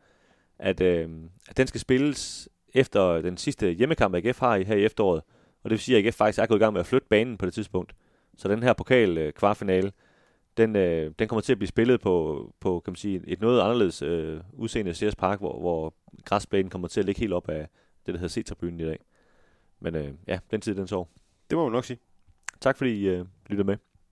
At, 0.59 0.82
øh, 0.82 1.09
at 1.49 1.57
den 1.57 1.68
skal 1.68 1.82
spilles 1.82 2.49
efter 2.74 3.22
den 3.22 3.38
sidste 3.38 3.72
hjemmekamp, 3.72 4.15
AGF 4.15 4.39
har 4.39 4.55
i, 4.55 4.63
her 4.63 4.76
i 4.76 4.86
efteråret. 4.86 5.22
Og 5.63 5.70
det 5.70 5.72
vil 5.72 5.80
sige, 5.80 5.97
at 5.97 6.05
AGF 6.05 6.15
faktisk 6.15 6.39
er 6.39 6.45
gået 6.45 6.59
i 6.59 6.63
gang 6.63 6.74
med 6.74 6.80
at 6.80 6.86
flytte 6.86 7.07
banen 7.09 7.38
på 7.38 7.45
det 7.45 7.53
tidspunkt. 7.53 7.93
Så 8.38 8.47
den 8.47 8.63
her 8.63 8.74
pokal 8.74 9.18
øh, 9.18 9.34
kvartfinale, 9.34 9.91
den, 10.58 10.76
øh, 10.76 11.12
den 11.20 11.28
kommer 11.28 11.41
til 11.41 11.51
at 11.51 11.58
blive 11.58 11.68
spillet 11.68 12.01
på, 12.01 12.53
på 12.60 12.80
kan 12.80 12.91
man 12.91 12.95
sige, 12.95 13.24
et 13.28 13.41
noget 13.41 13.62
anderledes 13.62 14.01
øh, 14.01 14.41
udseende 14.53 14.93
Sears 14.93 15.16
Park, 15.16 15.39
hvor, 15.39 15.60
hvor 15.60 15.93
græsbanen 16.26 16.70
kommer 16.70 16.88
til 16.88 16.99
at 16.99 17.05
ligge 17.05 17.20
helt 17.20 17.34
op 17.34 17.49
af 17.49 17.70
det, 18.05 18.14
der 18.14 18.20
hedder 18.20 18.41
C-tribunen 18.41 18.80
i 18.80 18.86
dag. 18.86 18.99
Men 19.80 19.95
øh, 19.95 20.14
ja, 20.28 20.39
den 20.51 20.62
tid, 20.62 20.76
den 20.76 20.88
sov. 20.88 21.10
Det 21.49 21.58
må 21.58 21.64
man 21.64 21.72
nok 21.72 21.86
sige. 21.86 21.99
Tak 22.62 22.78
fordi 22.78 22.91
I 22.91 23.08
øh, 23.08 23.26
lyttede 23.49 23.68
med. 23.68 23.78